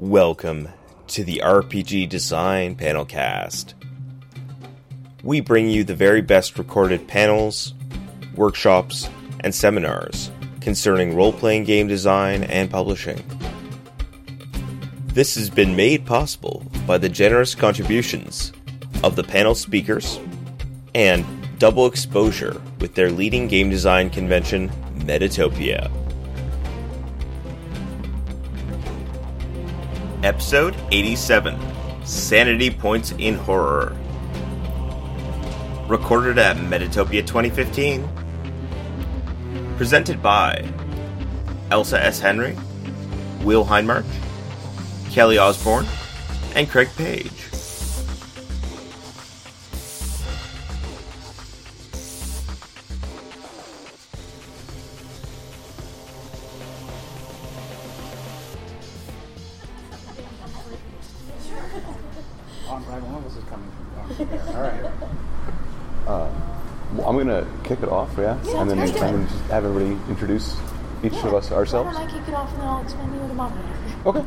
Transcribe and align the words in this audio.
Welcome 0.00 0.70
to 1.08 1.24
the 1.24 1.42
RPG 1.44 2.08
Design 2.08 2.74
Panelcast. 2.74 3.74
We 5.22 5.42
bring 5.42 5.68
you 5.68 5.84
the 5.84 5.94
very 5.94 6.22
best 6.22 6.56
recorded 6.58 7.06
panels, 7.06 7.74
workshops, 8.34 9.10
and 9.40 9.54
seminars 9.54 10.30
concerning 10.62 11.14
role 11.14 11.34
playing 11.34 11.64
game 11.64 11.86
design 11.86 12.44
and 12.44 12.70
publishing. 12.70 13.22
This 15.08 15.34
has 15.34 15.50
been 15.50 15.76
made 15.76 16.06
possible 16.06 16.64
by 16.86 16.96
the 16.96 17.10
generous 17.10 17.54
contributions 17.54 18.54
of 19.04 19.16
the 19.16 19.24
panel 19.24 19.54
speakers 19.54 20.18
and 20.94 21.26
Double 21.58 21.84
Exposure 21.84 22.58
with 22.80 22.94
their 22.94 23.10
leading 23.10 23.48
game 23.48 23.68
design 23.68 24.08
convention, 24.08 24.70
Metatopia. 25.00 25.99
Episode 30.22 30.76
87 30.92 31.58
Sanity 32.04 32.68
Points 32.68 33.12
in 33.12 33.36
Horror. 33.36 33.96
Recorded 35.88 36.36
at 36.36 36.58
Metatopia 36.58 37.26
2015. 37.26 38.06
Presented 39.78 40.22
by 40.22 40.62
Elsa 41.70 42.04
S. 42.04 42.20
Henry, 42.20 42.54
Will 43.44 43.64
Hindmarch, 43.64 44.04
Kelly 45.10 45.38
Osborne, 45.38 45.86
and 46.54 46.68
Craig 46.68 46.90
Page. 46.96 47.49
Yeah, 68.20 68.38
Yeah, 68.44 68.60
and 68.60 68.70
then 68.70 68.78
let's 68.78 68.92
do 68.92 69.00
I'm 69.00 69.22
it. 69.22 69.28
just 69.28 69.40
have 69.50 69.64
everybody 69.64 69.98
introduce 70.10 70.56
each 71.02 71.14
of 71.24 71.34
us 71.34 71.50
ourselves. 71.52 71.94
Why 71.94 72.02
don't 72.04 72.10
I 72.10 72.18
kick 72.18 72.28
it 72.28 72.34
off 72.34 72.50
and 72.52 72.60
then 72.60 72.68
I'll 72.68 72.82
explain 72.82 73.12
you 73.14 73.20
what 73.20 73.30
a 73.30 73.34
moderator. 73.34 73.76
Okay. 74.06 74.24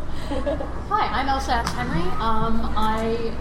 Hi, 0.89 1.22
I'm 1.22 1.27
Elsa. 1.30 1.63
Henry. 1.69 2.02
Um, 2.19 2.73
I 2.75 3.33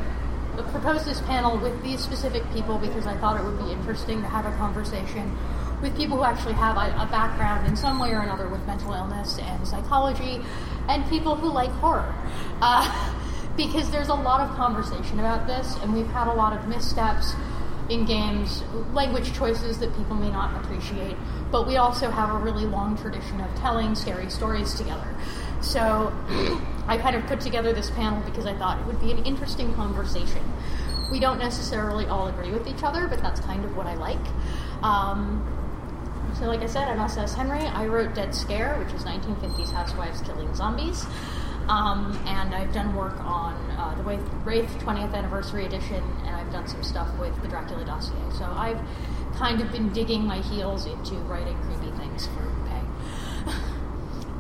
proposed 0.70 1.06
this 1.06 1.20
panel 1.22 1.58
with 1.58 1.82
these 1.82 2.00
specific 2.00 2.42
people 2.52 2.78
because 2.78 3.06
I 3.06 3.16
thought 3.16 3.40
it 3.40 3.44
would 3.44 3.58
be 3.58 3.72
interesting 3.72 4.20
to 4.20 4.28
have 4.28 4.44
a 4.46 4.54
conversation 4.58 5.36
with 5.80 5.96
people 5.96 6.16
who 6.16 6.24
actually 6.24 6.54
have 6.54 6.76
a, 6.76 6.94
a 7.02 7.08
background 7.10 7.66
in 7.66 7.76
some 7.76 7.98
way 7.98 8.12
or 8.12 8.20
another 8.20 8.48
with 8.48 8.64
mental 8.66 8.92
illness 8.92 9.38
and 9.38 9.66
psychology, 9.66 10.40
and 10.88 11.08
people 11.08 11.34
who 11.34 11.50
like 11.50 11.70
horror. 11.70 12.14
Uh, 12.60 12.86
because 13.56 13.90
there's 13.90 14.08
a 14.08 14.14
lot 14.14 14.40
of 14.48 14.54
conversation 14.56 15.18
about 15.18 15.46
this, 15.46 15.76
and 15.82 15.92
we've 15.92 16.06
had 16.08 16.28
a 16.28 16.32
lot 16.32 16.56
of 16.56 16.66
missteps 16.68 17.34
in 17.92 18.04
games, 18.06 18.62
language 18.92 19.34
choices 19.34 19.78
that 19.78 19.94
people 19.96 20.16
may 20.16 20.30
not 20.30 20.64
appreciate, 20.64 21.16
but 21.50 21.66
we 21.66 21.76
also 21.76 22.10
have 22.10 22.30
a 22.30 22.38
really 22.38 22.64
long 22.64 22.96
tradition 22.96 23.40
of 23.40 23.54
telling 23.56 23.94
scary 23.94 24.30
stories 24.30 24.74
together. 24.74 25.06
So 25.60 26.12
I 26.88 26.96
kind 26.98 27.14
of 27.14 27.26
put 27.26 27.40
together 27.40 27.72
this 27.72 27.90
panel 27.90 28.22
because 28.22 28.46
I 28.46 28.54
thought 28.54 28.80
it 28.80 28.86
would 28.86 29.00
be 29.00 29.12
an 29.12 29.24
interesting 29.24 29.74
conversation. 29.74 30.42
We 31.10 31.20
don't 31.20 31.38
necessarily 31.38 32.06
all 32.06 32.28
agree 32.28 32.50
with 32.50 32.66
each 32.66 32.82
other, 32.82 33.06
but 33.06 33.20
that's 33.20 33.40
kind 33.40 33.64
of 33.64 33.76
what 33.76 33.86
I 33.86 33.94
like. 33.94 34.24
Um, 34.82 35.46
so, 36.38 36.46
like 36.46 36.60
I 36.60 36.66
said, 36.66 36.88
I'm 36.88 36.98
Elsa 36.98 37.20
S. 37.20 37.34
Henry. 37.34 37.60
I 37.60 37.86
wrote 37.86 38.14
Dead 38.14 38.34
Scare, 38.34 38.76
which 38.78 38.94
is 38.94 39.04
1950s 39.04 39.70
housewives 39.70 40.22
killing 40.22 40.52
zombies. 40.54 41.04
Um, 41.68 42.18
and 42.26 42.54
I've 42.54 42.72
done 42.72 42.94
work 42.94 43.18
on 43.20 43.54
uh, 43.72 43.94
the 43.96 44.02
Wraith, 44.02 44.28
Wraith 44.44 44.70
20th 44.80 45.14
Anniversary 45.14 45.64
Edition, 45.66 46.02
and 46.26 46.34
I've 46.36 46.50
done 46.52 46.66
some 46.66 46.82
stuff 46.82 47.08
with 47.18 47.40
the 47.42 47.48
Dracula 47.48 47.84
dossier. 47.84 48.16
So 48.36 48.44
I've 48.44 48.80
kind 49.36 49.60
of 49.60 49.70
been 49.72 49.92
digging 49.92 50.24
my 50.24 50.40
heels 50.40 50.86
into 50.86 51.14
writing 51.14 51.56
creepy 51.62 51.96
things 51.96 52.26
for 52.28 52.52
pay. 52.68 53.52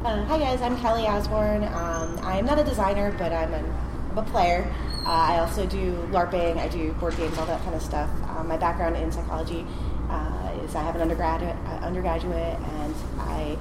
Uh, 0.02 0.24
hi 0.24 0.36
guys, 0.36 0.60
I'm 0.60 0.76
Kelly 0.80 1.06
Osborne. 1.06 1.62
Um, 1.62 2.18
I'm 2.24 2.44
not 2.44 2.58
a 2.58 2.64
designer, 2.64 3.14
but 3.16 3.32
I'm, 3.32 3.54
an, 3.54 3.64
I'm 4.10 4.18
a 4.18 4.22
player. 4.24 4.66
Uh, 5.06 5.10
I 5.10 5.38
also 5.38 5.64
do 5.64 5.94
LARPing, 6.10 6.58
I 6.58 6.66
do 6.66 6.90
board 6.94 7.16
games, 7.16 7.38
all 7.38 7.46
that 7.46 7.62
kind 7.62 7.76
of 7.76 7.82
stuff. 7.82 8.10
Um, 8.28 8.48
my 8.48 8.56
background 8.56 8.96
in 8.96 9.12
psychology 9.12 9.64
uh, 10.10 10.58
is 10.64 10.74
I 10.74 10.82
have 10.82 10.96
an 10.96 11.02
undergraduate, 11.02 11.54
uh, 11.66 11.86
undergraduate, 11.86 12.58
and 12.58 12.94
I 13.20 13.56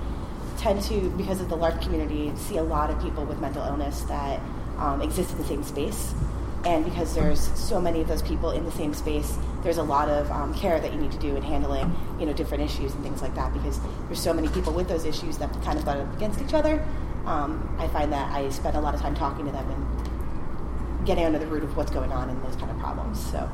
tend 0.62 0.80
to, 0.84 1.10
because 1.18 1.42
of 1.42 1.50
the 1.50 1.58
LARP 1.58 1.82
community, 1.82 2.32
see 2.36 2.58
a 2.58 2.64
lot 2.64 2.92
of 2.92 3.02
people 3.02 3.26
with 3.26 3.40
mental 3.40 3.66
illness 3.66 4.02
that 4.02 4.40
um, 4.78 5.02
exist 5.02 5.32
in 5.32 5.38
the 5.40 5.44
same 5.44 5.64
space. 5.64 6.14
And 6.66 6.86
because 6.86 7.16
there's 7.16 7.40
so 7.60 7.82
many 7.82 8.02
of 8.02 8.08
those 8.08 8.22
people 8.22 8.52
in 8.52 8.64
the 8.64 8.72
same 8.72 8.94
space, 8.94 9.36
there's 9.64 9.78
a 9.78 9.84
lot 9.84 10.08
of 10.08 10.30
um, 10.30 10.54
care 10.54 10.80
that 10.80 10.94
you 10.94 11.00
need 11.00 11.12
to 11.12 11.18
do 11.18 11.36
in 11.36 11.42
handling, 11.42 11.96
you 12.20 12.28
know, 12.28 12.34
different 12.34 12.64
issues 12.64 12.94
and 12.94 13.04
things 13.04 13.24
like 13.24 13.34
that. 13.34 13.52
Because 13.54 13.80
there's 14.06 14.22
so 14.22 14.32
many 14.32 14.48
people 14.50 14.72
with 14.72 14.88
those 14.88 15.04
issues 15.04 15.40
that 15.40 15.52
kind 15.64 15.80
of 15.80 15.86
butt 15.86 15.98
up 15.98 16.16
against 16.16 16.40
each 16.40 16.54
other. 16.54 16.86
Um, 17.26 17.76
I 17.80 17.88
find 17.88 18.14
that 18.14 18.32
I 18.32 18.50
spend 18.50 18.78
a 18.78 18.82
lot 18.82 18.94
of 18.94 19.02
time 19.02 19.16
talking 19.16 19.46
to 19.46 19.52
them 19.52 19.68
and 19.72 21.08
getting 21.08 21.26
under 21.26 21.40
the 21.40 21.48
root 21.48 21.64
of 21.64 21.76
what's 21.76 21.92
going 21.92 22.12
on 22.12 22.30
in 22.30 22.40
those 22.44 22.56
kind 22.56 22.70
of 22.70 22.78
problems. 22.78 23.20
So 23.32 23.50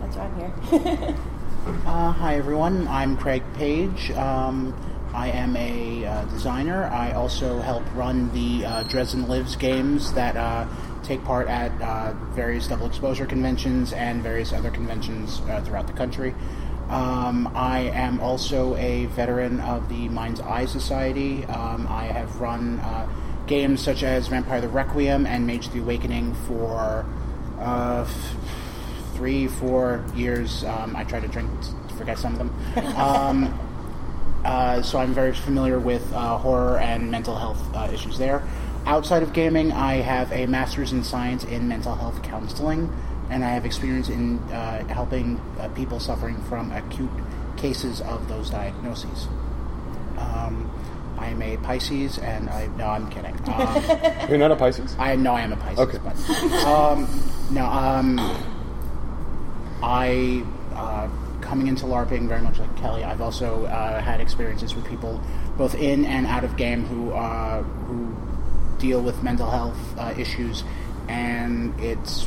that's 0.00 0.16
why 0.16 0.24
I'm 0.24 0.36
here. 0.36 1.16
Uh, 1.84 2.12
hi, 2.12 2.36
everyone. 2.36 2.86
I'm 2.86 3.16
Craig 3.16 3.42
Page. 3.54 4.12
Um, 4.12 4.72
I 5.16 5.28
am 5.28 5.56
a 5.56 6.04
uh, 6.04 6.24
designer. 6.26 6.84
I 6.84 7.12
also 7.12 7.58
help 7.60 7.82
run 7.94 8.30
the 8.34 8.66
uh, 8.66 8.82
Dresden 8.82 9.26
Lives 9.26 9.56
games 9.56 10.12
that 10.12 10.36
uh, 10.36 10.66
take 11.02 11.24
part 11.24 11.48
at 11.48 11.72
uh, 11.80 12.12
various 12.34 12.68
double 12.68 12.86
exposure 12.86 13.24
conventions 13.24 13.94
and 13.94 14.22
various 14.22 14.52
other 14.52 14.70
conventions 14.70 15.40
uh, 15.48 15.62
throughout 15.62 15.86
the 15.86 15.94
country. 15.94 16.34
Um, 16.90 17.50
I 17.54 17.90
am 17.94 18.20
also 18.20 18.76
a 18.76 19.06
veteran 19.06 19.58
of 19.60 19.88
the 19.88 20.10
Mind's 20.10 20.40
Eye 20.40 20.66
Society. 20.66 21.46
Um, 21.46 21.86
I 21.88 22.04
have 22.04 22.38
run 22.38 22.78
uh, 22.80 23.08
games 23.46 23.80
such 23.80 24.02
as 24.02 24.28
Vampire 24.28 24.60
the 24.60 24.68
Requiem 24.68 25.24
and 25.24 25.46
Mage 25.46 25.70
the 25.70 25.80
Awakening 25.80 26.34
for 26.46 27.06
uh, 27.58 28.04
f- 28.06 28.36
three, 29.14 29.48
four 29.48 30.04
years. 30.14 30.62
Um, 30.64 30.94
I 30.94 31.04
try 31.04 31.20
to 31.20 31.28
drink, 31.28 31.50
forget 31.96 32.18
some 32.18 32.34
of 32.34 32.38
them. 32.38 33.56
Uh, 34.44 34.80
so 34.82 34.98
I'm 34.98 35.12
very 35.12 35.34
familiar 35.34 35.78
with 35.78 36.12
uh, 36.12 36.38
horror 36.38 36.78
and 36.78 37.10
mental 37.10 37.36
health 37.36 37.60
uh, 37.74 37.88
issues 37.92 38.18
there. 38.18 38.42
Outside 38.86 39.22
of 39.24 39.32
gaming, 39.32 39.72
I 39.72 39.94
have 39.96 40.30
a 40.32 40.46
master's 40.46 40.92
in 40.92 41.02
science 41.02 41.42
in 41.44 41.66
mental 41.66 41.94
health 41.96 42.22
counseling, 42.22 42.92
and 43.30 43.44
I 43.44 43.48
have 43.50 43.66
experience 43.66 44.08
in 44.08 44.38
uh, 44.52 44.86
helping 44.86 45.40
uh, 45.58 45.68
people 45.70 45.98
suffering 45.98 46.40
from 46.44 46.70
acute 46.70 47.10
cases 47.56 48.00
of 48.02 48.28
those 48.28 48.50
diagnoses. 48.50 49.26
Um, 50.18 50.70
I 51.18 51.28
am 51.30 51.42
a 51.42 51.56
Pisces, 51.56 52.18
and 52.18 52.48
I 52.50 52.66
no, 52.76 52.86
I'm 52.86 53.08
kidding. 53.10 53.34
Um, 53.48 53.82
You're 54.28 54.38
not 54.38 54.52
a 54.52 54.56
Pisces. 54.56 54.94
I 54.98 55.16
know 55.16 55.32
I 55.34 55.40
am 55.40 55.52
a 55.52 55.56
Pisces, 55.56 55.78
Okay. 55.80 55.98
but 56.04 56.16
um, 56.66 57.08
no. 57.50 57.64
Um, 57.66 58.20
I 59.82 60.44
coming 61.46 61.68
into 61.68 61.86
LARPing 61.86 62.28
very 62.28 62.42
much 62.42 62.58
like 62.58 62.76
Kelly. 62.76 63.04
I've 63.04 63.20
also 63.20 63.64
uh, 63.66 64.00
had 64.00 64.20
experiences 64.20 64.74
with 64.74 64.84
people 64.86 65.20
both 65.56 65.74
in 65.74 66.04
and 66.04 66.26
out 66.26 66.44
of 66.44 66.56
game 66.56 66.84
who 66.84 67.12
uh, 67.12 67.62
who 67.62 68.14
deal 68.78 69.00
with 69.00 69.22
mental 69.22 69.50
health 69.50 69.78
uh, 69.98 70.12
issues, 70.18 70.64
and 71.08 71.78
it's 71.80 72.24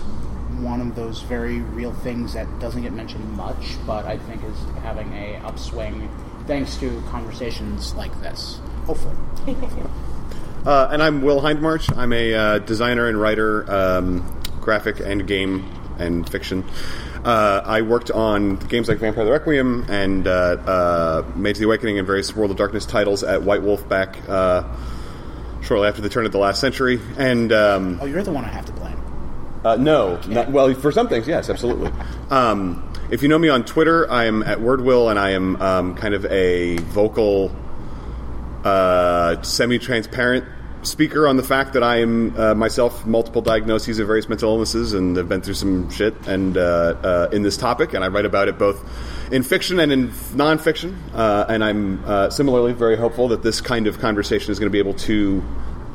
one 0.59 0.81
of 0.81 0.95
those 0.95 1.21
very 1.21 1.59
real 1.59 1.93
things 1.93 2.33
that 2.33 2.47
doesn't 2.59 2.81
get 2.81 2.91
mentioned 2.91 3.31
much, 3.33 3.77
but 3.85 4.05
I 4.05 4.17
think 4.17 4.43
is 4.43 4.57
having 4.81 5.11
a 5.13 5.35
upswing 5.45 6.09
thanks 6.47 6.77
to 6.77 7.01
conversations 7.09 7.93
like 7.93 8.19
this. 8.21 8.59
Hopefully. 8.85 9.15
Uh, 10.65 10.89
and 10.91 11.01
I'm 11.01 11.21
Will 11.21 11.39
Hindmarch. 11.39 11.95
I'm 11.95 12.11
a 12.11 12.33
uh, 12.33 12.59
designer 12.59 13.07
and 13.07 13.19
writer, 13.19 13.65
um, 13.71 14.41
graphic 14.59 14.99
and 14.99 15.25
game 15.25 15.65
and 15.97 16.29
fiction. 16.29 16.65
Uh, 17.23 17.61
I 17.65 17.81
worked 17.81 18.11
on 18.11 18.55
games 18.55 18.87
like 18.87 18.99
Vampire 18.99 19.25
the 19.25 19.31
Requiem 19.31 19.85
and 19.89 20.25
uh, 20.25 20.31
uh, 20.31 21.31
Mage 21.35 21.57
the 21.57 21.65
Awakening 21.65 21.97
and 21.97 22.07
various 22.07 22.33
World 22.35 22.51
of 22.51 22.57
Darkness 22.57 22.85
titles 22.85 23.23
at 23.23 23.43
White 23.43 23.61
Wolf 23.61 23.87
back 23.89 24.17
uh, 24.29 24.63
shortly 25.61 25.87
after 25.89 26.01
the 26.01 26.09
turn 26.09 26.25
of 26.25 26.31
the 26.31 26.37
last 26.37 26.61
century. 26.61 26.99
And 27.17 27.51
um, 27.51 27.99
Oh, 28.01 28.05
you're 28.05 28.23
the 28.23 28.31
one 28.31 28.45
I 28.45 28.49
have 28.49 28.65
to 28.67 28.71
blame. 28.71 28.97
uh, 29.65 29.75
no, 29.75 30.19
not, 30.27 30.49
well, 30.49 30.73
for 30.73 30.91
some 30.93 31.09
things, 31.09 31.27
yes, 31.27 31.49
absolutely. 31.49 31.91
Um, 32.29 32.85
if 33.11 33.21
you 33.21 33.27
know 33.27 33.37
me 33.37 33.49
on 33.49 33.65
Twitter, 33.65 34.09
I 34.09 34.25
am 34.25 34.41
at 34.43 34.59
WordWill, 34.59 35.09
and 35.09 35.19
I 35.19 35.31
am 35.31 35.61
um, 35.61 35.95
kind 35.95 36.13
of 36.13 36.25
a 36.27 36.77
vocal, 36.77 37.53
uh, 38.63 39.41
semi-transparent 39.41 40.45
speaker 40.83 41.27
on 41.27 41.37
the 41.37 41.43
fact 41.43 41.73
that 41.73 41.83
I 41.83 41.97
am 41.97 42.37
uh, 42.37 42.53
myself 42.55 43.05
multiple 43.05 43.41
diagnoses 43.41 43.99
of 43.99 44.07
various 44.07 44.29
mental 44.29 44.51
illnesses 44.51 44.93
and 44.93 45.15
have 45.17 45.27
been 45.27 45.41
through 45.41 45.55
some 45.55 45.89
shit 45.89 46.15
and 46.27 46.57
uh, 46.57 46.61
uh, 46.61 47.29
in 47.31 47.43
this 47.43 47.57
topic, 47.57 47.93
and 47.93 48.03
I 48.03 48.07
write 48.07 48.25
about 48.25 48.47
it 48.47 48.57
both 48.57 48.83
in 49.31 49.43
fiction 49.43 49.79
and 49.79 49.91
in 49.91 50.09
nonfiction. 50.09 50.95
Uh, 51.13 51.45
and 51.49 51.63
I'm 51.63 52.03
uh, 52.05 52.29
similarly 52.29 52.73
very 52.73 52.97
hopeful 52.97 53.29
that 53.29 53.43
this 53.43 53.61
kind 53.61 53.87
of 53.87 53.99
conversation 53.99 54.51
is 54.51 54.59
going 54.59 54.71
to 54.71 54.73
be 54.73 54.79
able 54.79 54.93
to 54.95 55.43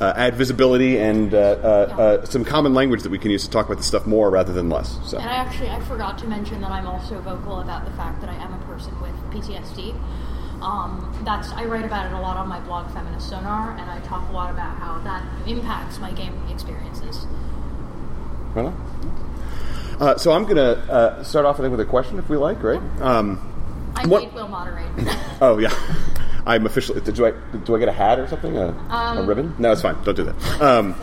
uh, 0.00 0.12
add 0.16 0.34
visibility 0.34 0.98
and 0.98 1.30
some 2.28 2.44
common 2.44 2.74
language 2.74 3.02
that 3.02 3.10
we 3.10 3.18
can 3.18 3.30
use 3.30 3.44
to 3.44 3.50
talk 3.50 3.66
about 3.66 3.78
this 3.78 3.86
stuff 3.86 4.06
more 4.06 4.30
rather 4.30 4.52
than 4.52 4.68
less. 4.68 4.98
So. 5.04 5.18
And 5.18 5.28
I 5.28 5.34
actually 5.34 5.70
I 5.70 5.80
forgot 5.82 6.18
to 6.18 6.26
mention 6.26 6.60
that 6.60 6.70
I'm 6.70 6.86
also 6.86 7.20
vocal 7.20 7.60
about 7.60 7.84
the 7.84 7.92
fact 7.92 8.20
that 8.20 8.30
I 8.30 8.34
am 8.34 8.52
a 8.52 8.64
person 8.66 9.00
with 9.00 9.14
PTSD. 9.30 9.94
Um, 10.64 11.14
that's 11.24 11.50
I 11.52 11.66
write 11.66 11.84
about 11.84 12.06
it 12.06 12.12
a 12.12 12.20
lot 12.20 12.38
on 12.38 12.48
my 12.48 12.58
blog 12.60 12.90
Feminist 12.92 13.28
Sonar, 13.28 13.72
and 13.72 13.90
I 13.90 14.00
talk 14.00 14.26
a 14.30 14.32
lot 14.32 14.50
about 14.50 14.76
how 14.78 14.98
that 15.00 15.22
impacts 15.46 15.98
my 15.98 16.10
game 16.10 16.34
experiences. 16.50 17.26
Right. 18.54 18.72
Uh, 20.00 20.16
so 20.16 20.32
I'm 20.32 20.44
going 20.44 20.56
to 20.56 20.78
uh, 20.90 21.22
start 21.22 21.44
off, 21.44 21.56
I 21.56 21.62
think, 21.62 21.70
with 21.72 21.80
a 21.80 21.84
question, 21.84 22.18
if 22.18 22.28
we 22.28 22.36
like, 22.36 22.62
right? 22.62 22.80
Um, 23.00 23.92
I 23.94 24.06
What- 24.06 24.32
Will 24.32 24.48
moderate. 24.48 24.88
oh 25.40 25.58
yeah, 25.58 25.68
I'm 26.46 26.66
officially. 26.66 27.00
Do 27.00 27.26
I 27.26 27.32
do 27.64 27.74
I 27.74 27.78
get 27.78 27.88
a 27.88 27.92
hat 27.92 28.18
or 28.18 28.28
something? 28.28 28.56
A, 28.56 28.68
a 28.90 29.24
ribbon? 29.24 29.54
No, 29.58 29.72
it's 29.72 29.80
fine. 29.80 29.96
Don't 30.04 30.14
do 30.14 30.24
that. 30.24 30.60
Um, 30.60 30.94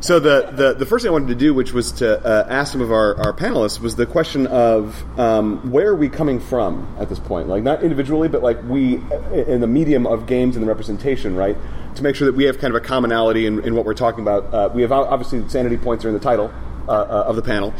so 0.00 0.18
the, 0.18 0.50
the 0.52 0.74
the 0.74 0.86
first 0.86 1.02
thing 1.02 1.10
I 1.10 1.12
wanted 1.12 1.28
to 1.28 1.34
do, 1.34 1.52
which 1.52 1.72
was 1.74 1.92
to 1.92 2.18
uh, 2.24 2.46
ask 2.48 2.72
some 2.72 2.80
of 2.80 2.90
our, 2.90 3.14
our 3.18 3.32
panelists, 3.34 3.78
was 3.78 3.96
the 3.96 4.06
question 4.06 4.46
of 4.46 5.02
um, 5.18 5.70
where 5.70 5.88
are 5.88 5.94
we 5.94 6.08
coming 6.08 6.40
from 6.40 6.96
at 6.98 7.10
this 7.10 7.18
point? 7.18 7.48
Like 7.48 7.62
not 7.62 7.82
individually, 7.82 8.28
but 8.28 8.42
like 8.42 8.62
we 8.64 8.94
in 9.34 9.60
the 9.60 9.66
medium 9.66 10.06
of 10.06 10.26
games 10.26 10.56
and 10.56 10.64
the 10.64 10.68
representation, 10.68 11.36
right? 11.36 11.56
To 11.96 12.02
make 12.02 12.16
sure 12.16 12.24
that 12.26 12.34
we 12.34 12.44
have 12.44 12.58
kind 12.58 12.74
of 12.74 12.82
a 12.82 12.86
commonality 12.86 13.44
in, 13.46 13.62
in 13.64 13.74
what 13.74 13.84
we're 13.84 13.94
talking 13.94 14.22
about. 14.22 14.54
Uh, 14.54 14.70
we 14.72 14.80
have 14.80 14.92
obviously 14.92 15.46
sanity 15.50 15.76
points 15.76 16.06
are 16.06 16.08
in 16.08 16.14
the 16.14 16.20
title 16.20 16.50
uh, 16.88 16.92
uh, 16.92 17.24
of 17.26 17.36
the 17.36 17.42
panel, 17.42 17.74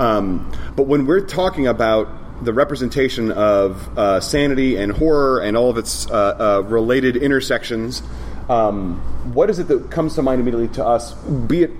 um, 0.00 0.50
but 0.74 0.88
when 0.88 1.06
we're 1.06 1.20
talking 1.24 1.68
about 1.68 2.08
the 2.42 2.52
representation 2.52 3.30
of 3.32 3.98
uh, 3.98 4.20
sanity 4.20 4.76
and 4.76 4.92
horror 4.92 5.40
and 5.40 5.56
all 5.56 5.70
of 5.70 5.76
its 5.78 6.10
uh, 6.10 6.12
uh, 6.14 6.68
related 6.68 7.16
intersections. 7.16 8.02
Um, 8.48 8.96
what 9.34 9.50
is 9.50 9.58
it 9.58 9.68
that 9.68 9.90
comes 9.90 10.14
to 10.14 10.22
mind 10.22 10.40
immediately 10.40 10.68
to 10.74 10.84
us, 10.84 11.14
be 11.14 11.62
it 11.62 11.70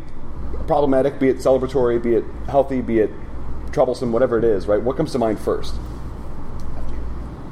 problematic, 0.67 1.19
be 1.19 1.29
it 1.29 1.39
celebratory, 1.39 2.01
be 2.03 2.15
it 2.15 2.25
healthy, 2.49 2.81
be 2.81 2.99
it 3.01 3.11
troublesome, 3.73 4.13
whatever 4.13 4.39
it 4.39 4.45
is, 4.45 4.67
right? 4.67 4.81
What 4.81 4.97
comes 4.97 5.13
to 5.13 5.19
mind 5.19 5.41
first? 5.41 5.75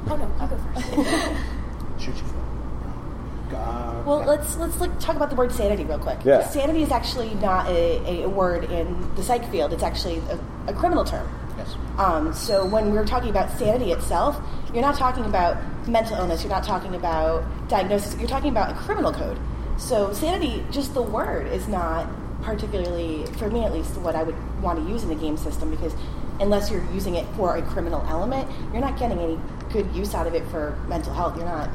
oh 0.09 0.15
no, 0.15 0.31
I'll 0.39 0.47
go 0.47 0.57
first. 0.73 0.87
Shoot 2.03 2.15
you. 2.15 3.55
Uh, 3.55 4.03
Well, 4.05 4.19
let's 4.25 4.55
let's 4.57 4.79
like 4.79 4.97
talk 4.99 5.15
about 5.15 5.29
the 5.29 5.35
word 5.35 5.51
sanity 5.51 5.83
real 5.83 5.99
quick. 5.99 6.19
Yeah. 6.23 6.47
Sanity 6.47 6.83
is 6.83 6.91
actually 6.91 7.33
not 7.35 7.67
a, 7.67 8.23
a 8.23 8.29
word 8.29 8.65
in 8.65 9.15
the 9.15 9.23
psych 9.23 9.49
field. 9.51 9.73
It's 9.73 9.83
actually 9.83 10.17
a, 10.29 10.39
a 10.67 10.73
criminal 10.73 11.03
term. 11.03 11.27
Yes. 11.59 11.75
Um, 11.97 12.33
so 12.33 12.65
when 12.65 12.91
we're 12.91 13.05
talking 13.05 13.29
about 13.29 13.51
sanity 13.57 13.91
itself, 13.91 14.39
you're 14.73 14.81
not 14.81 14.95
talking 14.95 15.25
about 15.25 15.57
mental 15.87 16.15
illness. 16.17 16.43
You're 16.43 16.51
not 16.51 16.63
talking 16.63 16.95
about 16.95 17.43
diagnosis. 17.69 18.15
You're 18.17 18.29
talking 18.29 18.49
about 18.49 18.71
a 18.71 18.75
criminal 18.75 19.11
code. 19.11 19.37
So 19.77 20.13
sanity, 20.13 20.65
just 20.71 20.93
the 20.93 21.01
word, 21.01 21.47
is 21.47 21.67
not 21.67 22.07
particularly, 22.41 23.25
for 23.37 23.49
me 23.49 23.63
at 23.63 23.73
least, 23.73 23.97
what 23.97 24.15
I 24.15 24.23
would 24.23 24.35
want 24.61 24.79
to 24.79 24.89
use 24.89 25.03
in 25.03 25.09
the 25.09 25.15
game 25.15 25.37
system 25.37 25.71
because 25.71 25.93
unless 26.39 26.71
you're 26.71 26.83
using 26.93 27.15
it 27.15 27.25
for 27.35 27.57
a 27.57 27.61
criminal 27.61 28.05
element, 28.07 28.49
you're 28.71 28.81
not 28.81 28.97
getting 28.97 29.19
any 29.19 29.39
good 29.71 29.89
use 29.93 30.13
out 30.15 30.27
of 30.27 30.33
it 30.33 30.45
for 30.47 30.77
mental 30.87 31.13
health. 31.13 31.35
You're 31.35 31.45
not. 31.45 31.69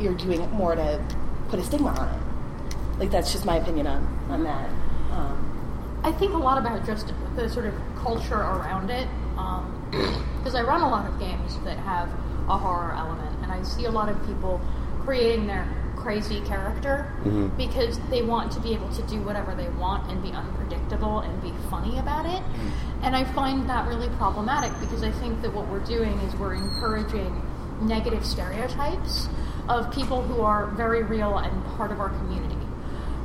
You're 0.00 0.14
doing 0.14 0.40
it 0.40 0.50
more 0.50 0.74
to 0.74 1.04
put 1.48 1.58
a 1.58 1.64
stigma 1.64 1.88
on 1.88 2.08
it. 2.08 2.98
Like 2.98 3.10
that's 3.10 3.32
just 3.32 3.44
my 3.44 3.56
opinion 3.56 3.86
on 3.86 4.26
on 4.28 4.44
that. 4.44 4.70
Um, 5.10 6.00
I 6.04 6.12
think 6.12 6.34
a 6.34 6.38
lot 6.38 6.58
about 6.58 6.84
just 6.86 7.12
the 7.36 7.48
sort 7.48 7.66
of 7.66 7.74
culture 7.96 8.34
around 8.34 8.90
it, 8.90 9.08
Um, 9.36 9.80
because 10.38 10.54
I 10.54 10.62
run 10.62 10.82
a 10.82 10.88
lot 10.88 11.08
of 11.08 11.18
games 11.18 11.58
that 11.64 11.78
have 11.78 12.08
a 12.48 12.58
horror 12.58 12.92
element, 12.94 13.42
and 13.42 13.50
I 13.50 13.62
see 13.62 13.86
a 13.86 13.90
lot 13.90 14.10
of 14.10 14.26
people 14.26 14.60
creating 15.04 15.46
their 15.46 15.66
crazy 15.96 16.42
character 16.42 17.10
mm-hmm. 17.20 17.48
because 17.56 17.98
they 18.10 18.20
want 18.20 18.52
to 18.52 18.60
be 18.60 18.74
able 18.74 18.90
to 18.90 19.02
do 19.04 19.22
whatever 19.22 19.54
they 19.54 19.68
want 19.70 20.10
and 20.10 20.22
be 20.22 20.30
unpredictable 20.32 21.20
and 21.20 21.42
be 21.42 21.50
funny 21.70 21.98
about 21.98 22.26
it. 22.26 22.42
Mm-hmm. 22.42 23.04
And 23.04 23.16
I 23.16 23.24
find 23.32 23.68
that 23.70 23.88
really 23.88 24.10
problematic 24.16 24.70
because 24.80 25.02
I 25.02 25.10
think 25.12 25.40
that 25.40 25.54
what 25.54 25.66
we're 25.68 25.84
doing 25.84 26.12
is 26.20 26.36
we're 26.36 26.54
encouraging 26.54 27.40
negative 27.80 28.24
stereotypes 28.24 29.28
of 29.68 29.90
people 29.94 30.22
who 30.22 30.42
are 30.42 30.66
very 30.72 31.02
real 31.02 31.38
and 31.38 31.64
part 31.76 31.90
of 31.90 32.00
our 32.00 32.10
community. 32.10 32.58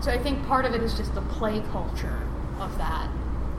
So 0.01 0.11
I 0.11 0.17
think 0.17 0.47
part 0.47 0.63
of 0.63 0.73
it 0.73 0.81
is 0.81 0.93
just 0.93 1.13
the 1.13 1.21
play 1.21 1.61
culture 1.71 2.25
of 2.59 2.77
that 2.77 3.09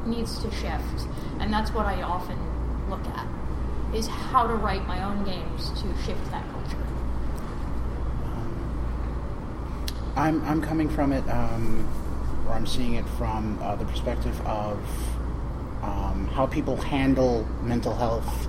needs 0.06 0.38
to 0.42 0.50
shift, 0.50 1.06
and 1.38 1.52
that's 1.52 1.72
what 1.72 1.86
I 1.86 2.02
often 2.02 2.38
look 2.88 3.04
at 3.06 3.26
is 3.94 4.06
how 4.06 4.46
to 4.46 4.54
write 4.54 4.86
my 4.86 5.02
own 5.02 5.24
games 5.24 5.70
to 5.70 5.88
shift 6.04 6.30
that 6.30 6.44
culture. 6.52 6.76
I'm, 10.16 10.44
I'm 10.44 10.60
coming 10.60 10.88
from 10.88 11.12
it, 11.12 11.26
um, 11.28 11.88
or 12.46 12.52
I'm 12.52 12.66
seeing 12.66 12.94
it 12.94 13.08
from 13.10 13.58
uh, 13.62 13.76
the 13.76 13.84
perspective 13.84 14.38
of 14.46 14.78
um, 15.82 16.28
how 16.34 16.46
people 16.46 16.76
handle 16.76 17.46
mental 17.62 17.94
health 17.94 18.48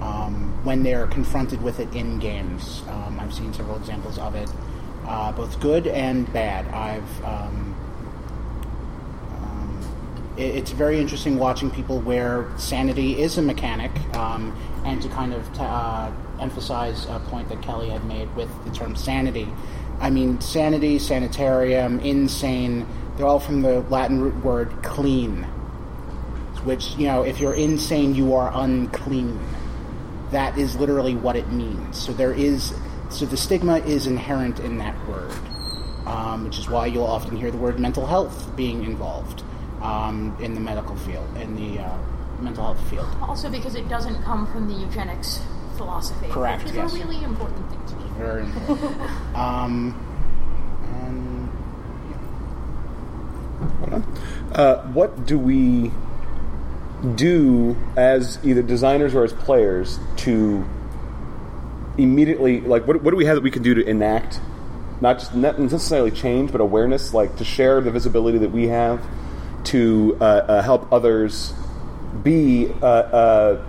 um, 0.00 0.58
when 0.64 0.82
they're 0.82 1.06
confronted 1.06 1.62
with 1.62 1.80
it 1.80 1.94
in 1.94 2.18
games. 2.18 2.82
Um, 2.88 3.18
I've 3.20 3.32
seen 3.32 3.52
several 3.52 3.76
examples 3.76 4.18
of 4.18 4.34
it, 4.34 4.50
uh, 5.06 5.32
both 5.32 5.60
good 5.60 5.86
and 5.86 6.30
bad. 6.32 6.66
I've 6.68 7.24
um, 7.24 7.56
um, 7.56 7.75
it's 10.36 10.70
very 10.70 11.00
interesting 11.00 11.38
watching 11.38 11.70
people 11.70 12.00
where 12.00 12.50
sanity 12.56 13.20
is 13.20 13.38
a 13.38 13.42
mechanic, 13.42 13.90
um, 14.14 14.56
and 14.84 15.00
to 15.02 15.08
kind 15.08 15.32
of 15.32 15.44
t- 15.54 15.60
uh, 15.60 16.10
emphasize 16.40 17.06
a 17.06 17.18
point 17.30 17.48
that 17.48 17.62
Kelly 17.62 17.88
had 17.88 18.04
made 18.04 18.34
with 18.36 18.50
the 18.64 18.70
term 18.70 18.94
sanity. 18.96 19.48
I 19.98 20.10
mean, 20.10 20.40
sanity, 20.40 20.98
sanitarium, 20.98 22.00
insane, 22.00 22.86
they're 23.16 23.26
all 23.26 23.40
from 23.40 23.62
the 23.62 23.80
Latin 23.82 24.20
root 24.20 24.44
word 24.44 24.70
clean, 24.82 25.44
which, 26.64 26.94
you 26.96 27.06
know, 27.06 27.22
if 27.22 27.40
you're 27.40 27.54
insane, 27.54 28.14
you 28.14 28.34
are 28.34 28.50
unclean. 28.54 29.40
That 30.32 30.58
is 30.58 30.76
literally 30.76 31.14
what 31.14 31.36
it 31.36 31.50
means. 31.50 31.96
So 31.98 32.12
there 32.12 32.32
is, 32.32 32.74
so 33.08 33.24
the 33.24 33.38
stigma 33.38 33.78
is 33.78 34.06
inherent 34.06 34.60
in 34.60 34.76
that 34.78 34.94
word, 35.08 35.32
um, 36.04 36.44
which 36.44 36.58
is 36.58 36.68
why 36.68 36.86
you'll 36.86 37.04
often 37.04 37.36
hear 37.36 37.50
the 37.50 37.56
word 37.56 37.80
mental 37.80 38.06
health 38.06 38.54
being 38.54 38.84
involved 38.84 39.42
um, 39.86 40.36
in 40.40 40.54
the 40.54 40.60
medical 40.60 40.96
field, 40.96 41.26
in 41.36 41.54
the 41.56 41.80
uh, 41.80 41.96
mental 42.40 42.64
health 42.64 42.90
field. 42.90 43.08
Also, 43.22 43.48
because 43.48 43.74
it 43.74 43.88
doesn't 43.88 44.22
come 44.22 44.50
from 44.52 44.68
the 44.68 44.74
eugenics 44.74 45.40
philosophy, 45.76 46.28
Correct, 46.28 46.62
which 46.64 46.72
is 46.72 46.76
yes. 46.76 46.94
a 46.94 46.98
really 46.98 47.22
important 47.22 47.70
thing 47.70 47.86
to 47.86 47.96
me. 47.96 48.10
Very 48.18 48.42
important. 48.42 49.00
um, 49.36 49.94
and 50.92 51.36
Uh, 54.52 54.82
what 54.92 55.26
do 55.26 55.38
we 55.38 55.90
do 57.14 57.76
as 57.96 58.38
either 58.42 58.62
designers 58.62 59.14
or 59.14 59.24
as 59.24 59.32
players 59.32 59.98
to 60.16 60.64
immediately 61.98 62.60
like 62.62 62.86
what, 62.86 63.02
what 63.02 63.10
do 63.10 63.16
we 63.16 63.24
have 63.26 63.36
that 63.36 63.42
we 63.42 63.50
can 63.50 63.62
do 63.62 63.74
to 63.74 63.86
enact 63.86 64.40
not 65.00 65.18
just 65.18 65.34
not 65.34 65.58
necessarily 65.58 66.10
change 66.10 66.52
but 66.52 66.60
awareness 66.60 67.14
like 67.14 67.36
to 67.36 67.44
share 67.44 67.80
the 67.80 67.90
visibility 67.90 68.38
that 68.38 68.50
we 68.50 68.68
have 68.68 69.06
to 69.66 70.16
uh, 70.20 70.24
uh, 70.24 70.62
help 70.62 70.92
others 70.92 71.52
be 72.22 72.68
uh, 72.82 72.86
uh, 72.86 73.64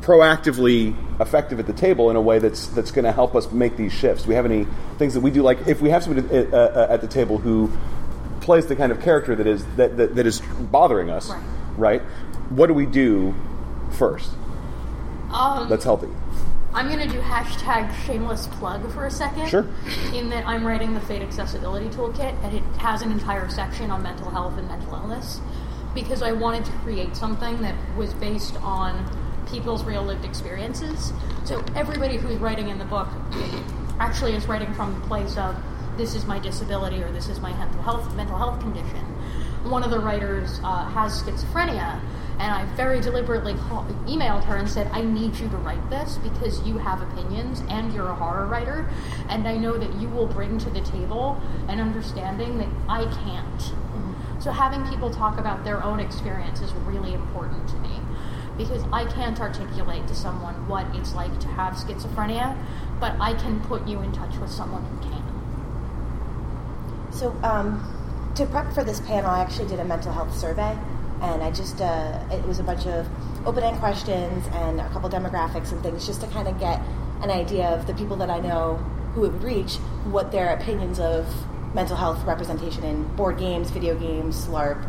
proactively 0.00 0.94
effective 1.20 1.58
at 1.58 1.66
the 1.66 1.72
table 1.72 2.10
in 2.10 2.16
a 2.16 2.20
way 2.20 2.38
that's 2.38 2.68
that's 2.68 2.90
going 2.90 3.04
to 3.04 3.12
help 3.12 3.34
us 3.34 3.50
make 3.50 3.76
these 3.76 3.92
shifts. 3.92 4.22
Do 4.24 4.28
we 4.30 4.34
have 4.34 4.44
any 4.46 4.66
things 4.98 5.14
that 5.14 5.20
we 5.20 5.30
do? 5.30 5.42
Like 5.42 5.66
if 5.66 5.80
we 5.80 5.90
have 5.90 6.02
somebody 6.04 6.28
uh, 6.28 6.56
uh, 6.56 6.86
at 6.90 7.00
the 7.00 7.08
table 7.08 7.38
who 7.38 7.70
plays 8.40 8.66
the 8.66 8.76
kind 8.76 8.92
of 8.92 9.00
character 9.02 9.34
that 9.34 9.46
is 9.46 9.64
that, 9.76 9.96
that, 9.96 10.14
that 10.14 10.26
is 10.26 10.40
bothering 10.70 11.10
us, 11.10 11.28
Right. 11.30 11.42
right? 11.76 12.02
What 12.50 12.68
do 12.68 12.74
we 12.74 12.86
do 12.86 13.34
first? 13.92 14.30
Um, 15.32 15.68
That's 15.68 15.84
healthy. 15.84 16.08
I'm 16.76 16.88
going 16.88 17.00
to 17.00 17.08
do 17.08 17.22
hashtag 17.22 17.90
shameless 18.04 18.48
plug 18.48 18.92
for 18.92 19.06
a 19.06 19.10
second. 19.10 19.48
Sure. 19.48 19.66
In 20.12 20.28
that 20.28 20.46
I'm 20.46 20.62
writing 20.62 20.92
the 20.92 21.00
Fate 21.00 21.22
Accessibility 21.22 21.88
Toolkit, 21.88 22.36
and 22.44 22.54
it 22.54 22.62
has 22.76 23.00
an 23.00 23.10
entire 23.10 23.48
section 23.48 23.90
on 23.90 24.02
mental 24.02 24.28
health 24.28 24.58
and 24.58 24.68
mental 24.68 24.92
illness 24.92 25.40
because 25.94 26.20
I 26.20 26.32
wanted 26.32 26.66
to 26.66 26.72
create 26.72 27.16
something 27.16 27.62
that 27.62 27.74
was 27.96 28.12
based 28.12 28.56
on 28.56 29.10
people's 29.50 29.84
real 29.84 30.02
lived 30.02 30.26
experiences. 30.26 31.14
So 31.44 31.64
everybody 31.74 32.18
who's 32.18 32.36
writing 32.36 32.68
in 32.68 32.78
the 32.78 32.84
book 32.84 33.08
actually 33.98 34.34
is 34.34 34.46
writing 34.46 34.74
from 34.74 35.00
the 35.00 35.06
place 35.06 35.38
of 35.38 35.56
this 35.96 36.14
is 36.14 36.26
my 36.26 36.38
disability 36.38 37.02
or 37.02 37.10
this 37.10 37.30
is 37.30 37.40
my 37.40 37.54
mental 37.54 37.80
health 37.80 38.14
mental 38.14 38.36
health 38.36 38.60
condition. 38.60 39.00
One 39.64 39.82
of 39.82 39.90
the 39.90 39.98
writers 39.98 40.60
uh, 40.62 40.84
has 40.90 41.22
schizophrenia, 41.22 42.02
and 42.38 42.52
I 42.52 42.64
very 42.74 43.00
deliberately 43.00 43.54
call, 43.54 43.84
emailed 44.06 44.44
her 44.44 44.56
and 44.56 44.68
said, 44.68 44.90
I 44.92 45.02
need 45.02 45.36
you 45.36 45.48
to 45.48 45.56
write 45.56 45.88
this 45.88 46.18
because 46.18 46.60
you 46.66 46.78
have 46.78 47.00
opinions 47.00 47.62
and 47.70 47.92
you're 47.92 48.08
a 48.08 48.14
horror 48.14 48.46
writer, 48.46 48.88
and 49.28 49.48
I 49.48 49.56
know 49.56 49.78
that 49.78 49.94
you 49.96 50.08
will 50.08 50.26
bring 50.26 50.58
to 50.58 50.70
the 50.70 50.82
table 50.82 51.40
an 51.68 51.80
understanding 51.80 52.58
that 52.58 52.68
I 52.88 53.04
can't. 53.24 53.72
So 54.38 54.52
having 54.52 54.86
people 54.86 55.10
talk 55.10 55.38
about 55.38 55.64
their 55.64 55.82
own 55.82 55.98
experience 55.98 56.60
is 56.60 56.72
really 56.74 57.14
important 57.14 57.68
to 57.68 57.76
me 57.76 58.00
because 58.56 58.84
I 58.92 59.04
can't 59.06 59.40
articulate 59.40 60.06
to 60.08 60.14
someone 60.14 60.68
what 60.68 60.86
it's 60.94 61.14
like 61.14 61.38
to 61.40 61.48
have 61.48 61.74
schizophrenia, 61.74 62.56
but 63.00 63.14
I 63.20 63.34
can 63.34 63.60
put 63.60 63.86
you 63.86 64.00
in 64.02 64.12
touch 64.12 64.36
with 64.36 64.50
someone 64.50 64.84
who 64.84 64.98
can. 65.08 65.22
So, 67.12 67.34
um, 67.42 68.32
to 68.34 68.46
prep 68.46 68.72
for 68.72 68.84
this 68.84 69.00
panel, 69.00 69.30
I 69.30 69.40
actually 69.40 69.68
did 69.68 69.80
a 69.80 69.84
mental 69.84 70.12
health 70.12 70.36
survey, 70.36 70.78
and 71.22 71.42
I 71.42 71.50
just 71.50 71.80
uh, 71.80 72.18
it 72.30 72.44
was 72.46 72.58
a 72.58 72.62
bunch 72.62 72.86
of 72.86 73.08
open-end 73.46 73.78
questions 73.78 74.46
and 74.52 74.80
a 74.80 74.88
couple 74.90 75.08
demographics 75.08 75.72
and 75.72 75.82
things, 75.82 76.06
just 76.06 76.20
to 76.20 76.26
kind 76.28 76.48
of 76.48 76.58
get 76.58 76.80
an 77.22 77.30
idea 77.30 77.68
of 77.68 77.86
the 77.86 77.94
people 77.94 78.16
that 78.16 78.30
I 78.30 78.40
know 78.40 78.76
who 79.14 79.24
it 79.24 79.32
would 79.32 79.42
reach, 79.42 79.76
what 80.10 80.30
their 80.32 80.54
opinions 80.54 81.00
of 81.00 81.26
mental 81.74 81.96
health 81.96 82.22
representation 82.24 82.84
in 82.84 83.04
board 83.16 83.38
games, 83.38 83.70
video 83.70 83.98
games, 83.98 84.46
LARP, 84.46 84.84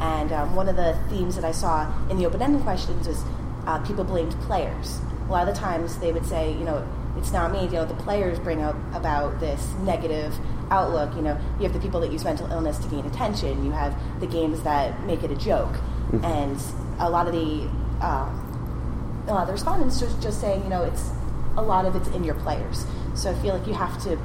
and 0.00 0.32
um, 0.32 0.54
one 0.54 0.68
of 0.68 0.76
the 0.76 0.98
themes 1.08 1.34
that 1.34 1.44
I 1.44 1.52
saw 1.52 1.92
in 2.08 2.18
the 2.18 2.26
open-ended 2.26 2.62
questions 2.62 3.06
was 3.08 3.24
uh, 3.66 3.78
people 3.86 4.04
blamed 4.04 4.32
players. 4.42 4.98
A 5.28 5.30
lot 5.30 5.48
of 5.48 5.54
the 5.54 5.60
times 5.60 5.98
they 5.98 6.12
would 6.12 6.24
say, 6.24 6.52
you 6.52 6.64
know, 6.64 6.86
it's 7.16 7.32
not 7.32 7.52
me. 7.52 7.64
You 7.64 7.72
know, 7.72 7.84
the 7.84 7.94
players 7.94 8.38
bring 8.38 8.62
up 8.62 8.76
about 8.94 9.40
this 9.40 9.74
negative 9.82 10.34
outlook. 10.70 11.14
You 11.16 11.22
know, 11.22 11.38
you 11.58 11.64
have 11.64 11.72
the 11.72 11.80
people 11.80 12.00
that 12.00 12.12
use 12.12 12.24
mental 12.24 12.50
illness 12.50 12.78
to 12.78 12.88
gain 12.88 13.04
attention. 13.06 13.64
You 13.64 13.72
have 13.72 13.94
the 14.20 14.26
games 14.26 14.62
that 14.62 15.02
make 15.04 15.22
it 15.22 15.30
a 15.30 15.36
joke, 15.36 15.74
and 16.22 16.60
a 16.98 17.08
lot 17.08 17.26
of 17.26 17.32
the 17.32 17.68
um, 18.04 19.24
a 19.28 19.32
lot 19.32 19.42
of 19.42 19.46
the 19.48 19.52
respondents 19.52 20.00
just 20.00 20.20
just 20.22 20.40
saying, 20.40 20.62
you 20.64 20.70
know, 20.70 20.82
it's 20.84 21.10
a 21.56 21.62
lot 21.62 21.84
of 21.84 21.96
it's 21.96 22.08
in 22.08 22.24
your 22.24 22.34
players. 22.36 22.84
So 23.14 23.30
I 23.30 23.34
feel 23.34 23.56
like 23.56 23.66
you 23.66 23.74
have 23.74 24.00
to 24.04 24.16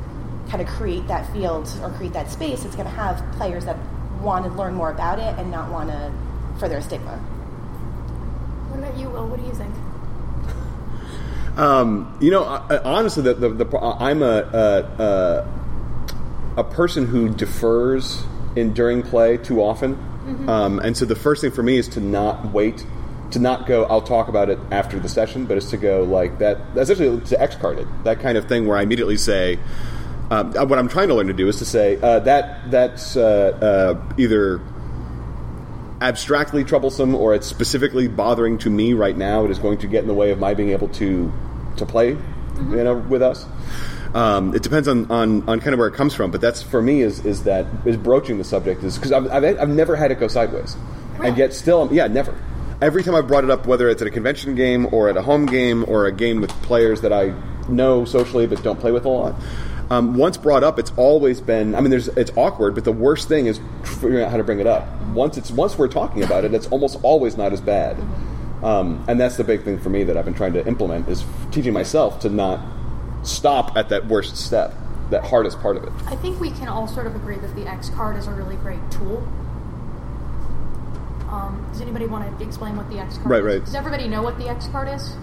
kind 0.49 0.61
of 0.61 0.67
create 0.67 1.07
that 1.07 1.31
field 1.33 1.67
or 1.81 1.89
create 1.91 2.13
that 2.13 2.29
space. 2.29 2.63
It's 2.65 2.75
going 2.75 2.87
to 2.87 2.93
have 2.93 3.23
players 3.33 3.65
that 3.65 3.77
want 4.21 4.45
to 4.45 4.51
learn 4.51 4.73
more 4.75 4.91
about 4.91 5.17
it 5.19 5.37
and 5.39 5.49
not 5.49 5.71
want 5.71 5.89
to 5.89 6.13
further 6.59 6.77
a 6.77 6.81
stigma. 6.81 7.17
What 8.69 8.79
about 8.79 8.97
you, 8.97 9.09
Will? 9.09 9.27
What 9.27 9.39
do 9.39 9.45
you 9.45 9.53
think? 9.53 9.73
Um, 11.55 12.17
you 12.19 12.31
know, 12.31 12.45
I, 12.45 12.77
I- 12.77 12.83
honestly, 12.83 13.21
the, 13.21 13.35
the, 13.35 13.49
the, 13.49 13.77
I'm 13.77 14.23
a, 14.23 14.25
a, 14.25 15.03
a 15.03 15.47
a 16.57 16.63
person 16.63 17.05
who 17.07 17.29
defers 17.29 18.23
in 18.55 18.73
during 18.73 19.01
play 19.01 19.37
too 19.37 19.61
often, 19.61 19.95
um, 20.47 20.79
and 20.79 20.95
so 20.95 21.05
the 21.05 21.15
first 21.15 21.41
thing 21.41 21.51
for 21.51 21.63
me 21.63 21.77
is 21.77 21.87
to 21.89 21.99
not 21.99 22.51
wait, 22.53 22.85
to 23.31 23.39
not 23.39 23.65
go. 23.65 23.83
I'll 23.85 24.01
talk 24.01 24.27
about 24.27 24.49
it 24.49 24.59
after 24.71 24.99
the 24.99 25.09
session, 25.09 25.45
but 25.45 25.57
it's 25.57 25.69
to 25.71 25.77
go 25.77 26.03
like 26.03 26.39
that. 26.39 26.59
Essentially, 26.75 27.19
to 27.21 27.41
X 27.41 27.55
card 27.55 27.79
it, 27.79 27.87
that 28.03 28.19
kind 28.19 28.37
of 28.37 28.47
thing, 28.47 28.67
where 28.67 28.77
I 28.77 28.83
immediately 28.83 29.17
say. 29.17 29.59
Um, 30.31 30.53
what 30.53 30.79
I'm 30.79 30.87
trying 30.87 31.09
to 31.09 31.15
learn 31.15 31.27
to 31.27 31.33
do 31.33 31.47
is 31.47 31.57
to 31.57 31.65
say 31.65 31.99
uh, 32.01 32.19
that 32.19 32.71
that's 32.71 33.17
uh, 33.17 33.99
uh, 34.01 34.15
either 34.17 34.61
abstractly 36.01 36.63
troublesome 36.63 37.15
or 37.15 37.33
it's 37.33 37.47
specifically 37.47 38.07
bothering 38.07 38.57
to 38.59 38.69
me 38.69 38.93
right 38.93 39.15
now, 39.15 39.45
it 39.45 39.51
is 39.51 39.59
going 39.59 39.77
to 39.79 39.87
get 39.87 40.01
in 40.01 40.07
the 40.07 40.13
way 40.13 40.31
of 40.31 40.39
my 40.39 40.53
being 40.53 40.69
able 40.69 40.89
to 40.89 41.31
to 41.77 41.85
play, 41.85 42.09
you 42.09 42.83
know, 42.83 42.97
with 42.97 43.21
us. 43.21 43.45
Um, 44.13 44.53
it 44.53 44.61
depends 44.61 44.87
on, 44.87 45.09
on, 45.09 45.49
on 45.49 45.59
kind 45.59 45.73
of 45.73 45.79
where 45.79 45.87
it 45.87 45.95
comes 45.95 46.13
from, 46.13 46.29
but 46.29 46.39
that's 46.39 46.61
for 46.61 46.81
me 46.81 47.01
is 47.01 47.25
is 47.25 47.43
that 47.43 47.65
is 47.83 47.97
broaching 47.97 48.37
the 48.37 48.43
subject 48.43 48.83
is 48.83 48.95
because 48.95 49.11
I've, 49.11 49.31
I've 49.31 49.59
I've 49.59 49.69
never 49.69 49.95
had 49.95 50.11
it 50.11 50.19
go 50.19 50.27
sideways, 50.27 50.77
and 51.23 51.35
yet 51.35 51.53
still 51.53 51.89
yeah 51.91 52.07
never. 52.07 52.37
Every 52.79 53.01
time 53.01 53.15
I've 53.15 53.27
brought 53.27 53.43
it 53.43 53.49
up, 53.49 53.65
whether 53.65 53.89
it's 53.89 54.01
at 54.01 54.07
a 54.07 54.11
convention 54.11 54.55
game 54.55 54.87
or 54.93 55.09
at 55.09 55.17
a 55.17 55.21
home 55.21 55.45
game 55.45 55.85
or 55.87 56.05
a 56.05 56.11
game 56.11 56.41
with 56.41 56.51
players 56.61 57.01
that 57.01 57.13
I 57.13 57.33
know 57.69 58.05
socially 58.05 58.45
but 58.45 58.61
don't 58.61 58.79
play 58.79 58.91
with 58.91 59.05
a 59.05 59.09
lot, 59.09 59.35
um, 59.89 60.15
once 60.15 60.37
brought 60.37 60.63
up, 60.63 60.77
it's 60.77 60.91
always 60.95 61.41
been. 61.41 61.73
I 61.73 61.81
mean, 61.81 61.89
there's 61.89 62.07
it's 62.09 62.31
awkward, 62.35 62.75
but 62.75 62.83
the 62.83 62.91
worst 62.91 63.27
thing 63.27 63.47
is 63.47 63.59
figuring 63.83 64.23
out 64.23 64.29
how 64.29 64.37
to 64.37 64.43
bring 64.43 64.59
it 64.59 64.67
up. 64.67 64.87
Once 65.13 65.37
it's 65.37 65.49
once 65.49 65.75
we're 65.77 65.87
talking 65.87 66.23
about 66.23 66.45
it, 66.45 66.53
it's 66.53 66.67
almost 66.67 66.99
always 67.01 67.35
not 67.35 67.51
as 67.51 67.61
bad. 67.61 67.97
Um, 68.61 69.03
and 69.07 69.19
that's 69.19 69.37
the 69.37 69.43
big 69.43 69.63
thing 69.63 69.79
for 69.79 69.89
me 69.89 70.03
that 70.05 70.15
I've 70.15 70.25
been 70.25 70.33
trying 70.33 70.53
to 70.53 70.65
implement 70.65 71.09
is 71.09 71.25
teaching 71.51 71.73
myself 71.73 72.21
to 72.21 72.29
not 72.29 72.61
stop 73.23 73.75
at 73.75 73.89
that 73.89 74.05
worst 74.07 74.37
step, 74.37 74.73
that 75.09 75.23
hardest 75.25 75.59
part 75.61 75.77
of 75.77 75.83
it. 75.83 75.91
I 76.07 76.15
think 76.17 76.39
we 76.39 76.51
can 76.51 76.67
all 76.67 76.87
sort 76.87 77.07
of 77.07 77.15
agree 77.15 77.37
that 77.37 77.55
the 77.55 77.67
X 77.67 77.89
card 77.89 78.17
is 78.17 78.27
a 78.27 78.31
really 78.31 78.55
great 78.57 78.79
tool. 78.91 79.25
Um, 81.29 81.65
does 81.71 81.81
anybody 81.81 82.05
want 82.05 82.37
to 82.37 82.45
explain 82.45 82.75
what 82.77 82.89
the 82.89 82.99
X 82.99 83.17
card 83.17 83.29
Right, 83.29 83.39
is? 83.39 83.45
right. 83.45 83.65
Does 83.65 83.75
everybody 83.75 84.07
know 84.07 84.21
what 84.21 84.37
the 84.37 84.47
X 84.49 84.67
card 84.67 84.87
is? 84.89 85.15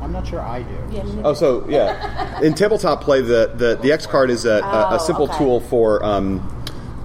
I'm 0.00 0.12
not 0.12 0.26
sure 0.26 0.40
I 0.40 0.62
do. 0.62 0.78
Yeah, 0.90 1.02
me 1.02 1.22
Oh, 1.24 1.34
so 1.34 1.68
yeah, 1.68 2.40
in 2.40 2.54
tabletop 2.54 3.02
play, 3.02 3.20
the 3.20 3.52
the, 3.54 3.78
the 3.82 3.92
X 3.92 4.06
card 4.06 4.30
is 4.30 4.44
a, 4.46 4.52
a, 4.52 4.60
a 4.60 4.88
Oh, 4.94 4.98
simple 4.98 5.24
okay. 5.24 5.38
tool 5.38 5.60
for 5.60 6.02
um, 6.04 6.38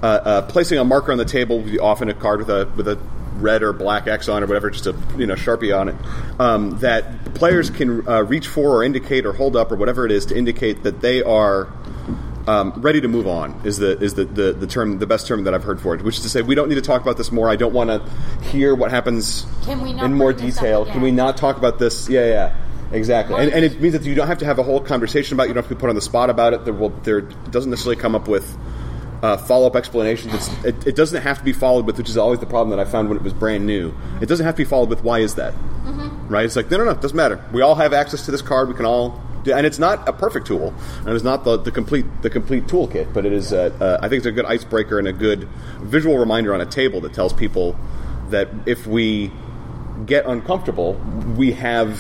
uh, 0.01 0.05
uh, 0.05 0.41
placing 0.43 0.77
a 0.77 0.85
marker 0.85 1.11
on 1.11 1.17
the 1.17 1.25
table, 1.25 1.63
often 1.81 2.07
a 2.09 2.13
card 2.13 2.39
with 2.39 2.49
a 2.49 2.69
with 2.77 2.87
a 2.87 2.97
red 3.41 3.63
or 3.63 3.73
black 3.73 4.07
X 4.07 4.29
on 4.29 4.43
or 4.43 4.47
whatever, 4.47 4.69
just 4.69 4.87
a 4.87 4.95
you 5.17 5.25
know 5.25 5.35
sharpie 5.35 5.77
on 5.77 5.89
it. 5.89 5.95
Um, 6.39 6.79
that 6.79 7.33
players 7.33 7.69
can 7.69 8.07
uh, 8.07 8.23
reach 8.23 8.47
for 8.47 8.77
or 8.77 8.83
indicate 8.83 9.25
or 9.25 9.33
hold 9.33 9.55
up 9.55 9.71
or 9.71 9.75
whatever 9.75 10.05
it 10.05 10.11
is 10.11 10.25
to 10.27 10.37
indicate 10.37 10.83
that 10.83 11.01
they 11.01 11.21
are 11.23 11.71
um, 12.47 12.73
ready 12.77 12.99
to 13.01 13.07
move 13.07 13.27
on 13.27 13.61
is 13.63 13.77
the 13.77 13.97
is 13.99 14.15
the, 14.15 14.25
the, 14.25 14.53
the 14.53 14.67
term 14.67 14.99
the 14.99 15.07
best 15.07 15.27
term 15.27 15.43
that 15.45 15.53
I've 15.53 15.63
heard 15.63 15.79
for 15.79 15.95
it, 15.95 16.01
which 16.01 16.17
is 16.17 16.23
to 16.23 16.29
say 16.29 16.41
we 16.41 16.55
don't 16.55 16.69
need 16.69 16.75
to 16.75 16.81
talk 16.81 17.01
about 17.01 17.17
this 17.17 17.31
more. 17.31 17.49
I 17.49 17.55
don't 17.55 17.73
want 17.73 17.89
to 17.89 18.47
hear 18.49 18.75
what 18.75 18.91
happens 18.91 19.45
Can 19.63 19.81
we 19.81 19.93
not 19.93 20.05
in 20.05 20.13
more 20.13 20.33
bring 20.33 20.45
this 20.45 20.57
up 20.57 20.63
detail. 20.63 20.85
Can 20.85 21.01
we 21.01 21.11
not 21.11 21.37
talk 21.37 21.57
about 21.57 21.79
this? 21.79 22.09
Yeah, 22.09 22.25
yeah, 22.25 22.55
exactly. 22.91 23.41
And, 23.41 23.51
and 23.51 23.65
it 23.65 23.79
means 23.79 23.93
that 23.93 24.03
you 24.03 24.15
don't 24.15 24.27
have 24.27 24.39
to 24.39 24.45
have 24.45 24.59
a 24.59 24.63
whole 24.63 24.81
conversation 24.81 25.35
about. 25.35 25.43
it. 25.43 25.47
You 25.49 25.53
don't 25.53 25.63
have 25.63 25.69
to 25.69 25.75
be 25.75 25.79
put 25.79 25.89
on 25.89 25.95
the 25.95 26.01
spot 26.01 26.29
about 26.29 26.53
it. 26.53 26.65
There 26.65 26.73
will 26.73 26.89
there 26.89 27.21
doesn't 27.21 27.69
necessarily 27.69 28.01
come 28.01 28.15
up 28.15 28.27
with. 28.27 28.57
Uh, 29.23 29.37
follow-up 29.37 29.73
explanations. 29.77 30.33
It's, 30.33 30.65
it, 30.65 30.87
it 30.87 30.95
doesn't 30.97 31.21
have 31.21 31.37
to 31.37 31.45
be 31.45 31.53
followed 31.53 31.85
with, 31.85 31.97
which 31.97 32.09
is 32.09 32.17
always 32.17 32.41
the 32.41 32.45
problem 32.45 32.77
that 32.77 32.85
I 32.85 32.91
found 32.91 33.07
when 33.07 33.17
it 33.17 33.23
was 33.23 33.31
brand 33.31 33.65
new. 33.65 33.93
It 34.19 34.25
doesn't 34.25 34.45
have 34.45 34.55
to 34.55 34.63
be 34.65 34.65
followed 34.65 34.89
with 34.89 35.01
why 35.01 35.19
is 35.19 35.35
that, 35.35 35.53
right? 36.27 36.43
It's 36.43 36.57
like 36.57 36.69
no, 36.69 36.75
no, 36.75 36.83
no, 36.83 36.91
it 36.91 36.99
doesn't 36.99 37.15
matter. 37.15 37.41
We 37.53 37.61
all 37.61 37.75
have 37.75 37.93
access 37.93 38.25
to 38.25 38.31
this 38.31 38.41
card. 38.41 38.67
We 38.67 38.73
can 38.73 38.85
all, 38.85 39.21
do, 39.45 39.53
and 39.53 39.65
it's 39.65 39.79
not 39.79 40.09
a 40.09 40.11
perfect 40.11 40.45
tool, 40.45 40.73
and 41.05 41.09
it's 41.15 41.23
not 41.23 41.45
the, 41.45 41.55
the 41.55 41.71
complete 41.71 42.05
the 42.21 42.29
complete 42.29 42.67
toolkit, 42.67 43.13
but 43.13 43.25
it 43.25 43.31
is. 43.31 43.53
Uh, 43.53 43.71
uh, 43.79 43.97
I 44.05 44.09
think 44.09 44.17
it's 44.17 44.25
a 44.25 44.31
good 44.33 44.45
icebreaker 44.45 44.99
and 44.99 45.07
a 45.07 45.13
good 45.13 45.47
visual 45.79 46.17
reminder 46.17 46.53
on 46.53 46.59
a 46.59 46.65
table 46.65 46.99
that 46.99 47.13
tells 47.13 47.31
people 47.31 47.77
that 48.29 48.49
if 48.65 48.85
we 48.85 49.31
get 50.05 50.25
uncomfortable, 50.25 50.95
we 51.37 51.53
have. 51.53 51.97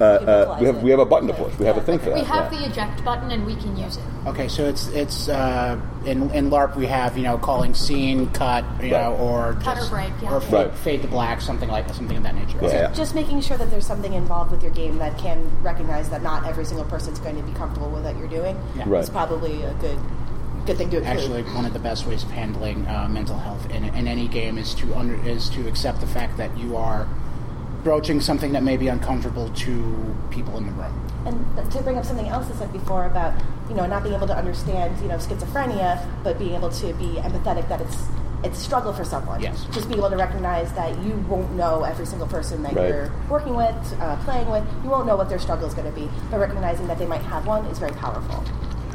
Uh, 0.00 0.04
uh, 0.04 0.56
we 0.60 0.66
have 0.66 0.82
we 0.82 0.90
have 0.90 1.00
a 1.00 1.04
button 1.04 1.26
to 1.26 1.34
push. 1.34 1.56
We 1.58 1.66
have 1.66 1.76
a 1.76 1.80
thing 1.80 1.98
for 1.98 2.10
that. 2.10 2.14
We 2.14 2.24
have 2.24 2.52
yeah. 2.52 2.60
the 2.60 2.66
eject 2.66 3.04
button 3.04 3.30
and 3.30 3.44
we 3.44 3.56
can 3.56 3.76
use 3.76 3.96
it. 3.96 4.04
Okay, 4.26 4.46
so 4.46 4.64
it's 4.64 4.86
it's 4.88 5.28
uh, 5.28 5.80
in 6.06 6.30
in 6.30 6.50
LARP 6.50 6.76
we 6.76 6.86
have 6.86 7.16
you 7.16 7.24
know 7.24 7.36
calling 7.36 7.74
scene, 7.74 8.30
cut, 8.30 8.64
you 8.82 8.90
know, 8.90 9.14
or 9.16 9.54
Cut 9.62 9.78
or 9.78 9.88
break, 9.88 10.12
yeah. 10.22 10.32
or 10.32 10.40
fade, 10.40 10.52
Right. 10.52 10.74
fade 10.76 11.02
to 11.02 11.08
black, 11.08 11.40
something 11.40 11.68
like 11.68 11.88
something 11.94 12.16
of 12.16 12.22
that 12.22 12.34
nature. 12.36 12.58
Yeah, 12.62 12.68
yeah. 12.68 12.92
Just 12.92 13.14
making 13.14 13.40
sure 13.40 13.56
that 13.56 13.70
there's 13.70 13.86
something 13.86 14.12
involved 14.12 14.52
with 14.52 14.62
your 14.62 14.72
game 14.72 14.98
that 14.98 15.18
can 15.18 15.50
recognize 15.62 16.08
that 16.10 16.22
not 16.22 16.46
every 16.46 16.64
single 16.64 16.84
person's 16.86 17.18
going 17.18 17.36
to 17.36 17.42
be 17.42 17.52
comfortable 17.52 17.90
with 17.90 18.04
what 18.04 18.16
you're 18.18 18.28
doing. 18.28 18.56
Yeah. 18.76 18.84
Right. 18.86 19.00
It's 19.00 19.10
probably 19.10 19.62
a 19.62 19.74
good 19.74 19.98
good 20.68 20.76
thing 20.76 20.90
to 20.90 20.98
include. 20.98 21.18
Actually, 21.18 21.42
one 21.54 21.64
of 21.64 21.72
the 21.72 21.78
best 21.78 22.06
ways 22.06 22.22
of 22.22 22.30
handling 22.30 22.86
uh, 22.86 23.08
mental 23.10 23.38
health 23.38 23.68
in, 23.70 23.84
in 23.84 24.06
any 24.06 24.28
game 24.28 24.58
is 24.58 24.74
to 24.74 24.94
under, 24.94 25.14
is 25.26 25.48
to 25.50 25.66
accept 25.66 26.00
the 26.00 26.06
fact 26.06 26.36
that 26.36 26.56
you 26.56 26.76
are 26.76 27.08
broaching 27.88 28.20
something 28.20 28.52
that 28.52 28.62
may 28.62 28.76
be 28.76 28.88
uncomfortable 28.88 29.48
to 29.54 30.14
people 30.28 30.58
in 30.58 30.66
the 30.66 30.72
room. 30.72 30.92
And 31.24 31.70
to 31.72 31.82
bring 31.82 31.96
up 31.96 32.04
something 32.04 32.28
else 32.28 32.50
I 32.50 32.54
said 32.56 32.70
before 32.70 33.06
about 33.06 33.32
you 33.70 33.74
know 33.74 33.86
not 33.86 34.02
being 34.02 34.14
able 34.14 34.26
to 34.26 34.36
understand 34.36 35.00
you 35.00 35.08
know 35.08 35.16
schizophrenia, 35.16 36.06
but 36.22 36.38
being 36.38 36.52
able 36.54 36.68
to 36.68 36.86
be 37.04 37.16
empathetic 37.28 37.66
that 37.70 37.80
it's 37.80 37.96
it's 38.44 38.58
a 38.58 38.62
struggle 38.62 38.92
for 38.92 39.04
someone. 39.04 39.40
Yes. 39.40 39.64
Just 39.72 39.88
be 39.88 39.94
able 39.94 40.10
to 40.10 40.18
recognize 40.18 40.70
that 40.74 41.02
you 41.02 41.14
won't 41.30 41.50
know 41.52 41.84
every 41.84 42.04
single 42.04 42.28
person 42.28 42.62
that 42.64 42.74
Right. 42.74 42.90
you're 42.90 43.10
working 43.30 43.56
with, 43.56 43.74
uh, 44.00 44.16
playing 44.26 44.50
with. 44.50 44.64
You 44.84 44.90
won't 44.90 45.06
know 45.06 45.16
what 45.16 45.30
their 45.30 45.38
struggle 45.38 45.66
is 45.66 45.72
going 45.72 45.90
to 45.92 45.98
be, 45.98 46.10
but 46.30 46.38
recognizing 46.40 46.86
that 46.88 46.98
they 46.98 47.06
might 47.06 47.22
have 47.22 47.46
one 47.46 47.64
is 47.72 47.78
very 47.78 47.92
powerful. 47.92 48.44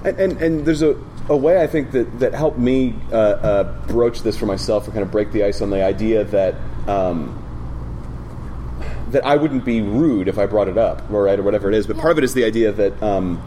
And, 0.06 0.20
and, 0.20 0.42
and 0.42 0.66
there's 0.66 0.84
a, 0.84 0.96
a 1.30 1.36
way 1.36 1.62
I 1.62 1.68
think 1.68 1.92
that, 1.92 2.20
that 2.20 2.34
helped 2.36 2.60
me 2.60 2.94
uh, 3.12 3.16
uh, 3.18 3.88
broach 3.88 4.22
this 4.22 4.38
for 4.38 4.46
myself 4.46 4.86
and 4.86 4.94
kind 4.94 5.04
of 5.04 5.12
break 5.12 5.32
the 5.32 5.44
ice 5.44 5.62
on 5.62 5.72
the 5.72 5.84
idea 5.84 6.24
that 6.26 6.56
um, 6.88 7.43
that 9.14 9.26
I 9.26 9.36
wouldn't 9.36 9.66
be 9.66 9.82
rude 9.82 10.28
if 10.28 10.38
I 10.38 10.46
brought 10.46 10.68
it 10.68 10.78
up, 10.78 11.10
or 11.12 11.24
right, 11.24 11.40
or 11.40 11.44
whatever 11.44 11.70
it 11.70 11.76
is. 11.76 11.88
But 11.88 11.98
part 11.98 12.12
of 12.12 12.18
it 12.18 12.24
is 12.24 12.34
the 12.34 12.44
idea 12.44 12.72
that 12.72 13.02
um, 13.02 13.42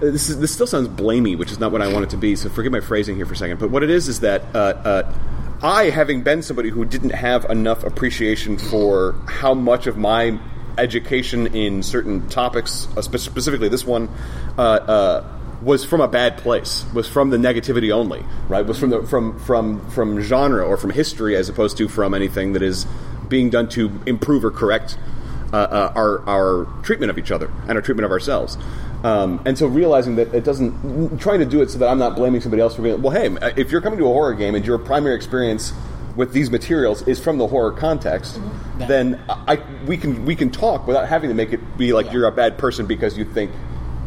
this 0.00 0.28
is 0.28 0.38
this 0.38 0.52
still 0.52 0.66
sounds 0.66 0.88
blamey, 0.88 1.36
which 1.36 1.50
is 1.50 1.58
not 1.58 1.72
what 1.72 1.82
I 1.82 1.92
want 1.92 2.04
it 2.04 2.10
to 2.10 2.16
be. 2.16 2.36
So 2.36 2.48
forgive 2.48 2.72
my 2.72 2.80
phrasing 2.80 3.16
here 3.16 3.26
for 3.26 3.34
a 3.34 3.36
second. 3.36 3.58
But 3.58 3.70
what 3.70 3.82
it 3.82 3.90
is 3.90 4.08
is 4.08 4.20
that 4.20 4.42
uh, 4.54 4.58
uh, 4.58 5.14
I, 5.62 5.90
having 5.90 6.22
been 6.22 6.42
somebody 6.42 6.70
who 6.70 6.84
didn't 6.84 7.10
have 7.10 7.44
enough 7.50 7.84
appreciation 7.84 8.58
for 8.58 9.14
how 9.26 9.54
much 9.54 9.86
of 9.86 9.96
my 9.96 10.38
education 10.78 11.48
in 11.48 11.82
certain 11.82 12.28
topics, 12.28 12.88
uh, 12.96 13.02
spe- 13.02 13.18
specifically 13.18 13.68
this 13.68 13.84
one, 13.84 14.08
uh, 14.56 14.62
uh, 14.62 15.36
was 15.62 15.84
from 15.84 16.00
a 16.00 16.08
bad 16.08 16.38
place. 16.38 16.86
Was 16.94 17.06
from 17.06 17.30
the 17.30 17.36
negativity 17.36 17.90
only, 17.92 18.24
right? 18.48 18.64
Was 18.64 18.78
from 18.78 18.90
the 18.90 19.02
from 19.02 19.38
from 19.38 19.90
from 19.90 20.20
genre 20.20 20.64
or 20.64 20.76
from 20.76 20.90
history 20.90 21.36
as 21.36 21.48
opposed 21.48 21.76
to 21.78 21.88
from 21.88 22.14
anything 22.14 22.54
that 22.54 22.62
is 22.62 22.86
being 23.30 23.48
done 23.48 23.68
to 23.70 23.90
improve 24.04 24.44
or 24.44 24.50
correct 24.50 24.98
uh, 25.52 25.56
uh, 25.56 25.92
our 25.96 26.28
our 26.28 26.82
treatment 26.82 27.08
of 27.10 27.16
each 27.18 27.30
other 27.30 27.50
and 27.66 27.72
our 27.72 27.80
treatment 27.80 28.04
of 28.04 28.10
ourselves. 28.12 28.58
Um, 29.02 29.40
and 29.46 29.56
so 29.56 29.66
realizing 29.66 30.16
that 30.16 30.34
it 30.34 30.44
doesn't, 30.44 31.18
trying 31.20 31.38
to 31.38 31.46
do 31.46 31.62
it 31.62 31.70
so 31.70 31.78
that 31.78 31.88
I'm 31.88 31.98
not 31.98 32.16
blaming 32.16 32.42
somebody 32.42 32.60
else 32.60 32.74
for 32.76 32.82
being, 32.82 33.00
well, 33.00 33.12
hey, 33.18 33.34
if 33.56 33.70
you're 33.72 33.80
coming 33.80 33.98
to 33.98 34.04
a 34.04 34.08
horror 34.12 34.34
game 34.34 34.54
and 34.54 34.62
your 34.66 34.76
primary 34.76 35.16
experience 35.16 35.72
with 36.16 36.34
these 36.34 36.50
materials 36.50 37.00
is 37.08 37.18
from 37.18 37.38
the 37.38 37.46
horror 37.46 37.72
context, 37.72 38.38
Mm-hmm. 38.38 38.88
then 38.88 39.20
I, 39.28 39.56
we 39.86 39.96
can 39.98 40.24
we 40.24 40.34
can 40.36 40.50
talk 40.50 40.86
without 40.86 41.06
having 41.08 41.28
to 41.28 41.34
make 41.34 41.52
it 41.52 41.60
be 41.78 41.92
like 41.92 42.06
Yeah. 42.06 42.12
you're 42.12 42.26
a 42.26 42.32
bad 42.32 42.56
person 42.58 42.86
because 42.86 43.16
you 43.18 43.24
think 43.26 43.50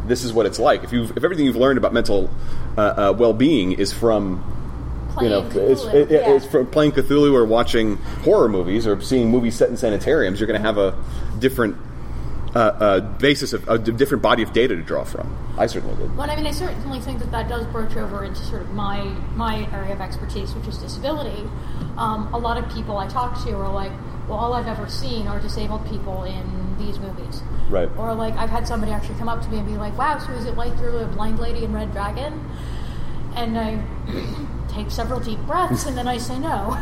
this 0.07 0.23
is 0.23 0.31
what 0.33 0.45
it's 0.47 0.57
like. 0.59 0.83
If 0.83 0.91
you 0.91 1.03
if 1.03 1.23
everything 1.23 1.45
you've 1.45 1.55
learned 1.55 1.77
about 1.77 1.93
mental 1.93 2.29
uh, 2.77 2.81
uh, 2.81 3.15
well 3.17 3.33
being 3.33 3.73
is 3.73 3.93
from 3.93 4.43
you 5.21 5.29
know, 5.29 5.47
it's, 5.53 5.83
it, 5.85 6.09
Yeah. 6.11 6.33
it's 6.33 6.45
from 6.45 6.67
playing 6.67 6.93
Cthulhu 6.93 7.33
or 7.33 7.45
watching 7.45 7.97
horror 8.23 8.49
movies 8.49 8.87
or 8.87 8.99
seeing 9.01 9.29
movies 9.29 9.55
set 9.55 9.69
in 9.69 9.77
sanitariums. 9.77 10.39
You're 10.39 10.47
going 10.47 10.59
to 10.61 10.65
have 10.65 10.77
a 10.77 10.95
different 11.39 11.77
uh, 12.55 12.59
uh, 12.59 12.99
basis 12.99 13.53
of 13.53 13.67
a 13.67 13.77
different 13.79 14.21
body 14.21 14.43
of 14.43 14.53
data 14.53 14.75
to 14.75 14.81
draw 14.81 15.03
from. 15.03 15.35
I 15.57 15.65
certainly 15.67 15.95
did. 15.95 16.15
Well, 16.15 16.29
I 16.29 16.35
mean, 16.35 16.45
I 16.45 16.51
certainly 16.51 16.99
think 16.99 17.19
that 17.19 17.31
that 17.31 17.49
does 17.49 17.65
broach 17.67 17.95
over 17.95 18.23
into 18.23 18.43
sort 18.45 18.61
of 18.61 18.71
my 18.73 19.03
my 19.35 19.67
area 19.73 19.93
of 19.93 20.01
expertise, 20.01 20.53
which 20.53 20.67
is 20.67 20.77
disability. 20.77 21.47
Um, 21.97 22.31
a 22.33 22.37
lot 22.37 22.57
of 22.63 22.71
people 22.71 22.97
I 22.97 23.07
talk 23.07 23.43
to 23.45 23.55
are 23.55 23.73
like, 23.73 23.91
"Well, 24.27 24.37
all 24.37 24.53
I've 24.53 24.67
ever 24.67 24.87
seen 24.87 25.27
are 25.27 25.39
disabled 25.39 25.87
people 25.89 26.23
in 26.25 26.77
these 26.77 26.99
movies." 26.99 27.41
Right. 27.69 27.89
Or 27.97 28.13
like, 28.13 28.35
I've 28.35 28.51
had 28.51 28.67
somebody 28.67 28.91
actually 28.91 29.17
come 29.17 29.29
up 29.29 29.41
to 29.41 29.49
me 29.49 29.57
and 29.57 29.67
be 29.67 29.73
like, 29.73 29.97
"Wow, 29.97 30.19
so 30.19 30.31
is 30.33 30.45
it 30.45 30.55
like 30.55 30.77
you're 30.79 31.01
a 31.01 31.07
blind 31.07 31.39
lady 31.39 31.63
in 31.65 31.73
Red 31.73 31.91
Dragon?" 31.91 32.39
And 33.35 33.57
I 33.57 33.81
take 34.73 34.91
several 34.91 35.19
deep 35.19 35.39
breaths 35.39 35.85
and 35.85 35.97
then 35.97 36.07
I 36.07 36.17
say 36.17 36.37
no. 36.39 36.77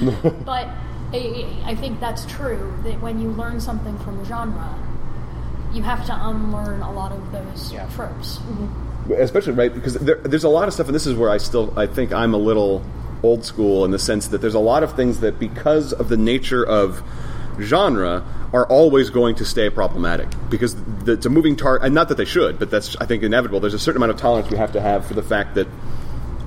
but 0.44 0.68
I, 1.12 1.46
I 1.64 1.74
think 1.74 2.00
that's 2.00 2.26
true 2.26 2.74
that 2.84 3.00
when 3.00 3.20
you 3.20 3.28
learn 3.30 3.60
something 3.60 3.98
from 4.00 4.18
a 4.20 4.24
genre, 4.24 4.74
you 5.72 5.82
have 5.82 6.04
to 6.06 6.28
unlearn 6.28 6.82
a 6.82 6.92
lot 6.92 7.12
of 7.12 7.32
those 7.32 7.72
Yeah. 7.72 7.88
tropes. 7.90 8.38
Mm-hmm. 8.38 9.12
especially 9.14 9.52
right 9.54 9.72
because 9.72 9.94
there, 9.94 10.16
there's 10.16 10.44
a 10.44 10.48
lot 10.48 10.68
of 10.68 10.74
stuff 10.74 10.86
and 10.86 10.94
this 10.94 11.06
is 11.06 11.14
where 11.14 11.30
i 11.30 11.38
still 11.38 11.72
i 11.78 11.86
think 11.86 12.12
i'm 12.12 12.34
a 12.34 12.38
little 12.38 12.82
old 13.22 13.44
school 13.44 13.84
in 13.86 13.90
the 13.90 13.98
sense 13.98 14.28
that 14.28 14.40
there's 14.42 14.54
a 14.54 14.58
lot 14.58 14.82
of 14.82 14.94
things 14.96 15.20
that 15.20 15.38
because 15.38 15.92
of 15.94 16.08
the 16.10 16.16
nature 16.16 16.64
of 16.64 17.02
genre 17.60 18.22
are 18.52 18.66
always 18.66 19.10
going 19.10 19.34
to 19.34 19.44
stay 19.44 19.68
problematic 19.70 20.28
because 20.50 20.76
it's 21.06 21.26
a 21.26 21.30
moving 21.30 21.56
target 21.56 21.84
and 21.86 21.94
not 21.94 22.08
that 22.08 22.16
they 22.16 22.24
should 22.24 22.58
but 22.58 22.70
that's 22.70 22.96
i 22.96 23.06
think 23.06 23.22
inevitable 23.22 23.60
there's 23.60 23.74
a 23.74 23.78
certain 23.78 23.96
amount 24.02 24.10
of 24.12 24.16
tolerance 24.18 24.50
we 24.50 24.56
have 24.56 24.72
to 24.72 24.80
have 24.80 25.06
for 25.06 25.14
the 25.14 25.22
fact 25.22 25.54
that 25.54 25.66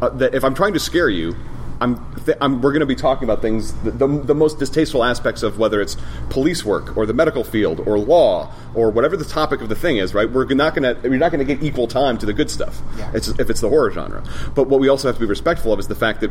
uh, 0.01 0.09
that 0.09 0.33
if 0.33 0.43
i'm 0.43 0.53
trying 0.55 0.73
to 0.73 0.79
scare 0.79 1.09
you 1.09 1.35
I'm, 1.81 2.13
th- 2.25 2.37
I'm, 2.39 2.61
we're 2.61 2.73
going 2.73 2.81
to 2.81 2.85
be 2.85 2.95
talking 2.95 3.23
about 3.23 3.41
things, 3.41 3.73
the, 3.81 3.89
the, 3.89 4.07
the 4.07 4.35
most 4.35 4.59
distasteful 4.59 5.03
aspects 5.03 5.41
of 5.41 5.57
whether 5.57 5.81
it's 5.81 5.97
police 6.29 6.63
work 6.63 6.95
or 6.95 7.07
the 7.07 7.13
medical 7.13 7.43
field 7.43 7.79
or 7.79 7.97
law 7.97 8.53
or 8.75 8.91
whatever 8.91 9.17
the 9.17 9.25
topic 9.25 9.61
of 9.61 9.69
the 9.69 9.75
thing 9.75 9.97
is, 9.97 10.13
right? 10.13 10.29
We're 10.29 10.45
not 10.53 10.75
going 10.75 10.95
to, 10.95 11.09
you're 11.09 11.17
not 11.17 11.31
going 11.31 11.45
to 11.45 11.55
get 11.55 11.63
equal 11.63 11.87
time 11.87 12.19
to 12.19 12.27
the 12.27 12.33
good 12.33 12.51
stuff. 12.51 12.79
Yeah. 12.97 13.11
It's, 13.15 13.29
if 13.29 13.49
it's 13.49 13.61
the 13.61 13.69
horror 13.69 13.89
genre. 13.89 14.23
But 14.53 14.69
what 14.69 14.79
we 14.79 14.89
also 14.89 15.07
have 15.07 15.15
to 15.15 15.21
be 15.21 15.25
respectful 15.25 15.73
of 15.73 15.79
is 15.79 15.87
the 15.87 15.95
fact 15.95 16.21
that 16.21 16.29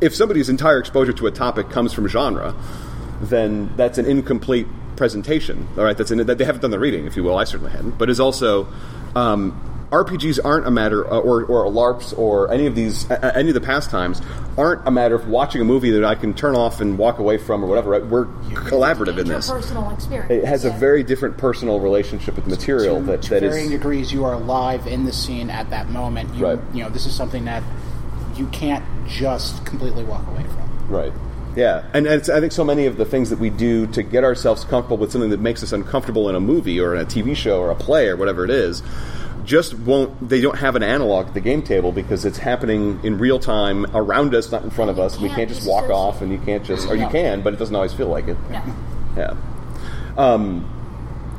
if 0.00 0.14
somebody's 0.14 0.48
entire 0.48 0.78
exposure 0.78 1.12
to 1.12 1.26
a 1.26 1.30
topic 1.30 1.68
comes 1.68 1.92
from 1.92 2.08
genre, 2.08 2.54
then 3.20 3.70
that's 3.76 3.98
an 3.98 4.06
incomplete 4.06 4.66
presentation. 4.96 5.68
All 5.76 5.84
right, 5.84 5.96
that's 5.96 6.10
an, 6.10 6.26
that 6.26 6.38
they 6.38 6.44
haven't 6.44 6.62
done 6.62 6.70
the 6.70 6.78
reading, 6.78 7.04
if 7.04 7.16
you 7.16 7.22
will. 7.22 7.36
I 7.36 7.44
certainly 7.44 7.72
hadn't, 7.72 7.98
but 7.98 8.08
is 8.08 8.18
also 8.18 8.66
um, 9.14 9.71
RPGs 9.92 10.38
aren't 10.42 10.66
a 10.66 10.70
matter, 10.70 11.06
uh, 11.06 11.18
or 11.18 11.44
or 11.44 11.66
LARPs, 11.70 12.16
or 12.18 12.50
any 12.50 12.66
of 12.66 12.74
these, 12.74 13.10
uh, 13.10 13.32
any 13.34 13.48
of 13.50 13.54
the 13.54 13.60
pastimes 13.60 14.22
aren't 14.56 14.86
a 14.88 14.90
matter 14.90 15.14
of 15.14 15.28
watching 15.28 15.60
a 15.60 15.64
movie 15.64 15.90
that 15.90 16.04
I 16.04 16.14
can 16.14 16.32
turn 16.32 16.56
off 16.56 16.80
and 16.80 16.96
walk 16.96 17.18
away 17.18 17.36
from, 17.36 17.62
or 17.62 17.66
whatever. 17.66 17.90
Right? 17.90 18.04
We're 18.06 18.24
collaborative 18.24 19.18
in 19.18 19.28
this. 19.28 19.50
Interpersonal 19.50 19.92
experience. 19.92 20.30
It 20.32 20.44
has 20.46 20.64
a 20.64 20.70
very 20.70 21.02
different 21.02 21.36
personal 21.36 21.78
relationship 21.78 22.36
with 22.36 22.44
the 22.44 22.50
material 22.50 23.00
to, 23.00 23.02
that 23.06 23.22
to 23.22 23.30
that 23.30 23.40
varying 23.42 23.66
is 23.66 23.70
degrees, 23.72 24.12
you 24.12 24.24
are 24.24 24.36
live 24.38 24.86
in 24.86 25.04
the 25.04 25.12
scene 25.12 25.50
at 25.50 25.68
that 25.70 25.90
moment. 25.90 26.34
You, 26.34 26.46
Right. 26.46 26.58
you 26.72 26.82
know, 26.82 26.88
this 26.88 27.04
is 27.06 27.14
something 27.14 27.44
that 27.44 27.62
you 28.36 28.46
can't 28.46 28.84
just 29.06 29.64
completely 29.66 30.04
walk 30.04 30.26
away 30.28 30.44
from. 30.44 30.88
Right. 30.88 31.12
Yeah, 31.54 31.84
and, 31.92 32.06
and 32.06 32.14
it's, 32.14 32.30
I 32.30 32.40
think 32.40 32.52
so 32.52 32.64
many 32.64 32.86
of 32.86 32.96
the 32.96 33.04
things 33.04 33.28
that 33.28 33.38
we 33.38 33.50
do 33.50 33.86
to 33.88 34.02
get 34.02 34.24
ourselves 34.24 34.64
comfortable 34.64 34.96
with 34.96 35.12
something 35.12 35.28
that 35.30 35.40
makes 35.40 35.62
us 35.62 35.72
uncomfortable 35.72 36.30
in 36.30 36.34
a 36.34 36.40
movie 36.40 36.80
or 36.80 36.94
in 36.94 37.02
a 37.02 37.04
TV 37.04 37.36
show 37.36 37.60
or 37.60 37.70
a 37.70 37.74
play 37.74 38.08
or 38.08 38.16
whatever 38.16 38.42
it 38.44 38.50
is, 38.50 38.82
just 39.44 39.74
won't. 39.74 40.28
They 40.28 40.40
don't 40.40 40.58
have 40.58 40.76
an 40.76 40.82
analog 40.82 41.28
at 41.28 41.34
the 41.34 41.40
game 41.40 41.62
table 41.62 41.92
because 41.92 42.24
it's 42.24 42.38
happening 42.38 43.00
in 43.02 43.18
real 43.18 43.38
time 43.38 43.86
around 43.94 44.34
us, 44.34 44.50
not 44.50 44.62
in 44.62 44.70
front 44.70 44.90
of 44.90 44.98
us. 44.98 45.18
We 45.18 45.28
can't 45.28 45.48
just 45.48 45.66
walk 45.66 45.90
off, 45.90 46.22
and 46.22 46.32
you 46.32 46.38
can't 46.38 46.64
just, 46.64 46.88
or 46.88 46.96
you 46.96 47.08
can, 47.08 47.42
but 47.42 47.52
it 47.52 47.58
doesn't 47.58 47.74
always 47.74 47.92
feel 47.92 48.08
like 48.08 48.28
it. 48.28 48.36
Yeah. 48.50 48.74
Yeah. 49.16 49.36
Um, 50.16 50.68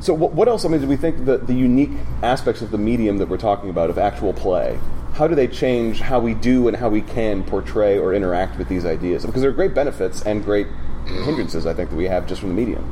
so 0.02 0.14
what, 0.14 0.34
what 0.34 0.48
else? 0.48 0.66
I 0.66 0.68
mean, 0.68 0.82
do 0.82 0.88
we 0.88 0.98
think 0.98 1.26
that 1.26 1.48
the 1.48 1.54
unique 1.54 1.92
aspects 2.22 2.62
of 2.62 2.72
the 2.72 2.78
medium 2.78 3.18
that 3.20 3.30
we're 3.30 3.38
talking 3.38 3.70
about 3.70 3.90
of 3.90 3.98
actual 3.98 4.34
play? 4.34 4.80
How 5.14 5.28
do 5.28 5.36
they 5.36 5.48
change 5.48 6.00
how 6.00 6.20
we 6.20 6.34
do 6.34 6.68
and 6.68 6.76
how 6.76 6.90
we 6.90 7.02
can 7.02 7.44
portray 7.44 8.00
or 8.00 8.14
interact 8.14 8.58
with 8.58 8.68
these 8.68 8.86
ideas? 8.86 9.26
Because 9.26 9.42
there 9.42 9.52
are 9.52 9.54
great 9.54 9.74
benefits 9.74 10.24
and 10.24 10.44
great 10.44 10.68
hindrances, 11.06 11.66
I 11.66 11.74
think, 11.74 11.92
that 11.92 11.96
we 11.96 12.06
have 12.06 12.28
just 12.28 12.42
from 12.42 12.50
the 12.50 12.56
medium. 12.56 12.84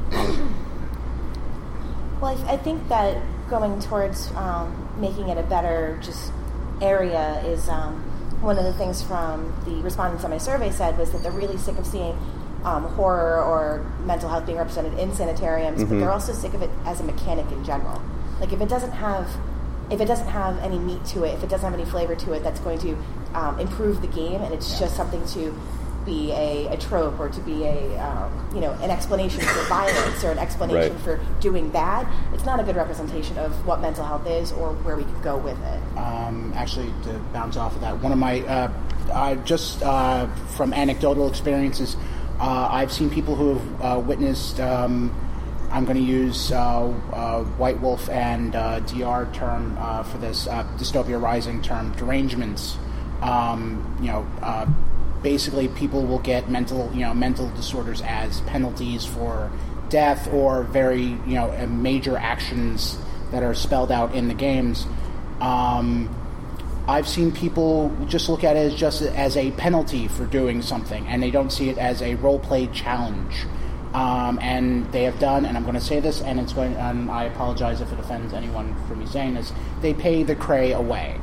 Well, 2.22 2.38
I, 2.46 2.54
I 2.54 2.58
think 2.58 2.88
that 2.90 3.22
going 3.52 3.80
towards 3.82 4.32
um, 4.32 4.90
making 5.00 5.30
it 5.30 5.38
a 5.38 5.44
better 5.44 6.00
just 6.02 6.32
area 6.82 7.40
is 7.46 7.70
um, 7.70 8.02
one 8.42 8.58
of 8.58 8.64
the 8.64 8.74
things 8.74 9.04
from 9.04 9.54
the 9.66 9.76
respondents 9.84 10.24
on 10.24 10.32
my 10.32 10.40
survey 10.40 10.72
said 10.72 10.98
was 10.98 11.12
that 11.12 11.22
they're 11.22 11.32
really 11.32 11.58
sick 11.58 11.78
of 11.78 11.86
seeing 11.86 12.18
um, 12.64 12.86
horror 12.96 13.44
or 13.44 13.86
mental 14.06 14.30
health 14.30 14.46
being 14.46 14.58
represented 14.58 14.98
in 14.98 15.14
sanitariums, 15.14 15.84
but 15.84 16.00
they're 16.00 16.12
also 16.12 16.34
sick 16.34 16.54
of 16.54 16.62
it 16.64 16.70
as 16.86 17.00
a 17.02 17.04
mechanic 17.04 17.52
in 17.52 17.64
general. 17.64 18.02
Like 18.40 18.54
if 18.54 18.62
it 18.62 18.70
doesn't 18.70 18.94
have 18.94 19.30
if 19.92 20.00
it 20.00 20.06
doesn't 20.06 20.28
have 20.28 20.58
any 20.60 20.80
meat 20.80 21.04
to 21.04 21.26
it, 21.26 21.34
if 21.34 21.44
it 21.44 21.50
doesn't 21.50 21.70
have 21.70 21.78
any 21.78 21.90
flavor 21.90 22.16
to 22.16 22.32
it, 22.32 22.44
that's 22.44 22.62
going 22.62 22.80
to 22.80 22.98
um, 23.34 23.60
improve 23.60 24.02
the 24.02 24.08
game, 24.08 24.42
and 24.42 24.54
it's 24.54 24.80
just 24.80 24.96
something 24.96 25.24
to 25.28 25.54
be 26.06 26.32
a, 26.32 26.68
a 26.74 26.78
trope 26.78 27.20
or 27.20 27.30
to 27.30 27.40
be 27.42 27.64
a 27.64 27.98
um, 28.00 28.32
you 28.54 28.62
know 28.62 28.72
an 28.82 28.90
explanation 28.90 29.40
for 29.42 29.64
violence 29.70 30.24
or 30.24 30.32
an 30.32 30.40
explanation 30.40 30.94
Right. 30.94 31.02
for 31.04 31.20
doing 31.40 31.70
bad. 31.70 32.08
It's 32.34 32.46
not 32.46 32.60
a 32.60 32.64
good 32.64 32.76
representation 32.76 33.38
of 33.38 33.52
what 33.68 33.82
mental 33.82 34.04
health 34.06 34.26
is 34.28 34.52
or 34.52 34.74
where 34.84 34.96
we 34.96 35.04
could 35.04 35.22
go 35.24 35.38
with 35.38 35.58
it. 35.64 35.80
um, 35.98 36.54
actually 36.56 36.92
to 37.04 37.14
bounce 37.34 37.58
off 37.58 37.76
of 37.76 37.82
that 37.82 38.00
one 38.02 38.12
of 38.12 38.18
my 38.18 38.40
uh, 38.42 38.72
I 39.14 39.36
just 39.36 39.82
uh, 39.84 40.28
from 40.56 40.74
anecdotal 40.74 41.28
experiences 41.30 41.96
uh, 42.40 42.68
I've 42.72 42.92
seen 42.92 43.10
people 43.10 43.36
who 43.36 43.56
have 43.56 43.82
uh, 43.82 44.00
witnessed 44.00 44.60
um, 44.60 45.14
I'm 45.72 45.86
going 45.86 45.98
to 45.98 46.04
use 46.04 46.52
uh, 46.52 46.58
uh, 47.14 47.44
White 47.58 47.80
Wolf 47.80 48.10
and 48.10 48.56
uh, 48.56 48.80
DR 48.82 49.32
term 49.34 49.78
uh, 49.80 50.04
for 50.04 50.18
this 50.18 50.48
uh, 50.48 50.64
dystopia 50.78 51.22
rising 51.22 51.62
term 51.62 51.92
derangements 51.96 52.78
um, 53.22 53.80
you 54.02 54.08
know 54.08 54.26
uh, 54.42 54.66
basically 55.24 55.68
people 55.70 56.06
will 56.06 56.20
get 56.20 56.50
mental 56.50 56.92
you 56.94 57.02
know 57.02 57.14
mental 57.14 57.50
disorders 57.52 58.02
as 58.02 58.42
penalties 58.42 59.06
for 59.06 59.52
death 59.90 60.32
or 60.34 60.64
very 60.64 61.04
you 61.04 61.36
know 61.36 61.52
uh, 61.52 61.68
major 61.68 62.18
actions 62.18 62.98
that 63.32 63.44
are 63.44 63.54
spelled 63.54 63.92
out 63.92 64.14
in 64.16 64.28
the 64.28 64.34
games 64.34 64.86
um, 65.40 66.10
I've 66.88 67.08
seen 67.08 67.32
people 67.32 67.96
just 68.08 68.28
look 68.28 68.44
at 68.44 68.56
it 68.56 68.74
as 68.74 68.76
just 68.76 69.02
as 69.02 69.38
a 69.38 69.52
penalty 69.52 70.08
for 70.08 70.26
doing 70.26 70.62
something, 70.62 71.06
and 71.08 71.22
they 71.22 71.32
don't 71.32 71.52
see 71.52 71.70
it 71.70 71.78
as 71.78 72.02
a 72.02 72.16
role 72.16 72.40
play 72.40 72.68
challenge. 72.68 73.46
Um, 73.94 74.40
and 74.42 74.90
they 74.92 75.04
have 75.04 75.20
done, 75.20 75.46
and 75.46 75.58
I'm 75.58 75.64
going 75.64 75.76
to 75.76 75.82
say 75.82 76.00
this, 76.00 76.22
and 76.22 76.40
it's 76.40 76.54
going. 76.54 76.76
I 76.78 77.26
apologize 77.26 77.82
if 77.82 77.92
it 77.92 78.00
offends 78.00 78.34
anyone 78.34 78.76
for 78.88 78.96
me 78.96 79.06
saying 79.06 79.36
this. 79.36 79.52
They 79.82 79.94
pay 79.94 80.24
the 80.24 80.36
cray 80.36 80.72
away. 80.72 81.20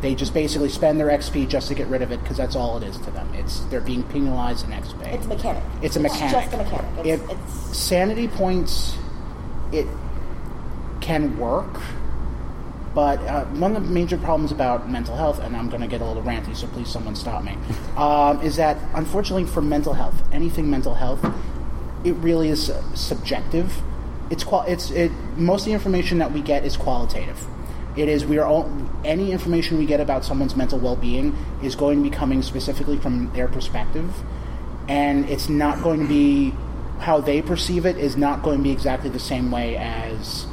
They 0.00 0.14
just 0.14 0.34
basically 0.34 0.68
spend 0.68 1.00
their 1.00 1.08
XP 1.08 1.48
just 1.48 1.68
to 1.68 1.74
get 1.74 1.86
rid 1.88 2.02
of 2.02 2.12
it 2.12 2.20
because 2.22 2.36
that's 2.36 2.56
all 2.56 2.76
it 2.76 2.82
is 2.82 2.98
to 2.98 3.10
them. 3.10 3.32
It's 3.34 3.60
they're 3.70 3.80
being 3.80 4.02
penalized 4.04 4.66
in 4.66 4.72
XP. 4.72 5.14
It's 5.14 5.24
a 5.24 5.28
mechanic. 5.28 5.62
It's 5.82 5.96
a 5.96 6.00
mechanic. 6.00 6.22
It's 6.36 6.52
just 6.52 6.54
a 6.54 6.56
mechanic. 6.58 7.06
It's, 7.06 7.22
If 7.22 7.30
it's 7.30 7.76
sanity 7.78 8.28
points, 8.28 8.96
it 9.72 9.86
can 11.00 11.36
work, 11.38 11.80
but 12.94 13.18
uh, 13.20 13.44
one 13.46 13.76
of 13.76 13.82
the 13.82 13.90
major 13.90 14.16
problems 14.16 14.52
about 14.52 14.88
mental 14.90 15.16
health, 15.16 15.40
and 15.40 15.56
I'm 15.56 15.68
going 15.68 15.82
to 15.82 15.88
get 15.88 16.00
a 16.00 16.04
little 16.04 16.22
ranty, 16.22 16.54
so 16.54 16.66
please 16.68 16.88
someone 16.88 17.16
stop 17.16 17.42
me, 17.42 17.56
um, 17.96 18.40
is 18.42 18.56
that 18.56 18.78
unfortunately 18.94 19.44
for 19.46 19.60
mental 19.62 19.92
health, 19.94 20.22
anything 20.32 20.70
mental 20.70 20.94
health, 20.94 21.24
it 22.04 22.12
really 22.14 22.48
is 22.48 22.70
uh, 22.70 22.94
subjective. 22.94 23.72
It's 24.30 24.44
qual- 24.44 24.64
it's 24.66 24.90
it. 24.90 25.12
Most 25.36 25.62
of 25.62 25.66
the 25.66 25.72
information 25.72 26.18
that 26.18 26.32
we 26.32 26.40
get 26.40 26.64
is 26.64 26.76
qualitative. 26.76 27.44
It 27.96 28.08
is 28.08 28.24
we 28.24 28.38
are 28.38 28.46
all 28.46 28.70
any 29.04 29.30
information 29.30 29.78
we 29.78 29.86
get 29.86 30.00
about 30.00 30.24
someone's 30.24 30.56
mental 30.56 30.78
well-being 30.78 31.36
is 31.62 31.76
going 31.76 32.02
to 32.02 32.10
be 32.10 32.14
coming 32.14 32.42
specifically 32.42 32.98
from 32.98 33.32
their 33.34 33.46
perspective, 33.48 34.12
and 34.88 35.28
it's 35.30 35.48
not 35.48 35.82
going 35.82 36.00
to 36.00 36.08
be 36.08 36.52
how 37.00 37.20
they 37.20 37.42
perceive 37.42 37.86
it 37.86 37.96
is 37.96 38.16
not 38.16 38.42
going 38.42 38.58
to 38.58 38.62
be 38.62 38.70
exactly 38.70 39.10
the 39.10 39.18
same 39.20 39.50
way 39.50 39.76
as 39.76 40.46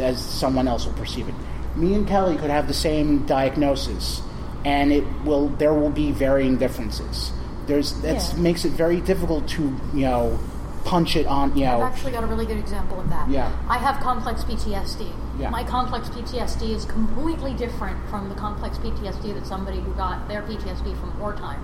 as 0.00 0.24
someone 0.24 0.68
else 0.68 0.86
will 0.86 0.92
perceive 0.94 1.28
it. 1.28 1.34
Me 1.76 1.94
and 1.94 2.06
Kelly 2.06 2.36
could 2.36 2.50
have 2.50 2.68
the 2.68 2.74
same 2.74 3.26
diagnosis, 3.26 4.22
and 4.64 4.92
it 4.92 5.04
will 5.24 5.48
there 5.48 5.74
will 5.74 5.90
be 5.90 6.12
varying 6.12 6.56
differences. 6.58 7.32
There's 7.66 7.92
that 8.02 8.14
Yeah. 8.34 8.40
makes 8.40 8.64
it 8.64 8.72
very 8.72 9.00
difficult 9.00 9.48
to 9.48 9.62
you 9.94 10.02
know 10.02 10.38
punch 10.84 11.16
it 11.16 11.26
on 11.26 11.56
you 11.56 11.64
know. 11.64 11.80
I've 11.80 11.92
actually 11.92 12.12
got 12.12 12.22
a 12.22 12.26
really 12.26 12.46
good 12.46 12.56
example 12.58 13.00
of 13.00 13.10
that. 13.10 13.28
Yeah. 13.28 13.50
I 13.68 13.78
have 13.78 14.00
complex 14.00 14.44
PTSD. 14.44 15.08
Yeah. 15.38 15.50
My 15.50 15.62
complex 15.64 16.08
PTSD 16.08 16.70
is 16.70 16.84
completely 16.84 17.54
different 17.54 17.98
from 18.10 18.28
the 18.28 18.34
complex 18.34 18.76
PTSD 18.78 19.34
that 19.34 19.46
somebody 19.46 19.80
who 19.80 19.92
got 19.94 20.26
their 20.28 20.42
PTSD 20.42 20.98
from 20.98 21.18
wartime 21.20 21.60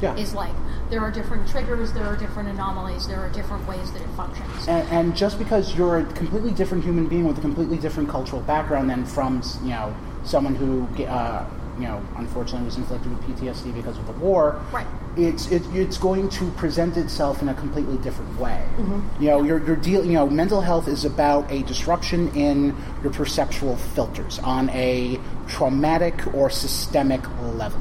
Yeah. 0.00 0.14
is 0.16 0.34
like. 0.34 0.52
There 0.90 1.00
are 1.00 1.10
different 1.10 1.48
triggers, 1.48 1.92
there 1.92 2.04
are 2.04 2.16
different 2.16 2.50
anomalies, 2.50 3.06
there 3.08 3.18
are 3.20 3.30
different 3.30 3.66
ways 3.66 3.90
that 3.92 4.02
it 4.02 4.08
functions. 4.16 4.68
And, 4.68 4.86
and 4.90 5.16
just 5.16 5.38
because 5.38 5.74
you're 5.74 5.98
a 5.98 6.04
completely 6.12 6.52
different 6.52 6.84
human 6.84 7.06
being 7.08 7.24
with 7.26 7.38
a 7.38 7.40
completely 7.40 7.78
different 7.78 8.08
cultural 8.10 8.42
background 8.42 8.90
than 8.90 9.04
from 9.06 9.40
you 9.62 9.70
know 9.70 9.94
someone 10.24 10.54
who 10.54 10.86
uh, 11.04 11.46
you 11.78 11.84
know 11.86 12.02
unfortunately 12.16 12.66
was 12.66 12.76
inflicted 12.76 13.10
with 13.10 13.20
PTSD 13.22 13.74
because 13.74 13.96
of 13.98 14.06
the 14.06 14.12
war, 14.12 14.60
Right. 14.72 14.86
It's 15.16 15.48
it, 15.50 15.62
it's 15.72 15.96
going 15.98 16.28
to 16.30 16.50
present 16.52 16.96
itself 16.96 17.40
in 17.40 17.48
a 17.48 17.54
completely 17.54 17.96
different 17.98 18.38
way. 18.38 18.64
Mm-hmm. 18.76 19.22
You 19.22 19.28
know, 19.30 19.42
your 19.42 19.64
your 19.64 19.76
deal. 19.76 20.04
You 20.04 20.14
know, 20.14 20.28
mental 20.28 20.60
health 20.60 20.88
is 20.88 21.04
about 21.04 21.50
a 21.52 21.62
disruption 21.62 22.28
in 22.34 22.74
your 23.02 23.12
perceptual 23.12 23.76
filters 23.76 24.38
on 24.40 24.70
a 24.70 25.20
traumatic 25.46 26.34
or 26.34 26.50
systemic 26.50 27.22
level. 27.54 27.80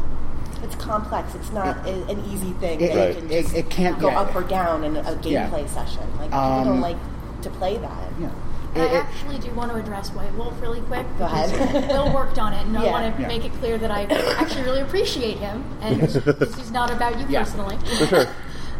It's 0.62 0.76
complex. 0.76 1.34
It's 1.36 1.52
not 1.52 1.78
a, 1.88 1.92
an 2.10 2.24
easy 2.32 2.52
thing 2.54 2.80
It- 2.80 2.96
Right. 2.96 3.18
can 3.18 3.32
it- 3.32 3.54
it 3.54 3.70
can't- 3.70 4.00
go 4.00 4.10
yeah. 4.10 4.22
up 4.22 4.36
or 4.36 4.44
down 4.44 4.84
in 4.84 4.96
a 4.96 5.02
Yeah. 5.24 5.50
gameplay 5.50 5.68
session. 5.70 6.04
Like 6.18 6.30
people 6.30 6.40
Um, 6.40 6.64
don't 6.68 6.82
like 6.82 6.98
to 7.42 7.50
play 7.50 7.78
that. 7.78 8.10
Yeah. 8.22 8.30
And 8.76 8.84
It- 8.84 8.92
I 8.92 8.96
actually 8.98 9.38
do 9.40 9.52
want 9.52 9.72
to 9.72 9.78
address 9.78 10.10
White 10.12 10.34
Wolf 10.36 10.54
really 10.62 10.82
quick. 10.82 11.06
Go 11.20 11.26
ahead. 11.26 11.90
Will 11.90 12.12
worked 12.14 12.40
on 12.40 12.54
it, 12.54 12.66
and 12.66 12.78
I 12.78 12.86
Yeah. 12.86 12.92
want 12.92 13.16
to 13.16 13.22
Yeah. 13.22 13.28
make 13.28 13.46
it 13.46 13.54
clear 13.60 13.78
that 13.78 13.92
I 13.92 14.04
actually 14.40 14.64
really 14.64 14.82
appreciate 14.82 15.38
him, 15.38 15.64
and 15.82 16.02
this 16.02 16.16
is 16.58 16.72
not 16.72 16.92
about 16.92 17.20
you 17.20 17.26
Yeah. 17.30 17.40
personally. 17.44 17.78
For 17.98 18.08
sure. 18.08 18.26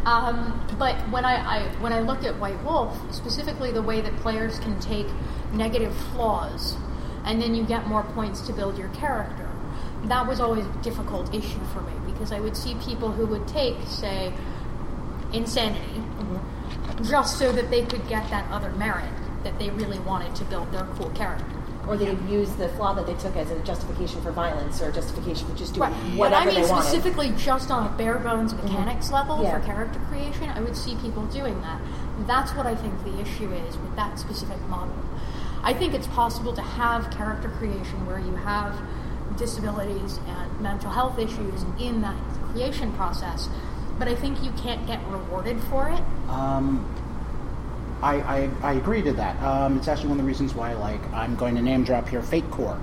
Um, 0.06 0.60
but 0.78 0.96
when 1.08 1.24
I, 1.24 1.36
I 1.36 1.62
when 1.80 1.94
I 1.94 2.00
looked 2.00 2.26
at 2.26 2.38
White 2.38 2.62
Wolf, 2.62 2.94
specifically 3.10 3.70
the 3.72 3.80
way 3.80 4.02
that 4.02 4.14
players 4.18 4.58
can 4.58 4.78
take 4.78 5.06
negative 5.54 5.94
flaws, 6.12 6.76
and 7.24 7.40
then 7.40 7.54
you 7.54 7.64
get 7.64 7.86
more 7.86 8.02
points 8.02 8.42
to 8.42 8.52
build 8.52 8.76
your 8.76 8.88
character, 8.88 9.48
that 10.04 10.26
was 10.26 10.40
always 10.40 10.66
a 10.66 10.72
difficult 10.82 11.34
issue 11.34 11.64
for 11.72 11.80
me 11.80 11.92
because 12.04 12.32
I 12.32 12.40
would 12.40 12.54
see 12.54 12.74
people 12.86 13.12
who 13.12 13.24
would 13.24 13.48
take, 13.48 13.76
say, 13.86 14.34
insanity, 15.32 16.02
just 17.02 17.38
so 17.38 17.50
that 17.52 17.70
they 17.70 17.80
could 17.86 18.06
get 18.06 18.28
that 18.28 18.44
other 18.50 18.72
merit 18.72 19.08
that 19.44 19.58
they 19.58 19.70
really 19.70 19.98
wanted 20.00 20.34
to 20.36 20.44
build 20.44 20.70
their 20.72 20.84
cool 20.96 21.10
character. 21.10 21.44
Or 21.86 21.98
they 21.98 22.08
would 22.14 22.28
use 22.30 22.50
the 22.52 22.68
flaw 22.70 22.94
that 22.94 23.06
they 23.06 23.12
took 23.14 23.36
as 23.36 23.50
a 23.50 23.58
justification 23.60 24.22
for 24.22 24.30
violence 24.32 24.80
or 24.80 24.90
justification 24.90 25.46
for 25.46 25.54
just 25.54 25.74
doing 25.74 25.90
Right. 25.90 26.00
But 26.12 26.18
whatever 26.18 26.42
I 26.42 26.44
mean 26.46 26.62
they 26.62 26.70
wanted. 26.70 26.82
specifically 26.84 27.30
just 27.36 27.70
on 27.70 27.86
a 27.86 27.90
bare 27.96 28.18
bones 28.18 28.54
mechanics 28.54 29.10
level 29.12 29.42
Yeah. 29.42 29.60
for 29.60 29.66
character 29.66 30.00
creation, 30.08 30.48
I 30.48 30.60
would 30.62 30.76
see 30.76 30.94
people 30.96 31.24
doing 31.26 31.60
that. 31.60 31.78
That's 32.26 32.52
what 32.54 32.66
I 32.66 32.74
think 32.74 33.04
the 33.04 33.20
issue 33.20 33.50
is 33.52 33.76
with 33.76 33.94
that 33.96 34.18
specific 34.18 34.58
model. 34.68 34.94
I 35.62 35.74
think 35.74 35.92
it's 35.92 36.06
possible 36.06 36.54
to 36.54 36.62
have 36.62 37.10
character 37.10 37.50
creation 37.50 38.06
where 38.06 38.18
you 38.18 38.34
have 38.36 38.80
disabilities 39.36 40.20
and 40.26 40.60
mental 40.60 40.90
health 40.90 41.18
issues 41.18 41.64
in 41.78 42.00
that 42.02 42.16
creation 42.52 42.92
process, 42.92 43.48
but 43.98 44.08
I 44.08 44.14
think 44.14 44.42
you 44.42 44.52
can't 44.52 44.86
get 44.86 45.00
rewarded 45.10 45.60
for 45.64 45.88
it. 45.88 46.00
Um, 46.30 46.86
I, 48.04 48.16
I, 48.16 48.50
I 48.62 48.72
agree 48.74 49.00
to 49.00 49.12
that. 49.14 49.42
Um, 49.42 49.78
it's 49.78 49.88
actually 49.88 50.10
one 50.10 50.18
of 50.18 50.24
the 50.24 50.28
reasons 50.28 50.54
why, 50.54 50.74
like, 50.74 51.00
I'm 51.12 51.36
going 51.36 51.54
to 51.54 51.62
name 51.62 51.84
drop 51.84 52.06
here 52.06 52.22
Fate 52.22 52.50
Core 52.50 52.78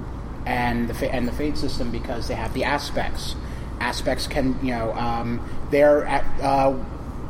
and 0.47 0.89
the 0.89 0.95
Fa- 0.95 1.13
and 1.13 1.27
the 1.27 1.31
Fate 1.31 1.57
system 1.57 1.91
because 1.91 2.27
they 2.27 2.33
have 2.33 2.55
the 2.55 2.63
aspects. 2.63 3.35
Aspects 3.79 4.25
can, 4.25 4.57
you 4.65 4.71
know, 4.71 4.93
um, 4.93 5.39
they're 5.69 6.05
at, 6.07 6.25
uh, 6.41 6.75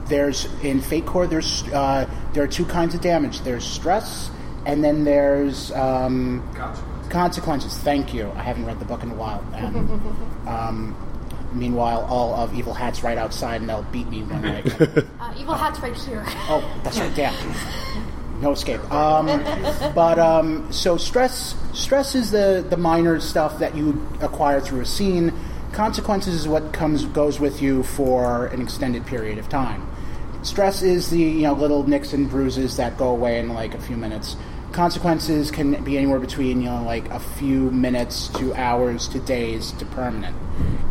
there's 0.06 0.45
in 0.63 0.80
Fate 0.80 1.06
Core. 1.06 1.27
There's 1.27 1.63
uh, 1.73 2.10
there 2.32 2.43
are 2.43 2.47
two 2.47 2.65
kinds 2.65 2.95
of 2.95 3.01
damage. 3.01 3.41
There's 3.41 3.65
stress, 3.65 4.32
and 4.65 4.82
then 4.82 5.04
there's 5.04 5.71
um, 5.73 6.49
consequences. 7.10 7.77
Thank 7.77 8.13
you. 8.13 8.32
I 8.38 8.41
haven't 8.41 8.65
read 8.65 8.80
the 8.80 8.86
book 8.86 9.04
in 9.04 9.12
a 9.12 9.15
while. 9.15 9.45
And, 9.54 9.75
um, 10.47 10.95
meanwhile, 11.54 12.06
all 12.06 12.36
of 12.36 12.54
Evil 12.54 12.73
Hat's 12.73 13.04
right 13.04 13.17
outside, 13.17 13.60
and 13.62 13.69
they'll 13.69 13.84
beat 13.84 14.08
me 14.08 14.23
when 14.23 14.45
I. 14.45 14.62
Uh, 15.21 15.34
Evil 15.38 15.54
Hat's 15.54 15.80
right 15.80 15.95
here. 15.95 16.23
Oh, 16.49 16.82
that's 16.84 16.97
right. 16.99 17.15
Damn. 17.15 17.34
No 18.41 18.54
escape. 18.54 18.82
Um, 18.91 19.27
but 19.93 20.17
um, 20.17 20.71
so 20.71 20.97
stress, 20.97 21.56
stress 21.73 22.15
is 22.15 22.32
the 22.32 22.65
the 22.67 22.77
minor 22.77 23.19
stuff 23.19 23.60
that 23.60 23.75
you 23.75 24.06
acquire 24.19 24.60
through 24.60 24.82
a 24.82 24.86
scene. 24.86 25.32
Consequences 25.73 26.34
is 26.34 26.47
what 26.47 26.73
comes 26.73 27.06
goes 27.06 27.39
with 27.39 27.62
you 27.62 27.84
for 27.84 28.47
an 28.47 28.62
extended 28.62 29.06
period 29.06 29.38
of 29.38 29.47
time. 29.47 29.88
Stress 30.41 30.82
is 30.82 31.12
the 31.12 31.19
you 31.19 31.43
know 31.43 31.54
little 31.54 31.88
nicks 31.88 32.13
and 32.13 32.30
bruises 32.30 32.77
that 32.77 32.97
go 32.97 33.10
away 33.10 33.38
in 33.39 33.49
like 33.49 33.75
a 33.75 33.80
few 33.80 33.95
minutes. 33.95 34.36
Consequences 34.71 35.51
can 35.51 35.84
be 35.84 35.97
anywhere 35.97 36.19
between 36.19 36.62
you 36.62 36.69
know 36.69 36.84
like 36.84 37.08
a 37.10 37.19
few 37.19 37.69
minutes 37.69 38.27
to 38.30 38.56
hours 38.56 39.08
to 39.10 39.19
days 39.19 39.71
to 39.73 39.86
permanent, 39.86 40.36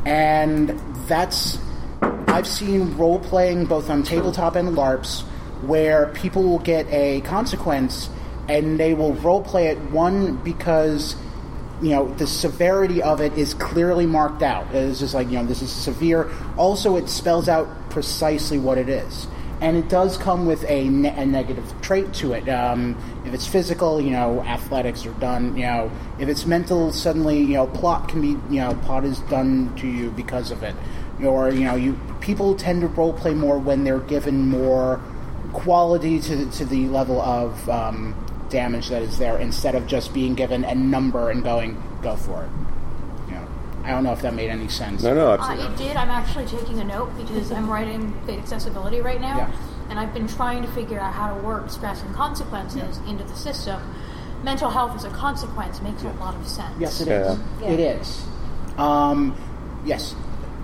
and 0.06 0.78
that's 1.08 1.58
I've 2.00 2.46
seen 2.46 2.96
role 2.96 3.18
playing 3.18 3.66
both 3.66 3.90
on 3.90 4.04
tabletop 4.04 4.54
and 4.54 4.76
LARPs 4.76 5.24
where 5.62 6.06
people 6.08 6.42
will 6.42 6.58
get 6.58 6.86
a 6.90 7.20
consequence 7.22 8.08
and 8.48 8.80
they 8.80 8.94
will 8.94 9.14
role 9.14 9.42
play 9.42 9.68
it 9.68 9.78
one 9.90 10.36
because 10.42 11.14
you 11.80 11.90
know 11.90 12.12
the 12.14 12.26
severity 12.26 13.02
of 13.02 13.20
it 13.20 13.32
is 13.38 13.54
clearly 13.54 14.06
marked 14.06 14.42
out. 14.42 14.74
It's 14.74 14.98
just 14.98 15.14
like 15.14 15.28
you 15.30 15.38
know 15.38 15.46
this 15.46 15.62
is 15.62 15.70
severe. 15.70 16.30
Also, 16.56 16.96
it 16.96 17.08
spells 17.08 17.48
out 17.48 17.68
precisely 17.90 18.58
what 18.58 18.76
it 18.76 18.88
is, 18.88 19.26
and 19.60 19.76
it 19.76 19.88
does 19.88 20.18
come 20.18 20.46
with 20.46 20.64
a, 20.68 20.88
ne- 20.88 21.08
a 21.08 21.24
negative 21.24 21.72
trait 21.80 22.12
to 22.14 22.32
it. 22.32 22.48
Um, 22.48 22.96
if 23.24 23.32
it's 23.32 23.46
physical, 23.46 24.00
you 24.00 24.10
know, 24.10 24.42
athletics 24.42 25.06
are 25.06 25.12
done. 25.14 25.56
You 25.56 25.64
know, 25.64 25.90
if 26.18 26.28
it's 26.28 26.44
mental, 26.44 26.92
suddenly 26.92 27.38
you 27.38 27.54
know 27.54 27.66
plot 27.66 28.08
can 28.08 28.20
be 28.20 28.28
you 28.54 28.60
know 28.60 28.74
plot 28.82 29.04
is 29.04 29.20
done 29.20 29.74
to 29.76 29.86
you 29.86 30.10
because 30.10 30.50
of 30.50 30.62
it. 30.62 30.74
Or 31.22 31.50
you 31.50 31.64
know, 31.64 31.76
you 31.76 31.98
people 32.20 32.54
tend 32.56 32.82
to 32.82 32.88
role 32.88 33.12
play 33.12 33.32
more 33.32 33.58
when 33.58 33.84
they're 33.84 34.00
given 34.00 34.48
more 34.48 35.00
quality 35.52 36.20
to 36.20 36.46
to 36.52 36.64
the 36.64 36.86
level 36.88 37.20
of 37.20 37.68
um, 37.68 38.14
damage 38.48 38.88
that 38.88 39.02
is 39.02 39.18
there 39.18 39.38
instead 39.38 39.74
of 39.74 39.86
just 39.86 40.12
being 40.12 40.34
given 40.34 40.64
a 40.64 40.74
number 40.74 41.30
and 41.30 41.42
going 41.44 41.80
go 42.02 42.16
for 42.16 42.42
it. 42.44 42.50
You 43.28 43.34
know, 43.34 43.46
I 43.84 43.90
don't 43.90 44.04
know 44.04 44.12
if 44.12 44.22
that 44.22 44.34
made 44.34 44.50
any 44.50 44.68
sense. 44.68 45.02
No, 45.02 45.14
no, 45.14 45.30
Uh, 45.30 45.34
absolutely. 45.34 45.66
it 45.66 45.76
did. 45.88 45.96
I'm 45.96 46.10
actually 46.10 46.46
taking 46.46 46.78
a 46.80 46.84
note 46.84 47.10
because 47.16 47.52
I'm 47.52 47.68
writing 47.70 48.12
Fate 48.26 48.38
Accessibility 48.38 49.00
right 49.00 49.20
now, 49.20 49.36
Yeah. 49.38 49.50
and 49.90 49.98
I've 49.98 50.12
been 50.14 50.26
trying 50.26 50.62
to 50.62 50.68
figure 50.68 50.98
out 50.98 51.12
how 51.12 51.34
to 51.34 51.40
work 51.42 51.70
stress 51.70 52.02
and 52.02 52.14
consequences 52.14 53.00
into 53.06 53.24
the 53.24 53.34
system. 53.36 53.80
Mental 54.42 54.70
health 54.70 54.96
as 54.96 55.04
a 55.04 55.10
consequence 55.10 55.82
makes 55.82 56.02
a 56.02 56.08
lot 56.18 56.34
of 56.34 56.48
sense. 56.48 56.72
Yes, 56.78 57.00
it 57.02 57.08
Yeah. 57.08 57.32
is. 57.32 57.38
Yeah. 57.60 57.68
It 57.68 57.80
is. 57.80 58.22
Um, 58.78 59.34
yes. 59.84 60.14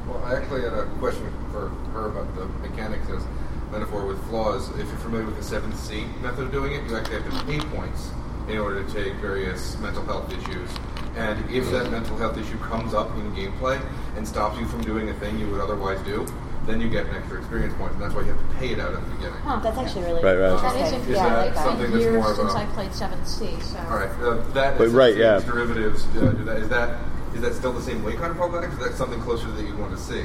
Well, 0.09 0.23
I 0.25 0.37
actually 0.37 0.63
had 0.63 0.73
a 0.73 0.87
question 0.99 1.27
for 1.53 1.71
her 1.93 2.07
about 2.07 2.35
the 2.37 2.47
mechanics 2.67 3.07
as 3.11 3.23
metaphor 3.71 4.07
with 4.07 4.23
flaws. 4.29 4.69
If 4.71 4.87
you're 4.89 4.97
familiar 4.99 5.27
with 5.27 5.37
the 5.37 5.43
Seventh 5.43 5.79
Sea 5.79 6.05
method 6.23 6.45
of 6.47 6.53
doing 6.53 6.73
it, 6.75 6.89
you 6.89 6.97
actually 6.97 7.21
have 7.21 7.31
to 7.39 7.45
pay 7.47 7.59
points 7.77 8.11
in 8.49 8.59
order 8.59 8.83
to 8.85 8.93
take 8.93 9.15
various 9.17 9.77
mental 9.79 10.05
health 10.05 10.33
issues. 10.33 10.71
And 11.17 11.51
if 11.51 11.71
that 11.71 11.91
mental 11.91 12.17
health 12.17 12.37
issue 12.39 12.59
comes 12.59 12.95
up 12.95 13.11
in 13.17 13.33
gameplay 13.35 13.81
and 14.17 14.27
stops 14.27 14.59
you 14.59 14.67
from 14.67 14.83
doing 14.83 15.09
a 15.09 15.15
thing 15.15 15.39
you 15.39 15.49
would 15.51 15.61
otherwise 15.61 15.99
do, 16.05 16.27
then 16.67 16.81
you 16.81 16.89
get 16.89 17.07
an 17.07 17.15
extra 17.15 17.39
experience 17.39 17.73
point. 17.75 17.91
point, 17.91 17.93
and 17.95 18.03
that's 18.03 18.15
why 18.15 18.23
you 18.23 18.33
have 18.33 18.39
to 18.51 18.57
pay 18.57 18.71
it 18.73 18.81
out 18.81 18.93
at 18.93 19.01
the 19.05 19.11
beginning. 19.15 19.39
Huh. 19.45 19.61
That's 19.63 19.79
actually 19.79 20.03
really 20.03 20.23
Right, 20.23 20.35
right. 20.37 20.51
That 20.51 20.75
interesting. 20.75 20.85
isn't 21.01 21.01
Is 21.03 21.17
yeah, 21.17 21.29
that 21.29 21.47
like 21.47 21.55
something- 21.55 21.91
that's 21.93 22.03
years 22.03 22.17
more 22.23 22.31
of 22.33 22.37
since 22.37 22.55
a- 22.55 22.57
I 22.59 22.65
played 22.67 22.93
Seventh 22.93 23.27
Sea. 23.29 23.57
So. 23.61 23.79
All 23.89 23.97
right, 23.99 24.11
uh, 24.21 24.35
that 24.53 24.77
But 24.79 24.89
right, 24.91 25.17
yeah. 25.17 25.39
derivatives. 25.41 26.05
Uh, 26.17 26.21
do 26.33 26.45
that, 26.45 26.57
is 26.59 26.69
that 26.69 26.97
is 27.35 27.43
that 27.43 27.55
still 27.55 27.73
the 27.73 27.83
same 27.83 28.03
way 28.03 28.15
kind 28.15 28.31
of 28.31 28.37
problematics? 28.37 28.79
Or 28.79 28.83
is 28.83 28.89
that 28.91 28.95
something 28.97 29.21
closer 29.21 29.51
that 29.51 29.63
you 29.67 29.77
want 29.77 29.93
to 29.97 30.03
see? 30.03 30.25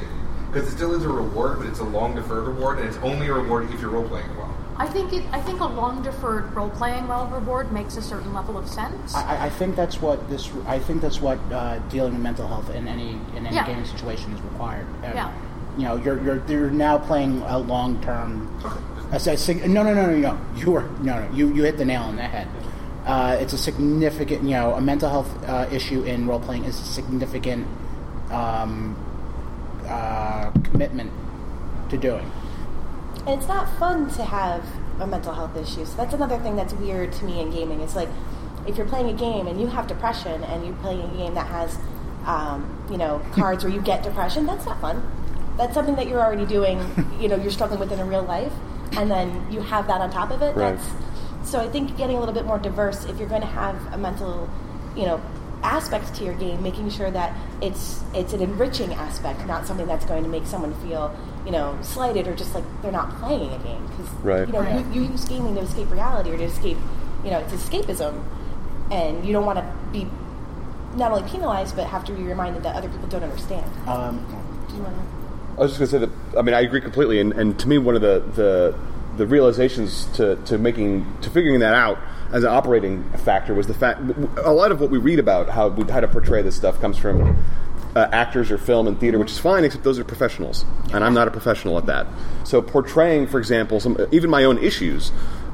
Because 0.52 0.68
it 0.68 0.76
still 0.76 0.94
is 0.94 1.04
a 1.04 1.08
reward, 1.08 1.58
but 1.58 1.66
it's 1.66 1.78
a 1.80 1.84
long 1.84 2.14
deferred 2.14 2.46
reward, 2.46 2.78
and 2.78 2.86
it's 2.88 2.98
only 2.98 3.28
a 3.28 3.32
reward 3.32 3.72
if 3.72 3.80
you're 3.80 3.90
role 3.90 4.06
playing 4.06 4.28
well. 4.36 4.54
I 4.76 4.86
think 4.86 5.12
it. 5.12 5.24
I 5.32 5.40
think 5.40 5.60
a 5.60 5.66
long 5.66 6.02
deferred 6.02 6.52
role 6.54 6.68
playing 6.70 7.06
well 7.08 7.26
reward 7.28 7.72
makes 7.72 7.96
a 7.96 8.02
certain 8.02 8.34
level 8.34 8.58
of 8.58 8.68
sense. 8.68 9.14
I, 9.14 9.36
I- 9.36 9.44
I 9.46 9.50
think 9.50 9.76
that's 9.76 10.00
what 10.02 10.28
this. 10.28 10.50
I 10.66 10.78
think 10.78 11.00
that's 11.00 11.20
what 11.20 11.38
uh, 11.52 11.78
dealing 11.88 12.12
with 12.14 12.22
mental 12.22 12.46
health 12.48 12.68
in 12.70 12.86
any 12.88 13.12
in 13.36 13.46
any 13.46 13.54
Yeah. 13.56 13.66
gaming 13.66 13.84
situation 13.86 14.32
is 14.32 14.40
required. 14.42 14.86
Uh, 15.02 15.10
Yeah. 15.14 15.32
You 15.78 15.84
know, 15.84 15.96
you're 15.96 16.22
you're 16.22 16.42
you're 16.48 16.70
now 16.70 16.98
playing 16.98 17.40
a 17.46 17.58
long 17.58 18.00
term. 18.02 18.48
No, 19.10 19.82
no, 19.82 19.82
no, 19.82 19.94
no, 19.94 20.16
no. 20.18 20.38
You 20.56 20.70
were 20.72 20.82
no, 21.00 21.20
no. 21.20 21.30
You 21.32 21.52
you 21.54 21.62
hit 21.64 21.78
the 21.78 21.84
nail 21.84 22.02
on 22.02 22.16
the 22.16 22.22
head. 22.24 22.46
Uh, 23.06 23.36
it's 23.40 23.52
a 23.52 23.58
significant, 23.58 24.42
you 24.44 24.50
know, 24.50 24.74
a 24.74 24.80
mental 24.80 25.08
health 25.08 25.30
uh, 25.48 25.66
issue 25.72 26.02
in 26.04 26.26
role 26.26 26.40
playing 26.40 26.64
is 26.64 26.78
a 26.78 26.84
significant 26.84 27.66
um, 28.30 28.96
uh, 29.92 30.50
commitment 30.64 31.12
to 31.90 31.98
doing. 31.98 32.30
And 33.26 33.38
it's 33.38 33.46
not 33.46 33.68
fun 33.78 34.10
to 34.14 34.24
have 34.24 34.64
a 35.00 35.06
mental 35.06 35.32
health 35.32 35.56
issue. 35.56 35.84
So 35.84 35.96
that's 35.96 36.14
another 36.14 36.38
thing 36.38 36.56
that's 36.56 36.72
weird 36.72 37.12
to 37.12 37.24
me 37.24 37.40
in 37.40 37.50
gaming. 37.50 37.80
It's 37.80 37.94
like 37.94 38.08
if 38.66 38.76
you're 38.76 38.86
playing 38.86 39.10
a 39.10 39.12
game 39.12 39.46
and 39.46 39.60
you 39.60 39.66
have 39.66 39.86
depression 39.86 40.42
and 40.44 40.64
you're 40.64 40.76
playing 40.76 41.02
a 41.02 41.16
game 41.16 41.34
that 41.34 41.46
has, 41.46 41.78
um, 42.24 42.86
you 42.90 42.96
know, 42.96 43.20
cards 43.32 43.64
where 43.64 43.72
you 43.72 43.80
get 43.80 44.02
depression, 44.02 44.46
that's 44.46 44.64
not 44.64 44.80
fun. 44.80 45.02
That's 45.56 45.74
something 45.74 45.96
that 45.96 46.08
you're 46.08 46.20
already 46.20 46.46
doing, 46.46 46.78
you 47.20 47.28
know, 47.28 47.36
you're 47.36 47.50
struggling 47.50 47.78
with 47.78 47.92
in 47.92 48.00
a 48.00 48.04
real 48.04 48.24
life. 48.24 48.52
And 48.92 49.10
then 49.10 49.50
you 49.50 49.60
have 49.60 49.86
that 49.86 50.00
on 50.00 50.10
top 50.10 50.30
of 50.30 50.42
it. 50.42 50.56
Right. 50.56 50.76
That's 50.76 51.50
So 51.50 51.60
I 51.60 51.68
think 51.68 51.96
getting 51.96 52.16
a 52.16 52.18
little 52.18 52.34
bit 52.34 52.44
more 52.44 52.58
diverse, 52.58 53.04
if 53.04 53.18
you're 53.18 53.28
going 53.28 53.40
to 53.40 53.46
have 53.46 53.76
a 53.92 53.98
mental, 53.98 54.48
you 54.96 55.06
know, 55.06 55.20
aspect 55.62 56.14
to 56.16 56.24
your 56.24 56.34
game, 56.34 56.62
making 56.62 56.90
sure 56.90 57.10
that 57.10 57.36
it's 57.60 58.02
it's 58.14 58.32
an 58.32 58.40
enriching 58.42 58.92
aspect, 58.94 59.46
not 59.46 59.66
something 59.66 59.86
that's 59.86 60.04
going 60.04 60.22
to 60.24 60.28
make 60.28 60.46
someone 60.46 60.74
feel, 60.86 61.14
you 61.44 61.52
know, 61.52 61.78
slighted 61.82 62.26
or 62.28 62.34
just 62.34 62.54
like 62.54 62.64
they're 62.82 62.92
not 62.92 63.18
playing 63.20 63.52
a 63.52 63.58
game. 63.58 63.86
Because 63.88 64.08
Right. 64.22 64.46
you 64.46 64.52
know, 64.52 64.60
Right. 64.60 64.84
you, 64.92 65.02
you 65.02 65.10
use 65.10 65.24
gaming 65.24 65.54
to 65.54 65.60
escape 65.60 65.90
reality 65.90 66.30
or 66.30 66.36
to 66.36 66.44
escape, 66.44 66.76
you 67.24 67.30
know, 67.30 67.38
it's 67.38 67.52
escapism, 67.52 68.22
and 68.90 69.24
you 69.24 69.32
don't 69.32 69.46
want 69.46 69.58
to 69.58 69.72
be 69.92 70.06
not 70.96 71.10
only 71.12 71.28
penalized 71.30 71.74
but 71.76 71.86
have 71.86 72.04
to 72.04 72.12
be 72.12 72.22
reminded 72.22 72.62
that 72.64 72.76
other 72.76 72.88
people 72.88 73.08
don't 73.08 73.22
understand. 73.22 73.64
Um, 73.88 74.18
Do 74.68 74.76
you 74.76 74.82
want 74.82 74.94
to? 74.96 75.02
I 75.58 75.60
was 75.64 75.76
just 75.76 75.92
going 75.92 76.02
to 76.02 76.08
say 76.08 76.12
that. 76.32 76.38
I 76.38 76.42
mean, 76.42 76.54
I 76.54 76.60
agree 76.62 76.80
completely, 76.80 77.20
and, 77.20 77.32
and 77.34 77.58
to 77.60 77.68
me, 77.68 77.76
one 77.78 77.94
of 77.94 78.00
the, 78.02 78.20
the 78.34 78.74
the 79.16 79.26
realizations 79.26 80.06
to, 80.14 80.36
to 80.44 80.58
making 80.58 81.06
to 81.20 81.30
figuring 81.30 81.60
that 81.60 81.74
out 81.74 81.98
as 82.32 82.44
an 82.44 82.50
operating 82.50 83.04
factor 83.18 83.54
was 83.54 83.66
the 83.66 83.74
fact 83.74 84.00
a 84.38 84.52
lot 84.52 84.72
of 84.72 84.80
what 84.80 84.90
we 84.90 84.98
read 84.98 85.18
about 85.18 85.50
how 85.50 85.68
we, 85.68 85.90
how 85.90 86.00
to 86.00 86.08
portray 86.08 86.42
this 86.42 86.56
stuff 86.56 86.80
comes 86.80 86.96
from 86.96 87.36
uh, 87.94 88.08
actors 88.10 88.50
or 88.50 88.56
film 88.56 88.88
and 88.88 88.98
theater, 88.98 89.18
which 89.18 89.30
is 89.30 89.38
fine, 89.38 89.64
except 89.64 89.84
those 89.84 89.98
are 89.98 90.04
professionals, 90.04 90.64
and 90.94 91.04
I'm 91.04 91.14
not 91.14 91.28
a 91.28 91.30
professional 91.30 91.76
at 91.76 91.86
that. 91.86 92.06
So 92.44 92.62
portraying, 92.62 93.26
for 93.26 93.38
example, 93.38 93.80
some 93.80 93.98
even 94.10 94.30
my 94.30 94.44
own 94.44 94.58
issues 94.58 95.12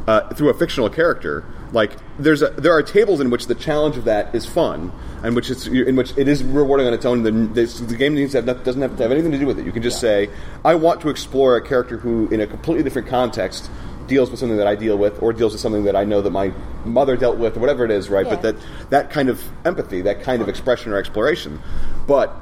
uh, 0.08 0.26
through 0.30 0.48
a 0.48 0.54
fictional 0.54 0.88
character, 0.88 1.44
like 1.72 1.92
there's 2.18 2.40
a, 2.40 2.48
there 2.48 2.72
are 2.72 2.82
tables 2.82 3.20
in 3.20 3.28
which 3.28 3.46
the 3.46 3.54
challenge 3.54 3.98
of 3.98 4.04
that 4.04 4.34
is 4.34 4.46
fun, 4.46 4.90
and 5.22 5.36
which 5.36 5.50
it's 5.50 5.66
in 5.66 5.96
which 5.96 6.16
it 6.16 6.28
is 6.28 6.42
rewarding 6.42 6.86
on 6.86 6.94
its 6.94 7.04
own. 7.04 7.22
The, 7.22 7.30
the, 7.30 7.66
the 7.84 7.94
game 7.94 8.14
needs 8.14 8.32
to 8.32 8.38
have 8.38 8.46
not, 8.46 8.64
doesn't 8.64 8.80
have 8.80 8.96
to 8.96 9.02
have 9.02 9.12
anything 9.12 9.32
to 9.32 9.38
do 9.38 9.44
with 9.44 9.58
it. 9.58 9.66
You 9.66 9.72
can 9.72 9.82
just 9.82 10.00
say, 10.00 10.30
I 10.64 10.76
want 10.76 11.02
to 11.02 11.10
explore 11.10 11.56
a 11.56 11.60
character 11.60 11.98
who, 11.98 12.26
in 12.28 12.40
a 12.40 12.46
completely 12.46 12.84
different 12.84 13.08
context, 13.08 13.70
deals 14.06 14.30
with 14.30 14.40
something 14.40 14.56
that 14.56 14.66
I 14.66 14.76
deal 14.76 14.96
with, 14.96 15.22
or 15.22 15.34
deals 15.34 15.52
with 15.52 15.60
something 15.60 15.84
that 15.84 15.94
I 15.94 16.04
know 16.04 16.22
that 16.22 16.30
my 16.30 16.54
mother 16.86 17.14
dealt 17.14 17.36
with, 17.36 17.58
or 17.58 17.60
whatever 17.60 17.84
it 17.84 17.90
is, 17.90 18.08
right? 18.08 18.24
But 18.24 18.40
that 18.40 18.56
that 18.88 19.10
kind 19.10 19.28
of 19.28 19.44
empathy, 19.66 20.00
that 20.00 20.22
kind 20.22 20.40
of 20.40 20.48
expression 20.48 20.90
or 20.90 20.96
exploration, 20.96 21.60
but 22.06 22.34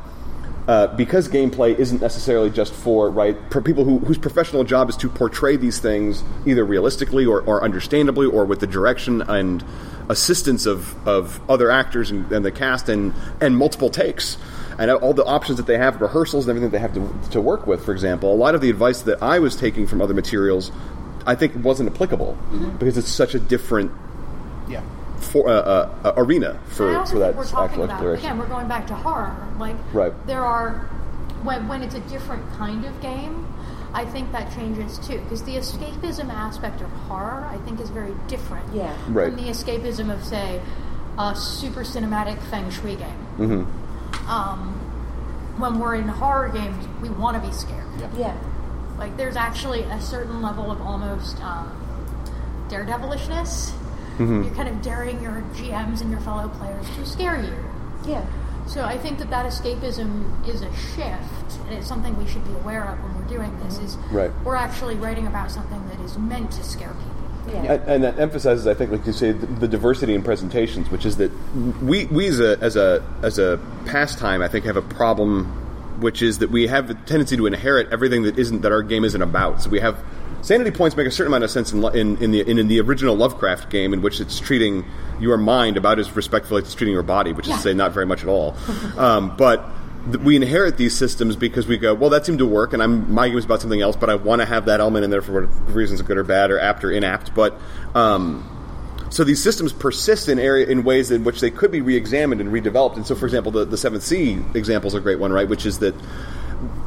uh, 0.68 0.88
because 0.88 1.28
gameplay 1.28 1.78
isn't 1.78 2.00
necessarily 2.00 2.50
just 2.50 2.72
for 2.72 3.10
right 3.10 3.36
for 3.50 3.60
people 3.60 3.84
who, 3.84 3.98
whose 4.00 4.18
professional 4.18 4.64
job 4.64 4.88
is 4.88 4.96
to 4.96 5.08
portray 5.08 5.56
these 5.56 5.78
things 5.78 6.24
either 6.44 6.64
realistically 6.64 7.24
or, 7.24 7.40
or 7.42 7.62
understandably 7.62 8.26
or 8.26 8.44
with 8.44 8.60
the 8.60 8.66
direction 8.66 9.22
and 9.22 9.64
assistance 10.08 10.66
of, 10.66 11.06
of 11.06 11.40
other 11.50 11.70
actors 11.70 12.10
and, 12.10 12.30
and 12.32 12.44
the 12.44 12.52
cast 12.52 12.88
and, 12.88 13.12
and 13.40 13.56
multiple 13.56 13.90
takes 13.90 14.36
and 14.78 14.90
all 14.90 15.14
the 15.14 15.24
options 15.24 15.56
that 15.56 15.66
they 15.66 15.78
have 15.78 16.00
rehearsals 16.00 16.46
and 16.46 16.56
everything 16.56 16.70
they 16.70 16.78
have 16.78 16.94
to, 16.94 17.30
to 17.30 17.40
work 17.40 17.66
with 17.66 17.84
for 17.84 17.92
example 17.92 18.32
a 18.32 18.36
lot 18.36 18.54
of 18.54 18.60
the 18.60 18.70
advice 18.70 19.02
that 19.02 19.22
i 19.22 19.38
was 19.38 19.56
taking 19.56 19.86
from 19.86 20.00
other 20.00 20.14
materials 20.14 20.70
i 21.26 21.34
think 21.34 21.52
wasn't 21.64 21.88
applicable 21.88 22.36
because 22.78 22.98
it's 22.98 23.08
such 23.08 23.34
a 23.34 23.38
different 23.38 23.90
yeah. 24.68 24.82
For, 25.42 25.48
uh, 25.50 25.52
uh, 25.52 25.90
uh, 26.04 26.12
arena 26.16 26.58
for, 26.68 27.06
for 27.06 27.18
that 27.18 27.34
think 27.34 27.36
we're 27.36 27.42
actual 27.42 27.84
about 27.84 27.90
exploration 27.90 28.24
again. 28.26 28.38
We're 28.38 28.46
going 28.48 28.68
back 28.68 28.86
to 28.88 28.94
horror. 28.94 29.36
Like 29.58 29.76
Right. 29.92 30.12
there 30.26 30.44
are 30.44 30.88
when 31.42 31.68
when 31.68 31.82
it's 31.82 31.94
a 31.94 32.00
different 32.00 32.42
kind 32.54 32.84
of 32.84 33.00
game. 33.00 33.46
I 33.94 34.04
think 34.04 34.30
that 34.32 34.52
changes 34.54 34.98
too 34.98 35.18
because 35.20 35.42
the 35.44 35.56
escapism 35.56 36.30
aspect 36.30 36.80
of 36.82 36.90
horror 37.08 37.48
I 37.50 37.56
think 37.58 37.80
is 37.80 37.88
very 37.90 38.12
different 38.28 38.74
Yeah. 38.74 38.94
Right. 39.08 39.32
from 39.32 39.36
the 39.42 39.50
escapism 39.50 40.12
of 40.12 40.22
say 40.24 40.60
a 41.18 41.34
super 41.34 41.80
cinematic 41.82 42.38
feng 42.50 42.70
shui 42.70 42.96
game. 42.96 43.26
Mm-hmm. 43.38 44.30
Um, 44.30 44.74
when 45.58 45.78
we're 45.78 45.94
in 45.94 46.08
horror 46.08 46.50
games, 46.50 46.86
we 47.00 47.08
want 47.08 47.40
to 47.42 47.48
be 47.48 47.54
scared. 47.54 47.86
Yeah. 48.18 48.36
Like 48.98 49.16
there's 49.16 49.36
actually 49.36 49.82
a 49.84 50.00
certain 50.00 50.42
level 50.42 50.70
of 50.70 50.80
almost 50.82 51.40
um, 51.42 51.72
daredevilishness. 52.68 53.72
Mm-hmm. 54.18 54.42
You're 54.44 54.54
kind 54.54 54.68
of 54.68 54.82
daring 54.82 55.22
your 55.22 55.42
GMs 55.54 56.00
and 56.00 56.10
your 56.10 56.20
fellow 56.20 56.48
players 56.48 56.86
to 56.96 57.06
scare 57.06 57.40
you. 57.40 57.54
Yeah. 58.10 58.24
So 58.66 58.84
I 58.84 58.98
think 58.98 59.18
that 59.18 59.30
that 59.30 59.46
escapism 59.46 60.48
is 60.48 60.62
a 60.62 60.74
shift, 60.76 61.60
and 61.66 61.72
it's 61.74 61.86
something 61.86 62.16
we 62.18 62.26
should 62.28 62.44
be 62.44 62.52
aware 62.54 62.84
of 62.84 63.02
when 63.02 63.14
we're 63.16 63.28
doing 63.36 63.56
this. 63.60 63.78
Is 63.78 63.96
Right. 64.10 64.30
we're 64.44 64.56
actually 64.56 64.96
writing 64.96 65.26
about 65.26 65.50
something 65.52 65.86
that 65.88 66.00
is 66.00 66.18
meant 66.18 66.50
to 66.52 66.64
scare 66.64 66.88
people. 66.88 67.54
Yeah. 67.54 67.74
And, 67.74 67.82
and 67.84 68.04
that 68.04 68.18
emphasizes, 68.18 68.66
I 68.66 68.74
think, 68.74 68.90
like 68.90 69.06
you 69.06 69.12
say, 69.12 69.30
the, 69.30 69.46
the 69.46 69.68
diversity 69.68 70.14
in 70.14 70.22
presentations, 70.24 70.90
which 70.90 71.06
is 71.06 71.16
that 71.18 71.30
we, 71.80 72.06
we 72.06 72.26
as 72.26 72.40
a 72.40 72.58
as 72.60 72.74
a 72.74 73.04
as 73.22 73.38
a 73.38 73.60
pastime, 73.84 74.42
I 74.42 74.48
think, 74.48 74.64
have 74.64 74.76
a 74.76 74.82
problem, 74.82 75.44
which 76.00 76.22
is 76.22 76.38
that 76.38 76.50
we 76.50 76.66
have 76.66 76.90
a 76.90 76.94
tendency 76.94 77.36
to 77.36 77.46
inherit 77.46 77.92
everything 77.92 78.24
that 78.24 78.36
isn't 78.36 78.62
that 78.62 78.72
our 78.72 78.82
game 78.82 79.04
isn't 79.04 79.22
about. 79.22 79.62
So 79.62 79.70
we 79.70 79.78
have 79.78 79.96
sanity 80.46 80.70
points 80.70 80.96
make 80.96 81.08
a 81.08 81.10
certain 81.10 81.32
amount 81.32 81.42
of 81.42 81.50
sense 81.50 81.72
in 81.72 81.84
in, 81.96 82.16
in 82.22 82.30
the 82.30 82.40
in, 82.48 82.58
in 82.58 82.68
the 82.68 82.80
original 82.80 83.16
Lovecraft 83.16 83.68
game, 83.68 83.92
in 83.92 84.00
which 84.00 84.20
it's 84.20 84.38
treating 84.38 84.84
your 85.20 85.36
mind 85.36 85.76
about 85.76 85.98
as 85.98 86.14
respectfully 86.14 86.62
as 86.62 86.68
it's 86.68 86.74
treating 86.74 86.94
your 86.94 87.02
body, 87.02 87.32
which 87.32 87.48
is 87.48 87.54
to 87.54 87.60
say, 87.60 87.74
not 87.74 87.92
very 87.92 88.06
much 88.06 88.22
at 88.22 88.28
all. 88.28 88.56
um, 88.96 89.36
but 89.36 89.68
th- 90.06 90.18
we 90.18 90.36
inherit 90.36 90.76
these 90.76 90.96
systems 90.96 91.34
because 91.34 91.66
we 91.66 91.76
go, 91.76 91.94
well, 91.94 92.10
that 92.10 92.24
seemed 92.24 92.38
to 92.38 92.46
work, 92.46 92.72
and 92.72 92.82
I'm 92.82 93.12
my 93.12 93.28
game 93.28 93.36
is 93.36 93.44
about 93.44 93.60
something 93.60 93.82
else, 93.82 93.96
but 93.96 94.08
I 94.08 94.14
want 94.14 94.40
to 94.40 94.46
have 94.46 94.66
that 94.66 94.80
element 94.80 95.04
in 95.04 95.10
there 95.10 95.22
for 95.22 95.46
reasons, 95.46 96.00
good 96.02 96.16
or 96.16 96.24
bad, 96.24 96.50
or 96.50 96.60
apt 96.60 96.84
or 96.84 96.90
inapt. 96.90 97.34
But 97.34 97.58
um, 97.94 98.52
so 99.10 99.24
these 99.24 99.42
systems 99.42 99.72
persist 99.72 100.28
in 100.28 100.38
area 100.38 100.66
in 100.66 100.84
ways 100.84 101.10
in 101.10 101.24
which 101.24 101.40
they 101.40 101.50
could 101.50 101.72
be 101.72 101.80
re-examined 101.80 102.40
and 102.40 102.50
redeveloped. 102.50 102.96
And 102.96 103.06
so, 103.06 103.16
for 103.16 103.26
example, 103.26 103.50
the 103.50 103.64
the 103.64 103.76
Seventh 103.76 104.04
Sea 104.04 104.38
example 104.54 104.86
is 104.88 104.94
a 104.94 105.00
great 105.00 105.18
one, 105.18 105.32
right? 105.32 105.48
Which 105.48 105.66
is 105.66 105.80
that 105.80 105.94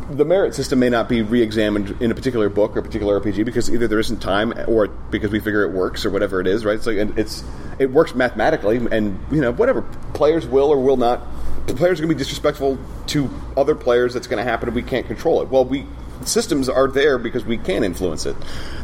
the 0.09 0.25
merit 0.25 0.55
system 0.55 0.79
may 0.79 0.89
not 0.89 1.07
be 1.07 1.21
re-examined 1.21 2.01
in 2.01 2.11
a 2.11 2.15
particular 2.15 2.49
book 2.49 2.75
or 2.75 2.79
a 2.79 2.83
particular 2.83 3.19
RPG 3.19 3.45
because 3.45 3.69
either 3.71 3.87
there 3.87 3.99
isn't 3.99 4.21
time 4.21 4.53
or 4.67 4.87
because 4.87 5.31
we 5.31 5.39
figure 5.39 5.63
it 5.63 5.71
works 5.71 6.05
or 6.05 6.09
whatever 6.09 6.41
it 6.41 6.47
is, 6.47 6.65
right? 6.65 6.81
So 6.81 6.91
and 6.91 7.17
it's 7.17 7.43
it 7.77 7.91
works 7.91 8.15
mathematically, 8.15 8.77
and 8.77 9.19
you 9.31 9.41
know 9.41 9.51
whatever 9.51 9.83
players 10.13 10.47
will 10.47 10.69
or 10.69 10.79
will 10.81 10.97
not. 10.97 11.21
The 11.67 11.75
players 11.75 11.99
are 11.99 12.03
going 12.03 12.09
to 12.09 12.15
be 12.15 12.19
disrespectful 12.19 12.79
to 13.07 13.29
other 13.55 13.75
players. 13.75 14.13
That's 14.15 14.27
going 14.27 14.43
to 14.43 14.49
happen, 14.49 14.67
and 14.69 14.75
we 14.75 14.81
can't 14.81 15.05
control 15.05 15.41
it. 15.41 15.49
Well, 15.49 15.65
we 15.65 15.85
systems 16.25 16.67
are 16.67 16.87
there 16.87 17.17
because 17.17 17.45
we 17.45 17.57
can 17.57 17.83
influence 17.83 18.25
it. 18.25 18.35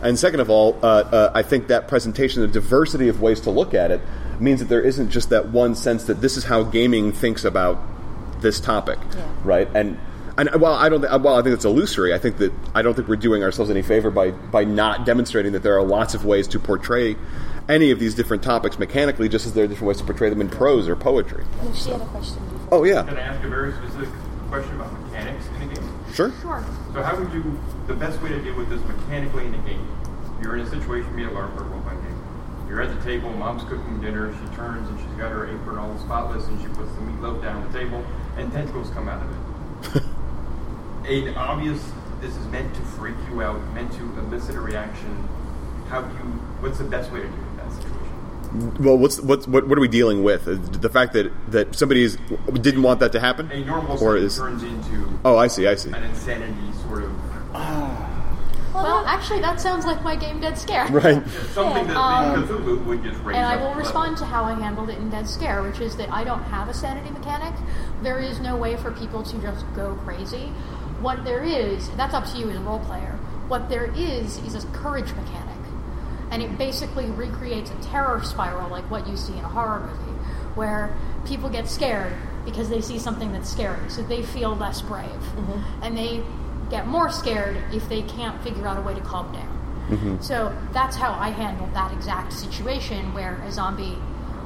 And 0.02 0.18
second 0.18 0.40
of 0.40 0.50
all, 0.50 0.78
uh, 0.82 0.86
uh, 0.86 1.32
I 1.34 1.42
think 1.42 1.68
that 1.68 1.88
presentation, 1.88 2.42
the 2.42 2.48
diversity 2.48 3.10
of 3.10 3.20
ways 3.22 3.42
to 3.42 3.50
look 3.50 3.74
at 3.74 3.92
it, 3.92 4.00
means 4.40 4.60
that 4.60 4.70
there 4.70 4.82
isn't 4.82 5.10
just 5.10 5.30
that 5.32 5.48
one 5.50 5.76
sense 5.76 6.06
that 6.06 6.22
this 6.22 6.38
is 6.38 6.46
how 6.46 6.64
gaming 6.64 7.12
thinks 7.12 7.44
about 7.44 7.78
this 8.42 8.60
topic, 8.60 9.00
Yeah. 9.16 9.24
right? 9.44 9.68
And 9.74 9.98
and 10.38 10.50
uh, 10.50 10.58
well, 10.60 10.74
I 10.74 10.90
don't. 10.90 11.02
Th- 11.02 11.12
uh, 11.12 11.20
well, 11.22 11.36
I 11.40 11.42
think 11.42 11.54
it's 11.56 11.66
illusory. 11.66 12.14
I 12.14 12.18
think 12.18 12.38
that 12.38 12.52
I 12.74 12.82
don't 12.82 12.94
think 12.94 13.08
we're 13.08 13.16
doing 13.16 13.44
ourselves 13.44 13.70
any 13.72 13.82
favor 13.82 14.12
by 14.12 14.32
by 14.32 14.64
not 14.64 15.06
demonstrating 15.06 15.52
that 15.54 15.64
there 15.64 15.78
are 15.78 15.84
lots 15.84 16.14
of 16.14 16.26
ways 16.26 16.48
to 16.50 16.60
portray 16.60 17.16
any 17.70 17.92
of 17.92 18.00
these 18.00 18.14
different 18.16 18.44
topics 18.44 18.78
mechanically, 18.78 19.28
just 19.30 19.46
as 19.46 19.54
there 19.54 19.64
are 19.64 19.68
different 19.68 19.88
ways 19.88 19.98
to 19.98 20.04
portray 20.04 20.30
them 20.30 20.42
in 20.42 20.50
prose 20.50 20.88
or 20.88 20.96
poetry. 20.96 21.44
And 21.62 21.76
she 21.76 21.90
had 21.90 22.02
a 22.02 22.06
question. 22.06 22.38
Oh 22.72 22.84
yeah, 22.84 23.04
Can 23.04 23.18
I 23.18 23.22
ask 23.22 23.44
a 23.44 23.50
very 23.50 23.72
specific 23.74 24.10
question 24.50 24.76
about 24.76 24.92
mechanics 25.02 25.46
in 25.48 25.70
a 25.70 25.74
game? 25.74 25.90
sure. 26.14 26.32
Sure. 26.42 26.64
So 26.94 27.02
how 27.04 27.18
would 27.18 27.32
you, 27.34 27.60
the 27.88 27.94
best 27.96 28.22
way 28.22 28.30
to 28.30 28.42
deal 28.42 28.56
with 28.56 28.70
this 28.70 28.82
mechanically 28.82 29.46
in 29.46 29.56
a 29.56 29.58
game? 29.60 29.88
You're 30.42 30.58
in 30.58 30.62
a 30.66 30.70
situation, 30.70 31.16
be 31.16 31.24
a 31.24 31.30
LARP 31.30 31.58
or 31.60 31.64
role-playing 31.64 32.02
game. 32.02 32.24
You're 32.70 32.82
at 32.82 32.96
the 32.96 33.04
table, 33.04 33.32
mom's 33.34 33.64
cooking 33.64 34.00
dinner, 34.02 34.34
she 34.34 34.56
turns 34.56 34.88
and 34.90 35.00
she's 35.00 35.18
got 35.20 35.32
her 35.32 35.46
apron 35.48 35.78
all 35.78 35.98
spotless 36.00 36.46
and 36.48 36.60
she 36.62 36.68
puts 36.70 36.92
the 36.94 37.02
meatloaf 37.02 37.42
down 37.42 37.64
on 37.64 37.72
the 37.72 37.78
table 37.80 38.04
and 38.38 38.52
tentacles 38.52 38.90
come 38.92 39.08
out 39.10 39.24
of 39.24 39.96
it. 39.96 40.04
An 41.08 41.36
obvious, 41.36 41.82
this 42.22 42.36
is 42.36 42.48
meant 42.48 42.74
to 42.76 42.82
freak 42.82 43.16
you 43.30 43.42
out, 43.42 43.62
meant 43.74 43.92
to 43.94 44.04
elicit 44.20 44.56
a 44.56 44.60
reaction. 44.62 45.28
How 45.90 46.02
do 46.02 46.14
you, 46.16 46.24
what's 46.62 46.78
the 46.80 46.84
best 46.86 47.12
way 47.12 47.22
to 47.22 47.28
deal 47.28 47.38
with 47.38 47.58
that 47.58 47.72
situation? 47.74 48.84
Well, 48.84 48.98
what's 48.98 49.20
what's 49.22 49.48
what, 49.48 49.68
what 49.68 49.78
are 49.78 49.82
we 49.82 49.88
dealing 49.88 50.24
with? 50.24 50.48
Uh, 50.48 50.56
The 50.80 50.90
fact 50.90 51.14
that 51.14 51.32
that 51.52 51.76
somebody 51.76 52.04
is, 52.04 52.18
didn't 52.54 52.82
want 52.84 53.02
that 53.02 53.12
to 53.12 53.20
happen, 53.20 53.52
A 53.52 53.64
normal 53.66 54.02
or 54.02 54.16
is 54.18 54.38
turns 54.38 54.64
into 54.64 55.20
oh, 55.26 55.38
I 55.38 55.48
see, 55.48 55.68
I 55.68 55.76
see. 55.76 55.92
an 55.92 56.04
insanity 56.04 56.72
sort 56.88 57.04
of, 57.04 57.12
Well, 58.74 59.06
actually, 59.06 59.42
that 59.42 59.60
sounds 59.62 59.86
like 59.86 60.02
my 60.04 60.16
game 60.16 60.40
Dead 60.40 60.58
Scare. 60.58 60.88
Right. 60.92 61.22
something 61.54 61.88
that 61.88 61.96
Um, 61.98 62.48
Cthulhu 62.48 62.84
would 62.86 63.04
just 63.04 63.22
raise 63.24 63.36
And 63.38 63.46
I 63.46 63.56
up 63.56 63.60
will 63.62 63.68
level. 63.68 63.82
respond 63.84 64.18
to 64.18 64.26
how 64.26 64.44
I 64.46 64.54
handled 64.54 64.90
it 64.90 64.98
in 65.00 65.10
Dead 65.10 65.28
Scare, 65.30 65.62
which 65.62 65.82
is 65.82 65.96
that 65.98 66.10
I 66.12 66.24
don't 66.24 66.44
have 66.44 66.68
a 66.70 66.74
sanity 66.74 67.10
mechanic. 67.12 67.54
There 68.04 68.20
is 68.20 68.40
no 68.40 68.56
way 68.56 68.76
for 68.78 68.92
people 68.92 69.22
to 69.24 69.38
just 69.42 69.66
go 69.76 69.96
crazy. 70.06 70.52
What 71.06 71.24
there 71.24 71.44
is, 71.44 71.88
that's 71.92 72.16
up 72.16 72.26
to 72.32 72.38
you 72.40 72.50
as 72.50 72.56
a 72.56 72.60
role 72.62 72.80
player. 72.80 73.12
What 73.48 73.70
there 73.70 73.94
is 73.96 74.40
is 74.40 74.56
a 74.56 74.66
courage 74.70 75.14
mechanic. 75.14 75.56
And 76.32 76.42
it 76.42 76.58
basically 76.58 77.06
recreates 77.12 77.70
a 77.70 77.76
terror 77.76 78.24
spiral 78.24 78.72
like 78.72 78.90
what 78.90 79.08
you 79.08 79.16
see 79.16 79.34
in 79.34 79.46
a 79.46 79.48
horror 79.48 79.82
movie, 79.82 80.18
where 80.56 80.98
people 81.24 81.48
get 81.48 81.68
scared 81.70 82.12
because 82.44 82.70
they 82.70 82.82
see 82.82 82.98
something 82.98 83.32
that's 83.34 83.48
scary, 83.48 83.88
so 83.88 84.02
they 84.02 84.24
feel 84.24 84.56
less 84.56 84.82
brave. 84.82 85.12
And 85.84 85.96
they 85.96 86.24
get 86.72 86.88
more 86.88 87.12
scared 87.12 87.58
if 87.72 87.88
they 87.88 88.02
can't 88.02 88.42
figure 88.44 88.66
out 88.66 88.78
a 88.80 88.82
way 88.82 88.96
to 88.96 89.02
calm 89.02 89.32
down. 89.32 89.52
So 90.24 90.58
that's 90.74 90.96
how 90.96 91.14
I 91.14 91.30
handled 91.30 91.72
that 91.76 91.92
exact 91.94 92.34
situation 92.34 93.14
where 93.14 93.36
a 93.44 93.52
zombie 93.52 93.96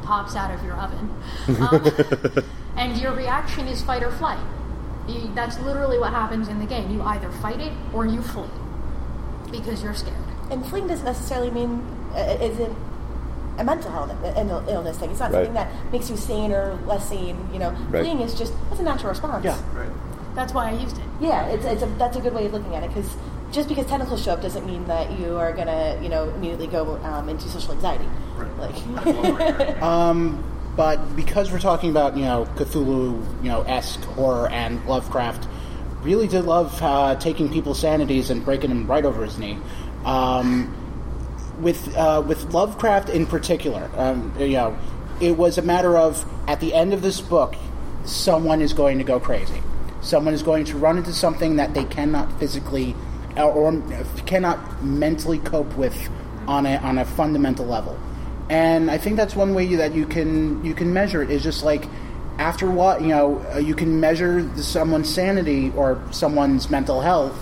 pops 0.04 0.36
out 0.36 0.54
of 0.54 0.62
your 0.66 0.76
oven. 0.76 1.10
Um, 1.72 2.44
and 2.76 2.98
your 3.02 3.14
reaction 3.14 3.68
is 3.70 3.82
fight 3.82 4.04
or 4.04 4.12
flight. 4.12 4.40
You, 5.10 5.34
that's 5.34 5.60
literally 5.60 5.98
what 6.00 6.12
happens 6.12 6.48
in 6.48 6.60
the 6.60 6.66
game. 6.66 6.92
You 6.92 7.02
either 7.02 7.32
fight 7.42 7.60
it 7.60 7.74
or 7.94 8.06
you 8.06 8.22
flee 8.22 8.48
because 9.52 9.82
you're 9.84 9.94
scared. 9.96 10.16
And 10.52 10.66
fleeing 10.66 10.88
doesn't 10.88 11.06
necessarily 11.06 11.52
mean 11.52 11.82
uh, 12.16 12.38
isn't 12.42 12.76
a 13.58 13.64
mental 13.64 13.92
health 13.92 14.12
an 14.24 14.50
illness 14.70 14.98
thing. 14.98 15.12
It's 15.12 15.20
not 15.20 15.32
Right. 15.32 15.46
something 15.48 15.54
that 15.56 15.92
makes 15.92 16.10
you 16.10 16.16
sane 16.18 16.52
or 16.52 16.76
less 16.86 17.08
sane. 17.10 17.38
You 17.52 17.60
know, 17.60 17.72
Right. 17.90 18.04
fleeing 18.04 18.22
is 18.22 18.34
just 18.34 18.54
it's 18.72 18.80
a 18.80 18.84
natural 18.84 19.10
response. 19.10 19.44
Yeah. 19.44 19.58
Right. 19.74 19.90
That's 20.36 20.54
why 20.54 20.70
I 20.70 20.74
used 20.74 20.98
it. 20.98 21.04
Yeah, 21.20 21.46
it's, 21.48 21.66
it's 21.66 21.82
a, 21.84 21.88
that's 21.98 22.16
a 22.16 22.22
good 22.22 22.34
way 22.34 22.46
of 22.46 22.54
looking 22.54 22.76
at 22.76 22.84
it 22.84 22.90
because 22.94 23.18
just 23.52 23.68
because 23.68 23.86
tentacles 23.88 24.24
show 24.24 24.34
up 24.34 24.42
doesn't 24.42 24.66
mean 24.66 24.86
that 24.86 25.20
you 25.20 25.36
are 25.38 25.52
gonna 25.52 25.98
you 26.02 26.08
know 26.08 26.30
immediately 26.30 26.68
go 26.68 26.98
um, 27.04 27.28
into 27.30 27.50
social 27.50 27.74
anxiety. 27.74 28.06
Right. 28.38 28.58
Like, 28.60 29.82
Um, 29.82 30.44
but 30.80 31.14
because 31.14 31.52
we're 31.52 31.60
talking 31.60 31.90
about 31.90 32.16
you 32.16 32.24
know 32.24 32.48
Cthulhu, 32.56 33.44
you 33.44 33.50
know 33.50 33.64
esque 33.64 34.00
horror 34.16 34.48
and 34.48 34.82
Lovecraft, 34.86 35.46
really 36.04 36.26
did 36.26 36.46
love 36.46 36.82
uh, 36.82 37.18
taking 37.18 37.52
people's 37.52 37.82
sanities 37.82 38.30
and 38.30 38.46
breaking 38.46 38.70
them 38.70 38.88
right 38.88 39.04
over 39.04 39.26
his 39.26 39.38
knee. 39.38 39.58
Um, 40.06 40.74
with 41.60 41.94
uh, 41.98 42.24
with 42.26 42.54
Lovecraft 42.54 43.10
in 43.10 43.26
particular, 43.26 43.92
um, 43.98 44.34
you 44.40 44.54
know, 44.54 44.78
it 45.20 45.36
was 45.36 45.58
a 45.58 45.62
matter 45.62 45.98
of 45.98 46.26
at 46.48 46.62
the 46.62 46.74
end 46.74 46.94
of 46.94 47.02
this 47.02 47.20
book, 47.20 47.58
someone 48.06 48.62
is 48.62 48.72
going 48.72 49.00
to 49.00 49.04
go 49.04 49.20
crazy. 49.20 49.62
Someone 50.00 50.34
is 50.34 50.44
going 50.44 50.64
to 50.64 50.78
run 50.78 50.98
into 50.98 51.12
something 51.12 51.58
that 51.58 51.74
they 51.74 51.84
cannot 51.84 52.40
physically 52.40 52.96
or, 53.36 53.52
or 53.52 53.84
cannot 54.26 54.82
mentally 54.82 55.40
cope 55.40 55.76
with 55.76 56.10
on 56.48 56.66
a 56.66 56.78
on 56.78 56.98
a 56.98 57.04
fundamental 57.04 57.66
level. 57.66 58.00
And 58.50 58.90
I 58.90 58.98
think 58.98 59.16
that's 59.16 59.36
one 59.36 59.54
way 59.54 59.76
that 59.76 59.94
you 59.94 60.06
can 60.06 60.64
you 60.66 60.74
can 60.74 60.92
measure 60.92 61.22
it 61.22 61.30
is 61.30 61.44
just 61.44 61.64
like 61.64 61.86
after 62.40 62.70
what 62.70 63.02
you 63.02 63.10
know 63.10 63.46
uh, 63.54 63.60
you 63.60 63.76
can 63.76 64.00
measure 64.00 64.50
someone's 64.58 65.14
sanity 65.14 65.72
or 65.76 66.02
someone's 66.12 66.70
mental 66.70 67.02
health 67.02 67.38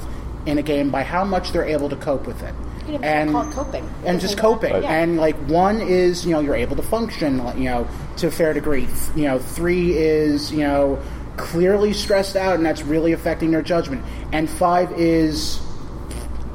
in 0.45 0.57
a 0.57 0.63
game 0.63 0.89
by 0.89 1.03
how 1.03 1.23
much 1.23 1.51
they're 1.51 1.65
able 1.65 1.89
to 1.89 1.95
cope 1.95 2.25
with 2.25 2.41
it. 2.43 2.53
You 2.87 2.93
know, 2.93 2.99
and 3.03 3.31
call 3.31 3.49
it 3.49 3.53
coping. 3.53 3.89
and 4.05 4.19
just 4.19 4.37
coping. 4.37 4.73
Right. 4.73 4.83
And 4.83 5.17
like 5.17 5.35
one 5.47 5.81
is 5.81 6.25
you 6.25 6.31
know 6.31 6.39
you're 6.39 6.55
able 6.55 6.75
to 6.75 6.83
function 6.83 7.37
you 7.57 7.65
know 7.65 7.87
to 8.17 8.27
a 8.27 8.31
fair 8.31 8.53
degree. 8.53 8.87
You 9.15 9.25
know 9.25 9.39
three 9.39 9.97
is 9.97 10.51
you 10.51 10.59
know 10.59 11.01
clearly 11.37 11.93
stressed 11.93 12.35
out 12.35 12.55
and 12.55 12.65
that's 12.65 12.81
really 12.81 13.13
affecting 13.13 13.51
their 13.51 13.61
judgment. 13.61 14.03
And 14.33 14.49
five 14.49 14.91
is 14.93 15.59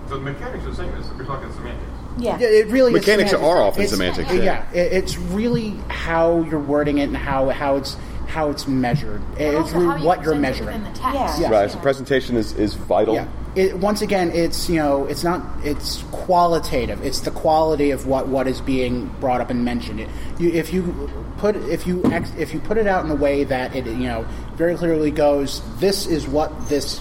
So 0.09 0.17
the 0.17 0.21
mechanics 0.21 0.65
are 0.65 0.71
the 0.71 0.77
same 0.77 0.95
as 0.95 1.11
we're 1.13 1.25
talking 1.25 1.51
semantics. 1.53 1.92
Yeah. 2.19 2.39
yeah, 2.39 2.47
it 2.47 2.67
really 2.69 2.93
Mechanics 2.93 3.33
is 3.33 3.41
are 3.41 3.63
often 3.63 3.83
It's- 3.83 3.91
semantics, 3.91 4.33
Yeah, 4.33 4.43
yeah. 4.43 4.65
it- 4.73 4.93
it's 4.93 5.19
really 5.19 5.75
how 5.89 6.43
you're 6.51 6.61
wording 6.61 6.99
it 6.99 7.05
and 7.05 7.17
how 7.17 7.49
how 7.51 7.77
it's 7.77 7.97
how 8.29 8.49
it's 8.49 8.67
measured. 8.67 9.21
But 9.33 9.43
It's 9.43 9.73
really 9.73 9.87
how 9.87 9.97
you 9.97 10.05
what 10.07 10.23
you're 10.23 10.35
present 10.35 10.37
it 10.37 10.41
measuring. 10.41 10.67
within 10.79 10.93
the 10.95 10.99
text. 10.99 11.41
Yeah. 11.41 11.51
Yeah. 11.51 11.51
Right. 11.51 11.71
So 11.71 11.79
presentation 11.81 12.37
is, 12.37 12.55
is 12.55 12.75
vital. 12.75 13.15
Yeah. 13.15 13.27
It, 13.55 13.77
once 13.77 14.01
again, 14.01 14.31
it's 14.33 14.71
you 14.71 14.77
know, 14.77 15.05
it's 15.05 15.23
not 15.23 15.43
it's 15.63 16.03
qualitative. 16.13 17.05
It's 17.05 17.21
the 17.21 17.31
quality 17.31 17.91
of 17.91 18.07
what, 18.07 18.29
what 18.29 18.49
is 18.49 18.63
being 18.63 19.15
brought 19.21 19.43
up 19.43 19.51
and 19.51 19.67
mentioned. 19.67 20.01
It, 20.01 20.09
you, 20.39 20.51
if 20.51 20.73
you 20.73 21.11
put 21.37 21.57
if 21.57 21.87
you 21.87 22.03
ex, 22.11 22.33
if 22.39 22.55
you 22.55 22.61
put 22.61 22.79
it 22.79 22.87
out 22.87 23.05
in 23.05 23.11
a 23.11 23.15
way 23.15 23.45
that 23.45 23.77
it 23.77 23.85
you 23.85 24.09
know 24.09 24.25
very 24.55 24.77
clearly 24.77 25.11
goes, 25.11 25.61
this 25.79 26.07
is 26.07 26.27
what 26.27 26.69
this 26.71 27.01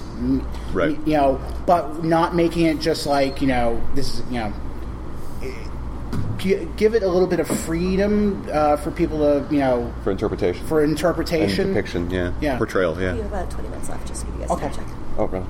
Right. 0.73 0.97
You 1.07 1.13
know, 1.17 1.41
but 1.65 2.03
not 2.03 2.35
making 2.35 2.65
it 2.65 2.79
just 2.81 3.07
like 3.07 3.41
you 3.41 3.47
know 3.47 3.81
this 3.95 4.19
is 4.19 4.23
you 4.29 4.39
know. 4.39 4.53
Gi- 6.41 6.67
Give 6.77 6.93
it 6.95 7.03
a 7.03 7.07
little 7.07 7.27
bit 7.27 7.39
of 7.39 7.47
freedom 7.47 8.45
uh, 8.51 8.75
for 8.77 8.91
people 8.91 9.19
to, 9.19 9.45
you 9.53 9.59
know, 9.59 9.93
For 10.03 10.11
interpretation. 10.11 10.65
for 10.67 10.81
And 10.81 10.91
interpretation. 10.91 11.69
depiction, 11.69 12.09
yeah. 12.09 12.33
Yeah. 12.41 12.57
Portrayal, 12.57 12.93
We 12.95 13.03
yeah. 13.03 13.13
have 13.15 13.25
about 13.25 13.49
20 13.51 13.69
minutes 13.69 13.89
left, 13.89 14.07
just 14.07 14.21
to 14.21 14.27
give 14.27 14.35
you 14.35 14.41
guys 14.47 14.51
Okay. 14.51 14.67
a 14.67 14.69
check. 14.73 14.85
oh, 15.17 15.25
really? 15.27 15.45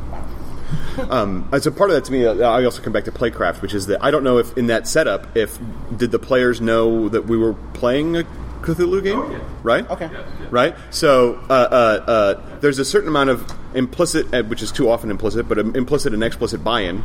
Um, 1.10 1.48
and 1.52 1.62
so 1.64 1.72
part 1.72 1.90
of 1.90 1.96
that 1.96 2.06
to 2.06 2.12
me, 2.12 2.26
uh, 2.26 2.34
I 2.50 2.64
also 2.66 2.82
come 2.82 2.94
back 2.94 3.06
to 3.06 3.12
playcraft, 3.12 3.62
which 3.62 3.74
is 3.74 3.88
that 3.88 4.04
I 4.04 4.12
don't 4.12 4.24
know 4.24 4.38
if 4.38 4.58
in 4.58 4.68
that 4.68 4.88
setup, 4.88 5.36
if 5.36 5.58
did 5.98 6.12
the 6.12 6.20
players 6.20 6.62
know 6.62 7.10
that 7.10 7.26
we 7.28 7.38
were 7.38 7.54
playing 7.74 8.16
a 8.18 8.24
Cthulhu 8.62 9.04
game, 9.04 9.20
Oh, 9.20 9.32
yeah. 9.32 9.40
right? 9.64 9.90
Okay. 9.90 10.10
Yes, 10.12 10.26
yes. 10.40 10.52
Right. 10.52 10.76
So 10.92 11.36
uh, 11.50 11.54
uh, 11.54 12.04
uh, 12.12 12.60
there's 12.60 12.80
a 12.80 12.86
certain 12.86 13.10
amount 13.10 13.30
of 13.32 13.52
implicit, 13.74 14.34
uh, 14.34 14.44
which 14.44 14.62
is 14.62 14.72
too 14.72 14.90
often 14.90 15.10
implicit, 15.12 15.48
but 15.50 15.58
um, 15.60 15.76
implicit 15.76 16.14
and 16.14 16.24
explicit 16.24 16.64
buy-in. 16.64 17.04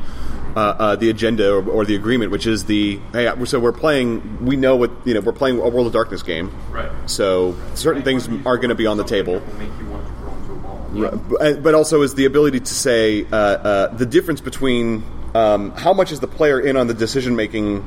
Uh, 0.55 0.61
uh, 0.79 0.97
the 0.97 1.11
agenda 1.11 1.53
or, 1.53 1.69
or 1.69 1.85
the 1.85 1.95
agreement, 1.95 2.31
which 2.31 2.47
is 2.47 2.65
the 2.65 2.99
hey, 3.13 3.27
uh, 3.27 3.45
so 3.45 3.61
we're 3.61 3.73
playing. 3.73 4.45
We 4.47 4.57
know 4.57 4.75
what 4.75 4.91
you 5.05 5.13
know. 5.13 5.21
We're 5.21 5.33
playing 5.35 5.59
a 5.59 5.69
World 5.69 5.87
of 5.87 5.93
Darkness 5.93 6.23
game, 6.23 6.51
Right. 6.71 6.91
so 7.05 7.55
certain 7.75 8.03
things 8.03 8.27
are 8.47 8.57
going 8.57 8.71
to 8.71 8.75
be 8.75 8.87
on 8.87 8.97
the 8.97 9.05
table. 9.05 9.35
that 9.41 9.47
will 9.53 9.59
make 9.59 9.69
you 9.79 9.85
want 9.87 10.07
to 10.07 10.13
grow 10.15 10.33
into 10.35 10.53
a 10.53 10.57
ball. 10.57 10.79
Right, 10.93 11.29
but- 11.29 11.63
But 11.63 11.75
also 11.75 12.01
is 12.01 12.15
the 12.15 12.25
ability 12.25 12.61
to 12.61 12.75
say 12.75 13.27
uh, 13.31 13.37
uh, 13.37 13.95
the 13.97 14.07
difference 14.07 14.41
between 14.41 15.05
um, 15.35 15.73
how 15.73 15.93
much 15.93 16.11
is 16.11 16.21
the 16.21 16.27
player 16.27 16.59
in 16.59 16.79
on 16.79 16.87
the 16.87 16.95
decision 16.95 17.37
making, 17.37 17.87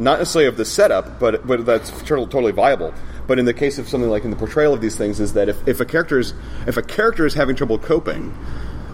not 0.00 0.18
necessarily 0.18 0.48
of 0.48 0.56
the 0.56 0.64
setup, 0.64 1.20
but 1.20 1.46
but 1.46 1.64
that's 1.66 1.90
totally, 2.02 2.52
viable. 2.52 2.92
But 3.26 3.38
in 3.38 3.44
the 3.44 3.54
case 3.54 3.78
of 3.78 3.88
something 3.88 4.10
like 4.10 4.24
in 4.24 4.30
the 4.30 4.36
portrayal 4.36 4.74
of 4.74 4.80
these 4.80 4.96
things, 4.96 5.20
is 5.20 5.34
that 5.34 5.48
if, 5.48 5.68
if 5.68 5.80
a 5.80 5.84
character 5.84 6.18
is 6.18 6.34
if 6.66 6.76
a 6.76 6.82
character 6.82 7.26
is 7.26 7.34
having 7.34 7.54
trouble 7.54 7.78
coping, 7.78 8.34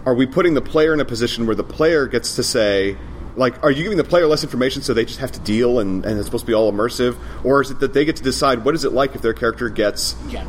are 0.05 0.15
we 0.15 0.27
putting 0.27 0.55
the 0.55 0.61
player 0.61 0.93
in 0.93 1.01
a 1.01 1.05
position 1.05 1.47
where 1.47 1.57
the 1.57 1.65
player 1.65 2.07
gets 2.07 2.37
to 2.37 2.43
say, 2.43 2.97
like, 3.37 3.63
are 3.65 3.71
you 3.71 3.83
giving 3.83 3.99
the 3.99 4.05
player 4.05 4.27
less 4.27 4.45
information 4.45 4.83
so 4.83 4.93
they 4.95 5.05
just 5.05 5.21
have 5.21 5.33
to 5.33 5.41
deal 5.41 5.79
and, 5.79 6.05
and 6.05 6.19
it's 6.19 6.27
supposed 6.27 6.43
to 6.45 6.47
be 6.47 6.55
all 6.55 6.71
immersive, 6.73 7.17
or 7.45 7.63
is 7.63 7.71
it 7.71 7.81
that 7.81 7.93
they 7.95 8.05
get 8.05 8.17
to 8.17 8.23
decide 8.23 8.65
what 8.65 8.75
is 8.75 8.85
it 8.85 8.93
like 8.93 9.15
if 9.15 9.23
their 9.23 9.35
character 9.35 9.69
gets 9.69 10.17
Yeah. 10.29 10.45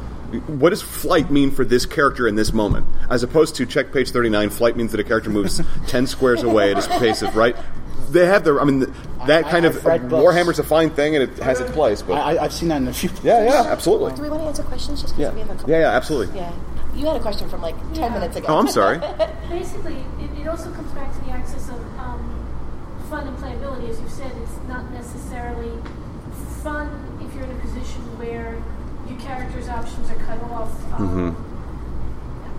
what 0.47 0.69
does 0.71 0.81
flight 0.81 1.31
mean 1.31 1.51
for 1.51 1.63
this 1.65 1.85
character 1.85 2.27
in 2.27 2.35
this 2.35 2.51
moment? 2.53 2.85
As 3.09 3.23
opposed 3.23 3.55
to 3.55 3.65
check 3.65 3.91
page 3.93 4.11
39, 4.11 4.49
flight 4.51 4.75
means 4.77 4.91
that 4.91 4.99
a 4.99 5.03
character 5.03 5.29
moves 5.29 5.61
10 5.87 6.07
squares 6.07 6.43
away 6.43 6.73
at 6.73 6.85
a 6.85 6.99
pace 6.99 7.21
of, 7.21 7.35
right? 7.35 7.55
They 8.09 8.25
have 8.25 8.43
their, 8.43 8.61
I 8.61 8.63
mean, 8.63 8.79
that 9.27 9.45
I- 9.45 9.49
kind 9.51 9.65
I've 9.65 9.75
of, 9.77 9.85
read 9.85 10.09
books. 10.09 10.23
Warhammer's 10.23 10.59
a 10.59 10.63
fine 10.63 10.89
thing 10.91 11.15
and 11.15 11.23
it 11.23 11.37
has 11.43 11.59
its 11.59 11.71
place, 11.71 12.01
but. 12.01 12.13
I, 12.15 12.35
I- 12.37 12.43
I've 12.45 12.53
seen 12.53 12.69
that 12.69 12.77
in 12.81 12.87
a 12.87 12.93
few. 12.93 13.09
yeah, 13.23 13.43
yeah, 13.43 13.63
absolutely. 13.71 14.13
Do 14.15 14.21
we 14.21 14.29
want 14.29 14.41
to 14.43 14.47
answer 14.47 14.63
questions 14.63 15.01
just 15.01 15.15
because 15.15 15.29
Yeah. 15.29 15.33
we 15.33 15.39
have 15.41 15.49
a 15.49 15.55
couple? 15.55 15.69
yeah, 15.71 15.79
yeah, 15.81 15.91
absolutely. 15.91 16.37
Yeah. 16.39 16.51
You 16.95 17.05
had 17.05 17.15
a 17.17 17.19
question 17.19 17.47
from 17.49 17.61
like 17.61 17.75
10 17.93 17.95
Yeah. 18.03 18.09
minutes 18.09 18.35
ago. 18.37 18.47
Oh, 18.49 18.57
I'm 18.57 18.67
sorry. 18.69 18.97
Basically, 19.49 19.97
it, 20.19 20.39
it 20.41 20.47
also 20.47 20.71
comes 20.71 20.91
back 20.93 21.13
to 21.13 21.19
the 21.25 21.31
axis 21.31 21.69
of 21.69 21.75
um, 21.99 23.03
fun 23.09 23.27
and 23.27 23.37
playability. 23.37 23.89
As 23.89 23.99
you 24.01 24.09
said, 24.09 24.31
it's 24.41 24.57
not 24.67 24.89
necessarily 24.91 25.71
fun 26.63 26.89
if 27.21 27.33
you're 27.35 27.43
in 27.43 27.51
a 27.51 27.59
position 27.61 28.01
where 28.17 28.61
your 29.09 29.19
character's 29.19 29.69
options 29.69 30.09
are 30.09 30.15
cut 30.15 30.41
off. 30.49 30.71
Um, 30.99 31.35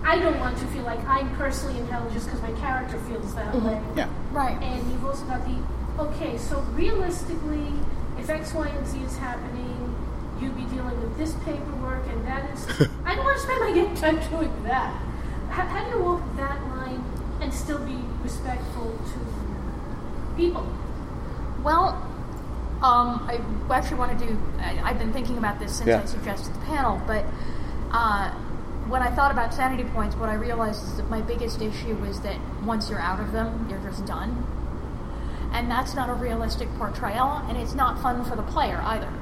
I 0.08 0.18
don't 0.18 0.40
want 0.40 0.56
to 0.56 0.66
feel 0.68 0.84
like 0.84 1.04
I'm 1.06 1.28
personally 1.36 1.78
in 1.78 1.86
hell 1.88 2.08
just 2.10 2.24
because 2.26 2.40
my 2.40 2.52
character 2.52 2.98
feels 3.00 3.34
that 3.34 3.54
way. 3.54 3.78
Yeah. 3.94 4.08
Right. 4.32 4.56
And 4.62 4.90
you've 4.90 5.04
also 5.04 5.26
got 5.26 5.44
the 5.44 5.62
okay, 6.02 6.38
so 6.38 6.60
realistically, 6.72 7.74
if 8.18 8.30
X, 8.30 8.54
Y, 8.54 8.68
and 8.68 8.86
Z 8.86 8.98
is 9.00 9.18
happening, 9.18 9.94
you'd 10.40 10.56
be 10.56 10.62
dealing 10.74 10.98
with 11.02 11.18
this 11.18 11.34
paperwork 11.44 12.06
and 12.06 12.26
that 12.26 12.48
is. 12.54 12.66
I 13.04 13.16
don't 13.16 13.24
want 13.24 13.36
to 13.36 13.42
spend 13.42 13.60
my 13.60 13.72
game 13.74 13.94
time 13.96 14.30
doing 14.30 14.64
that. 14.64 14.98
How, 15.50 15.66
how 15.66 15.84
do 15.84 15.90
you 15.90 16.02
walk 16.02 16.22
that 16.36 16.58
line 16.68 17.04
and 17.42 17.52
still 17.52 17.84
be 17.84 17.98
respectful 18.22 18.90
to 19.12 20.36
people? 20.38 20.66
Well, 21.62 21.88
um, 22.82 23.28
I 23.28 23.42
actually 23.70 23.98
want 23.98 24.18
to 24.18 24.26
do. 24.26 24.40
I, 24.58 24.80
I've 24.84 24.98
been 24.98 25.12
thinking 25.12 25.36
about 25.36 25.58
this 25.58 25.76
since 25.76 25.88
Yeah. 25.88 26.00
I 26.00 26.06
suggested 26.06 26.54
the 26.54 26.60
panel, 26.60 27.02
but 27.06 27.26
uh, 27.92 28.32
when 28.88 29.02
I 29.02 29.14
thought 29.14 29.30
about 29.30 29.52
sanity 29.52 29.84
points, 29.84 30.16
what 30.16 30.28
I 30.28 30.34
realized 30.34 30.82
is 30.82 30.96
that 30.96 31.10
my 31.10 31.20
biggest 31.20 31.60
issue 31.60 31.94
was 31.96 32.20
that 32.22 32.38
once 32.64 32.88
you're 32.88 33.00
out 33.00 33.20
of 33.20 33.32
them, 33.32 33.66
you're 33.68 33.80
just 33.80 34.06
done, 34.06 34.46
and 35.52 35.70
that's 35.70 35.94
not 35.94 36.08
a 36.08 36.14
realistic 36.14 36.68
portrayal, 36.76 37.42
and 37.48 37.56
it's 37.56 37.74
not 37.74 38.00
fun 38.00 38.24
for 38.24 38.36
the 38.36 38.42
player 38.42 38.80
either. 38.84 39.12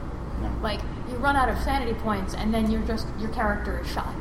Like 0.63 0.81
you 1.09 1.17
run 1.17 1.37
out 1.37 1.49
of 1.49 1.59
sanity 1.59 1.95
points, 1.95 2.35
and 2.35 2.55
then 2.55 2.71
you're 2.71 2.83
just 2.83 3.07
your 3.19 3.31
character 3.31 3.81
is 3.81 3.91
shot. 3.91 4.15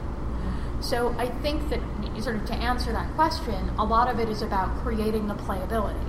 So 0.82 1.16
I 1.18 1.28
think 1.28 1.70
that 1.70 1.80
sort 2.24 2.36
of 2.38 2.46
to 2.46 2.54
answer 2.54 2.92
that 2.92 3.14
question, 3.16 3.70
a 3.78 3.86
lot 3.86 4.10
of 4.10 4.20
it 4.20 4.30
is 4.30 4.42
about 4.42 4.76
creating 4.78 5.28
the 5.28 5.36
playability 5.36 6.04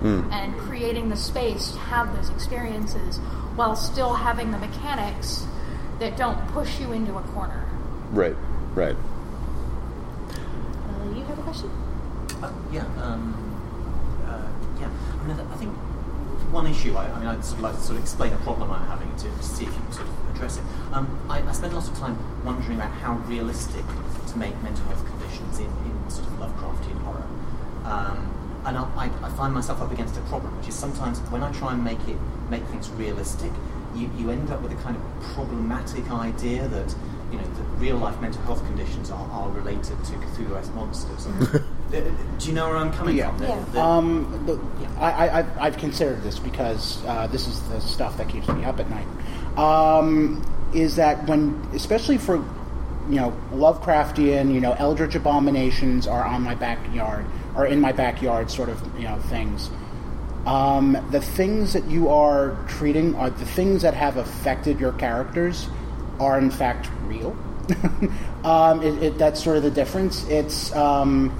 hmm. 0.00 0.28
and 0.32 0.56
creating 0.58 1.08
the 1.08 1.16
space 1.16 1.70
to 1.72 1.78
have 1.78 2.14
those 2.16 2.30
experiences 2.30 3.18
while 3.54 3.76
still 3.76 4.14
having 4.14 4.50
the 4.50 4.58
mechanics 4.58 5.46
that 5.98 6.16
don't 6.16 6.46
push 6.48 6.78
you 6.78 6.92
into 6.92 7.16
a 7.16 7.22
corner. 7.22 7.65
Right, 8.10 8.36
right. 8.74 8.96
Uh, 10.28 11.14
you 11.14 11.24
have 11.24 11.38
a 11.38 11.42
question? 11.42 11.70
Uh, 12.42 12.52
yeah, 12.72 12.84
um, 13.02 13.34
uh, 14.26 14.46
yeah. 14.80 14.90
I 15.20 15.26
mean, 15.26 15.40
I 15.40 15.56
think 15.56 15.72
one 16.52 16.66
issue. 16.66 16.94
I, 16.94 17.06
I 17.10 17.18
mean, 17.18 17.28
I'd 17.28 17.44
sort 17.44 17.58
of 17.58 17.62
like 17.62 17.74
to 17.74 17.80
sort 17.80 17.96
of 17.96 18.02
explain 18.02 18.32
a 18.32 18.36
problem 18.38 18.70
I'm 18.70 18.86
having 18.86 19.14
to, 19.16 19.24
to 19.24 19.42
see 19.42 19.64
if 19.64 19.72
you 19.72 19.80
can 19.80 19.92
sort 19.92 20.08
of 20.08 20.36
address 20.36 20.56
it. 20.58 20.64
Um, 20.92 21.18
I, 21.28 21.42
I 21.42 21.52
spend 21.52 21.72
a 21.72 21.76
lot 21.76 21.88
of 21.88 21.98
time 21.98 22.16
wondering 22.44 22.78
about 22.78 22.92
how 22.92 23.14
realistic 23.26 23.84
to 24.28 24.38
make 24.38 24.54
mental 24.62 24.84
health 24.86 25.04
conditions 25.06 25.58
in, 25.58 25.66
in 25.66 26.10
sort 26.10 26.28
of 26.28 26.34
Lovecraftian 26.34 27.02
horror. 27.02 27.26
Um, 27.84 28.32
and 28.66 28.76
I, 28.78 29.10
I 29.22 29.30
find 29.30 29.54
myself 29.54 29.80
up 29.80 29.92
against 29.92 30.16
a 30.16 30.20
problem, 30.22 30.56
which 30.58 30.68
is 30.68 30.74
sometimes 30.74 31.18
when 31.30 31.42
I 31.42 31.52
try 31.52 31.72
and 31.72 31.84
make 31.84 32.00
it 32.08 32.18
make 32.50 32.64
things 32.66 32.90
realistic, 32.90 33.52
you, 33.94 34.10
you 34.16 34.30
end 34.30 34.50
up 34.50 34.60
with 34.60 34.72
a 34.72 34.82
kind 34.82 34.96
of 34.96 35.02
problematic 35.34 36.10
idea 36.10 36.66
that 36.68 36.94
you 37.32 37.38
know 37.38 37.44
the 37.54 37.62
real 37.78 37.96
life 37.96 38.20
mental 38.20 38.40
health 38.42 38.64
conditions 38.66 39.10
are, 39.10 39.28
are 39.30 39.50
related 39.50 39.84
to 39.84 40.12
Cthulhu-esque 40.12 40.74
monsters. 40.74 41.26
do 41.90 42.46
you 42.48 42.52
know 42.52 42.68
where 42.68 42.76
I'm 42.76 42.92
coming 42.92 43.16
Yeah. 43.16 43.30
from? 43.30 43.38
The- 43.38 43.46
Yeah. 43.48 43.64
the- 43.72 43.80
Um, 43.82 44.42
the, 44.46 44.60
I, 45.00 45.10
I, 45.28 45.38
I've, 45.38 45.58
I've 45.58 45.76
considered 45.76 46.22
this 46.22 46.38
because 46.38 47.04
uh, 47.06 47.26
this 47.28 47.46
is 47.46 47.60
the 47.68 47.80
stuff 47.80 48.16
that 48.18 48.28
keeps 48.28 48.48
me 48.48 48.64
up 48.64 48.80
at 48.80 48.88
night. 48.90 49.06
Um, 49.58 50.42
is 50.74 50.96
that 50.96 51.26
when, 51.26 51.60
especially 51.74 52.18
for, 52.18 52.36
you 53.08 53.16
know, 53.16 53.32
Lovecraftian, 53.52 54.52
you 54.52 54.60
know, 54.60 54.72
Eldritch 54.78 55.14
abominations 55.14 56.06
are 56.06 56.24
on 56.24 56.42
my 56.42 56.54
backyard, 56.54 57.24
are 57.54 57.66
in 57.66 57.80
my 57.80 57.92
backyard, 57.92 58.50
sort 58.50 58.68
of, 58.68 58.80
you 58.98 59.04
know, 59.04 59.18
things. 59.30 59.70
Um, 60.44 60.96
the 61.10 61.20
things 61.20 61.72
that 61.72 61.84
you 61.86 62.08
are 62.08 62.56
treating 62.68 63.14
are 63.16 63.30
the 63.30 63.46
things 63.46 63.82
that 63.82 63.94
have 63.94 64.16
affected 64.16 64.78
your 64.78 64.92
characters 64.92 65.68
are 66.18 66.38
in 66.38 66.50
fact 66.50 66.88
real. 67.04 67.36
um, 68.44 68.82
it, 68.82 69.02
it, 69.02 69.18
that's 69.18 69.42
sort 69.42 69.56
of 69.56 69.62
the 69.62 69.70
difference. 69.70 70.26
It's 70.28 70.74
um, 70.74 71.32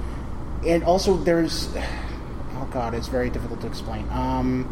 and 0.65 0.83
also 0.83 1.17
there's 1.17 1.69
oh 2.55 2.67
god, 2.71 2.93
it's 2.93 3.07
very 3.07 3.29
difficult 3.29 3.61
to 3.61 3.67
explain. 3.67 4.07
Um, 4.09 4.67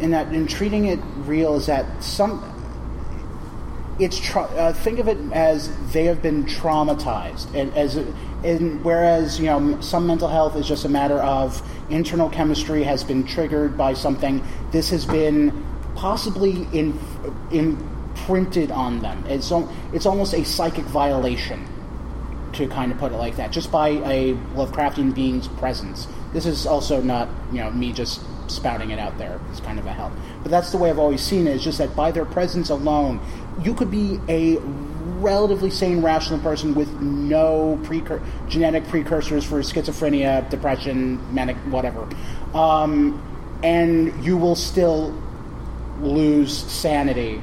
in 0.00 0.10
that 0.10 0.32
in 0.32 0.46
treating 0.46 0.86
it 0.86 0.98
real 1.26 1.56
is 1.56 1.66
that 1.66 2.02
some 2.02 2.56
it's 3.98 4.18
tra- 4.18 4.44
uh, 4.44 4.72
think 4.72 4.98
of 4.98 5.08
it 5.08 5.18
as 5.32 5.70
they 5.92 6.04
have 6.04 6.22
been 6.22 6.44
traumatized 6.44 7.54
and 7.54 7.74
as 7.76 7.96
and 7.96 8.82
whereas 8.82 9.38
you 9.38 9.44
know 9.44 9.78
some 9.82 10.06
mental 10.06 10.28
health 10.28 10.56
is 10.56 10.66
just 10.66 10.86
a 10.86 10.88
matter 10.88 11.18
of 11.18 11.62
internal 11.90 12.30
chemistry 12.30 12.82
has 12.82 13.04
been 13.04 13.26
triggered 13.26 13.76
by 13.76 13.92
something 13.92 14.42
this 14.70 14.88
has 14.88 15.04
been 15.04 15.66
possibly 15.94 16.66
in, 16.72 16.98
imprinted 18.20 18.70
on 18.70 19.00
them 19.00 19.24
it's 19.26 19.52
it's 19.92 20.06
almost 20.06 20.34
a 20.34 20.44
psychic 20.44 20.84
violation 20.86 21.66
to 22.52 22.66
kind 22.66 22.90
of 22.90 22.98
put 22.98 23.12
it 23.12 23.16
like 23.16 23.36
that, 23.36 23.52
just 23.52 23.70
by 23.70 23.88
a 23.88 24.34
Lovecraftian 24.54 25.14
being's 25.14 25.48
presence. 25.48 26.08
This 26.32 26.46
is 26.46 26.66
also 26.66 27.00
not, 27.00 27.28
you 27.52 27.58
know, 27.58 27.70
me 27.70 27.92
just 27.92 28.20
spouting 28.50 28.90
it 28.90 28.98
out 28.98 29.16
there. 29.18 29.40
It's 29.50 29.60
kind 29.60 29.78
of 29.78 29.86
a 29.86 29.92
help. 29.92 30.12
But 30.42 30.50
that's 30.50 30.72
the 30.72 30.78
way 30.78 30.90
I've 30.90 30.98
always 30.98 31.22
seen 31.22 31.46
it, 31.46 31.56
is 31.56 31.64
just 31.64 31.78
that 31.78 31.94
by 31.94 32.10
their 32.10 32.24
presence 32.24 32.70
alone, 32.70 33.20
you 33.62 33.74
could 33.74 33.90
be 33.90 34.18
a 34.28 34.56
relatively 35.20 35.70
sane, 35.70 36.02
rational 36.02 36.40
person 36.40 36.74
with 36.74 36.90
no 37.00 37.78
precur- 37.82 38.22
genetic 38.48 38.86
precursors 38.88 39.44
for 39.44 39.60
schizophrenia, 39.60 40.48
depression, 40.50 41.32
manic, 41.32 41.56
whatever. 41.68 42.08
Um, 42.54 43.22
and 43.62 44.24
you 44.24 44.36
will 44.36 44.56
still 44.56 45.16
lose 46.00 46.56
sanity 46.56 47.42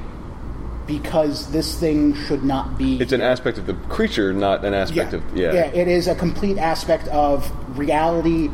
because 0.88 1.52
this 1.52 1.78
thing 1.78 2.14
should 2.14 2.42
not 2.42 2.76
be 2.76 3.00
It's 3.00 3.12
an 3.12 3.20
aspect 3.20 3.58
of 3.58 3.66
the 3.66 3.74
creature, 3.74 4.32
not 4.32 4.64
an 4.64 4.74
aspect 4.74 5.12
of 5.12 5.22
yeah. 5.36 5.66
it 5.66 5.86
is 5.86 6.08
a 6.08 6.14
complete 6.16 6.58
aspect 6.58 7.06
of 7.08 7.48
reality. 7.78 8.50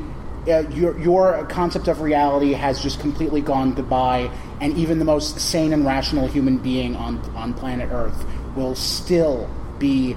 Uh, 0.47 0.69
your 0.71 0.99
your 0.99 1.47
concept 1.47 1.89
of 1.89 2.03
reality 2.03 2.53
has 2.53 2.83
just 2.83 3.01
completely 3.01 3.41
gone 3.41 3.73
goodbye, 3.73 4.29
and 4.61 4.77
even 4.77 4.99
the 4.99 5.05
most 5.07 5.41
sane 5.41 5.73
and 5.73 5.87
rational 5.87 6.27
human 6.27 6.59
being 6.59 6.97
on 6.97 7.19
on 7.35 7.55
planet 7.55 7.89
Earth 7.91 8.27
will 8.55 8.75
still 8.75 9.49
be 9.79 10.15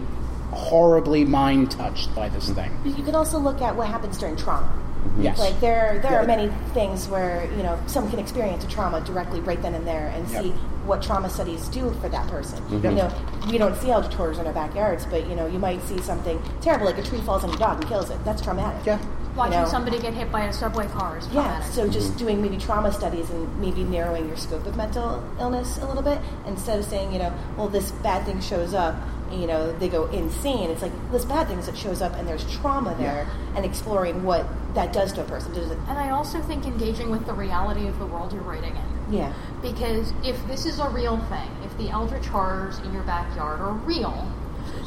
horribly 0.51 1.24
mind 1.24 1.72
touched 1.72 2.13
by 2.15 2.28
this 2.28 2.49
thing. 2.49 2.76
You 2.84 3.03
can 3.03 3.15
also 3.15 3.38
look 3.39 3.61
at 3.61 3.76
what 3.76 3.88
happens 3.88 4.18
during 4.18 4.36
trauma. 4.36 4.86
Yes. 5.20 5.39
Like 5.39 5.60
there, 5.60 6.00
there 6.04 6.12
Yeah. 6.12 6.22
are 6.24 6.26
many 6.28 6.50
things 6.74 7.08
where 7.08 7.48
you 7.58 7.64
know 7.64 7.78
someone 7.88 8.12
can 8.12 8.20
experience 8.20 8.64
a 8.64 8.68
trauma 8.68 9.02
directly 9.02 9.39
right 9.41 9.62
then 9.62 9.74
and 9.74 9.86
there, 9.88 10.12
and 10.16 10.28
Yep. 10.30 10.43
see 10.43 10.50
what 10.86 11.02
trauma 11.02 11.30
studies 11.30 11.68
do 11.70 11.89
for 12.02 12.08
that 12.10 12.28
person. 12.28 12.60
Mhm. 12.70 12.84
You 12.84 12.91
know, 12.91 13.10
we 13.50 13.58
don't 13.58 13.76
see 13.76 13.91
eldritch 13.91 14.14
horrors 14.14 14.38
in 14.38 14.48
our 14.48 14.54
backyards, 14.54 15.06
but 15.10 15.28
you 15.28 15.36
know, 15.36 15.45
you 15.48 15.60
might 15.60 15.84
see 15.88 16.00
something 16.02 16.39
terrible, 16.62 16.86
like 16.86 16.98
a 16.98 17.04
tree 17.04 17.20
falls 17.22 17.43
on 17.43 17.50
your 17.50 17.60
dog 17.60 17.78
and 17.82 17.88
kills 17.89 18.10
it. 18.10 18.24
That's 18.24 18.41
traumatic. 18.41 18.82
Yeah. 18.86 18.98
Watching 19.36 19.54
You 19.54 19.60
know? 19.60 19.66
somebody 19.68 20.00
get 20.00 20.14
hit 20.14 20.32
by 20.32 20.45
a 20.45 20.54
subway 20.54 20.88
car 20.88 21.18
is 21.18 21.28
Yeah, 21.32 21.62
so 21.62 21.88
just 21.88 22.18
doing 22.18 22.41
maybe 22.41 22.58
trauma 22.58 22.91
studies 22.91 23.30
and 23.30 23.48
maybe 23.62 23.84
narrowing 23.84 24.28
your 24.28 24.38
scope 24.38 24.66
of 24.66 24.76
mental 24.76 25.22
illness 25.39 25.78
a 25.82 25.86
little 25.86 26.02
bit 26.02 26.18
instead 26.48 26.80
of 26.80 26.86
saying, 26.86 27.12
you 27.12 27.20
know, 27.20 27.32
well, 27.56 27.68
this 27.68 27.91
bad 28.02 28.26
thing 28.26 28.39
shows 28.41 28.74
up, 28.74 28.95
you 29.32 29.47
know, 29.47 29.71
they 29.80 29.89
go 29.89 30.05
insane. 30.07 30.69
It's 30.69 30.82
like 30.82 30.91
this 31.11 31.25
bad 31.25 31.47
things 31.47 31.65
that 31.65 31.78
shows 31.78 32.01
up 32.01 32.13
and 32.15 32.28
there's 32.28 32.43
trauma 32.57 32.95
there 32.97 33.28
and 33.55 33.65
exploring 33.65 34.23
what 34.23 34.45
that 34.75 34.93
does 34.93 35.13
to 35.13 35.21
a 35.21 35.23
person. 35.25 35.53
Does 35.53 35.71
it, 35.71 35.78
And 35.88 35.97
I 35.97 36.09
also 36.11 36.41
think 36.41 36.65
engaging 36.65 37.09
with 37.09 37.25
the 37.25 37.34
reality 37.34 37.88
of 37.88 37.97
the 37.99 38.05
world 38.05 38.32
you're 38.34 38.41
writing 38.43 38.75
in. 38.75 39.13
yeah. 39.13 39.34
Because 39.61 40.13
if 40.23 40.45
this 40.47 40.65
is 40.65 40.80
a 40.80 40.89
real 40.89 41.17
thing, 41.30 41.49
if 41.65 41.75
the 41.78 41.89
eldritch 41.89 42.25
horrors 42.28 42.80
in 42.80 42.93
your 42.93 43.03
backyard 43.03 43.59
are 43.59 43.71
real, 43.73 44.32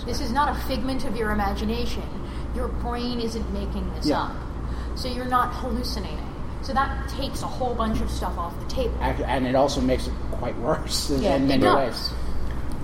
this 0.07 0.21
is 0.21 0.31
not 0.33 0.57
a 0.57 0.61
figment 0.67 1.05
of 1.05 1.17
your 1.17 1.31
imagination. 1.33 2.03
Your 2.55 2.69
brain 2.69 3.21
isn't 3.21 3.53
making 3.53 3.91
this 3.95 4.07
Yeah. 4.07 4.23
up. 4.23 4.33
So 4.95 5.09
you're 5.09 5.25
not 5.25 5.53
hallucinating. 5.55 6.19
So 6.63 6.73
that 6.75 7.09
takes 7.09 7.43
a 7.43 7.47
whole 7.47 7.75
bunch 7.75 8.01
of 8.01 8.11
stuff 8.11 8.37
off 8.37 8.53
the 8.61 8.67
table. 8.67 8.95
And 9.01 9.47
it 9.47 9.55
also 9.55 9.81
makes 9.81 10.07
it 10.07 10.13
quite 10.33 10.57
worse 10.59 11.09
in, 11.11 11.23
Yeah, 11.23 11.37
in 11.37 11.49
many 11.49 11.65
ways. 11.67 12.11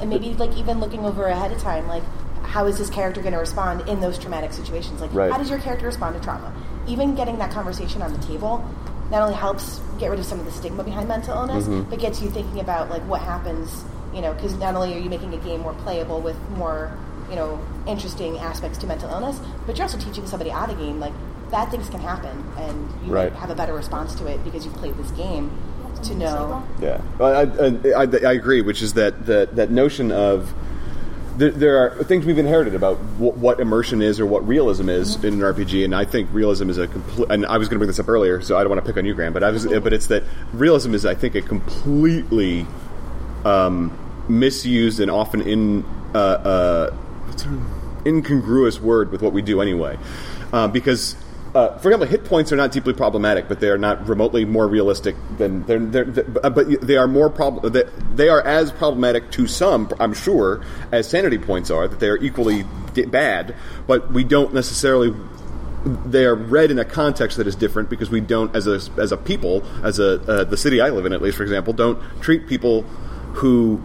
And 0.00 0.10
maybe 0.10 0.34
like 0.34 0.56
even 0.56 0.80
looking 0.80 1.04
over 1.04 1.26
ahead 1.26 1.52
of 1.52 1.58
time, 1.58 1.88
like 1.88 2.02
how 2.42 2.66
is 2.66 2.78
this 2.78 2.90
character 2.90 3.20
going 3.20 3.32
to 3.32 3.38
respond 3.40 3.88
in 3.88 4.00
those 4.00 4.18
traumatic 4.18 4.52
situations? 4.52 5.00
Like 5.00 5.12
Right. 5.12 5.30
how 5.32 5.38
does 5.38 5.50
your 5.50 5.58
character 5.58 5.86
respond 5.86 6.14
to 6.14 6.20
trauma? 6.20 6.52
Even 6.86 7.14
getting 7.14 7.38
that 7.38 7.50
conversation 7.50 8.02
on 8.02 8.12
the 8.12 8.18
table 8.20 8.64
not 9.10 9.22
only 9.22 9.34
helps 9.34 9.80
get 9.98 10.10
rid 10.10 10.18
of 10.18 10.26
some 10.26 10.38
of 10.40 10.44
the 10.46 10.52
stigma 10.52 10.82
behind 10.82 11.08
mental 11.08 11.34
illness, 11.34 11.66
Mhm. 11.66 11.88
but 11.88 11.98
gets 11.98 12.20
you 12.20 12.28
thinking 12.30 12.60
about 12.60 12.90
like 12.90 13.02
what 13.02 13.20
happens. 13.20 13.84
You 14.14 14.20
know, 14.22 14.32
because 14.32 14.54
not 14.54 14.74
only 14.74 14.94
are 14.94 14.98
you 14.98 15.10
making 15.10 15.34
a 15.34 15.36
game 15.38 15.60
more 15.60 15.74
playable 15.84 16.20
with 16.20 16.36
more, 16.56 16.90
you 17.28 17.36
know, 17.36 17.58
interesting 17.86 18.38
aspects 18.38 18.78
to 18.78 18.86
mental 18.86 19.10
illness, 19.10 19.38
but 19.66 19.76
you're 19.76 19.84
also 19.84 19.98
teaching 19.98 20.26
somebody 20.26 20.50
out 20.50 20.70
of 20.70 20.78
game 20.78 20.98
like 21.00 21.12
bad 21.50 21.70
things 21.70 21.88
can 21.88 22.00
happen, 22.00 22.44
and 22.58 22.88
you 23.04 23.12
Right. 23.12 23.32
have 23.34 23.50
a 23.50 23.54
better 23.54 23.74
response 23.74 24.14
to 24.16 24.26
it 24.26 24.42
because 24.44 24.64
you've 24.64 24.74
played 24.76 24.96
this 24.98 25.10
game 25.12 25.50
to 26.04 26.14
know. 26.14 26.66
Yeah, 26.80 27.00
Well, 27.18 27.34
I, 27.34 27.92
I, 27.92 28.02
I, 28.02 28.30
I 28.30 28.32
agree. 28.32 28.62
Which 28.62 28.82
is 28.82 28.94
that 28.94 29.26
that 29.26 29.56
that 29.56 29.70
notion 29.70 30.12
of 30.12 30.54
there, 31.36 31.50
there 31.50 31.78
are 31.78 32.02
things 32.04 32.24
we've 32.24 32.38
inherited 32.38 32.74
about 32.74 32.96
what, 33.18 33.36
what 33.36 33.60
immersion 33.60 34.00
is 34.00 34.18
or 34.20 34.26
what 34.26 34.46
realism 34.46 34.88
is 34.88 35.22
in 35.22 35.34
an 35.34 35.40
RPG, 35.40 35.84
and 35.84 35.94
I 35.94 36.04
think 36.04 36.32
realism 36.32 36.70
is 36.70 36.78
a 36.78 36.86
complete. 36.86 37.30
And 37.30 37.44
I 37.46 37.58
was 37.58 37.68
going 37.68 37.76
to 37.76 37.78
bring 37.78 37.88
this 37.88 37.98
up 37.98 38.08
earlier, 38.08 38.40
so 38.40 38.56
I 38.56 38.60
don't 38.60 38.70
want 38.70 38.84
to 38.84 38.86
pick 38.86 38.96
on 38.96 39.04
you, 39.04 39.14
Graham, 39.14 39.32
but 39.32 39.44
I 39.44 39.50
was, 39.50 39.66
but 39.66 39.92
it's 39.92 40.06
that 40.06 40.24
realism 40.52 40.94
is, 40.94 41.04
I 41.04 41.14
think, 41.14 41.34
a 41.34 41.42
completely 41.42 42.66
um, 43.44 43.96
misused 44.28 45.00
and 45.00 45.10
often 45.10 45.42
in 45.42 45.84
uh, 46.14 46.18
uh, 46.18 46.96
incongruous 48.06 48.80
word 48.80 49.12
with 49.12 49.22
what 49.22 49.32
we 49.32 49.42
do 49.42 49.60
anyway, 49.60 49.98
uh, 50.52 50.68
because. 50.68 51.16
Uh, 51.56 51.78
for 51.78 51.88
example, 51.88 52.06
hit 52.06 52.22
points 52.26 52.52
are 52.52 52.56
not 52.56 52.70
deeply 52.70 52.92
problematic, 52.92 53.48
but 53.48 53.60
they 53.60 53.70
are 53.70 53.78
not 53.78 54.06
remotely 54.06 54.44
more 54.44 54.68
realistic 54.68 55.16
than 55.38 55.64
they're, 55.64 55.78
they're, 55.78 56.04
they're- 56.04 56.50
but 56.50 56.82
they 56.82 56.98
are 56.98 57.06
more 57.08 57.30
prob- 57.30 57.62
they, 57.72 57.84
they 58.14 58.28
are 58.28 58.42
as 58.42 58.70
problematic 58.70 59.30
to 59.30 59.46
some, 59.46 59.90
I'm 59.98 60.12
sure, 60.12 60.60
as 60.92 61.08
sanity 61.08 61.38
points 61.38 61.70
are. 61.70 61.88
That 61.88 61.98
they 61.98 62.10
are 62.10 62.18
equally 62.18 62.64
bad, 63.06 63.54
but 63.86 64.12
we 64.12 64.22
don't 64.22 64.52
necessarily 64.52 65.14
they 66.04 66.26
are 66.26 66.34
read 66.34 66.70
in 66.70 66.78
a 66.78 66.84
context 66.84 67.38
that 67.38 67.46
is 67.46 67.56
different 67.56 67.88
because 67.88 68.10
we 68.10 68.20
don't, 68.20 68.54
as 68.54 68.66
a 68.66 68.78
as 69.00 69.10
a 69.12 69.16
people, 69.16 69.64
as 69.82 69.98
a 69.98 70.20
uh, 70.30 70.44
the 70.44 70.58
city 70.58 70.82
I 70.82 70.90
live 70.90 71.06
in, 71.06 71.14
at 71.14 71.22
least 71.22 71.38
for 71.38 71.42
example, 71.42 71.72
don't 71.72 71.98
treat 72.20 72.46
people 72.48 72.82
who, 73.40 73.78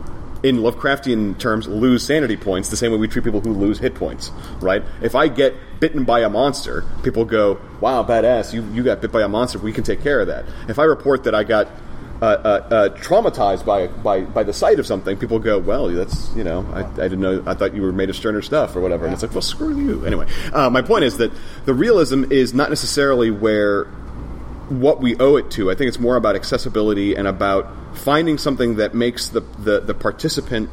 in 0.44 0.58
Lovecraftian 0.58 1.38
terms, 1.38 1.68
lose 1.68 2.04
sanity 2.04 2.38
points 2.38 2.70
the 2.70 2.78
same 2.78 2.92
way 2.92 2.98
we 2.98 3.08
treat 3.08 3.24
people 3.24 3.42
who 3.42 3.54
lose 3.54 3.80
hit 3.80 3.96
points. 3.96 4.32
Right? 4.60 4.84
If 5.02 5.16
I 5.16 5.28
get 5.28 5.56
bitten 5.80 6.04
by 6.04 6.22
a 6.22 6.30
monster, 6.30 6.84
people 7.04 7.26
go, 7.26 7.60
"Wow, 7.80 8.04
badass! 8.04 8.54
You 8.54 8.64
you 8.72 8.84
got 8.84 9.02
bit 9.02 9.12
by 9.12 9.22
a 9.22 9.30
monster. 9.30 9.60
We 9.60 9.74
can 9.74 9.84
take 9.84 10.02
care 10.02 10.20
of 10.20 10.28
that." 10.28 10.46
If 10.68 10.80
I 10.80 10.84
report 10.84 11.24
that 11.26 11.36
I 11.36 11.44
got 11.44 11.68
uh, 12.22 12.26
uh, 12.26 12.28
uh, 12.74 12.90
traumatized 12.98 13.66
by, 13.66 13.88
by 13.88 14.22
by 14.22 14.44
the 14.44 14.54
sight 14.54 14.80
of 14.80 14.86
something, 14.86 15.18
people 15.18 15.40
go, 15.40 15.58
"Well, 15.58 15.88
that's 15.88 16.34
you 16.36 16.44
know, 16.44 16.66
I, 16.74 16.82
I 16.82 17.08
didn't 17.08 17.22
know. 17.22 17.44
I 17.48 17.56
thought 17.56 17.74
you 17.74 17.82
were 17.82 17.92
made 17.92 18.10
of 18.10 18.16
sterner 18.16 18.42
stuff 18.42 18.76
or 18.76 18.82
whatever." 18.82 19.06
And 19.06 19.14
it's 19.14 19.24
like, 19.24 19.32
"Well, 19.32 19.42
screw 19.42 19.76
you." 19.76 20.06
Anyway, 20.06 20.28
uh, 20.54 20.70
my 20.70 20.82
point 20.84 21.04
is 21.04 21.18
that 21.18 21.32
the 21.66 21.74
realism 21.74 22.26
is 22.32 22.54
not 22.54 22.70
necessarily 22.70 23.32
where 23.32 23.88
what 24.80 25.02
we 25.02 25.16
owe 25.18 25.36
it 25.36 25.52
to. 25.52 25.70
I 25.70 25.76
think 25.76 25.90
it's 25.90 26.00
more 26.00 26.16
about 26.16 26.36
accessibility 26.36 27.16
and 27.16 27.28
about 27.28 27.98
finding 27.98 28.38
something 28.38 28.78
that 28.78 28.94
makes 28.94 29.30
the 29.30 29.42
the, 29.60 29.82
the 29.82 29.94
participant. 29.94 30.70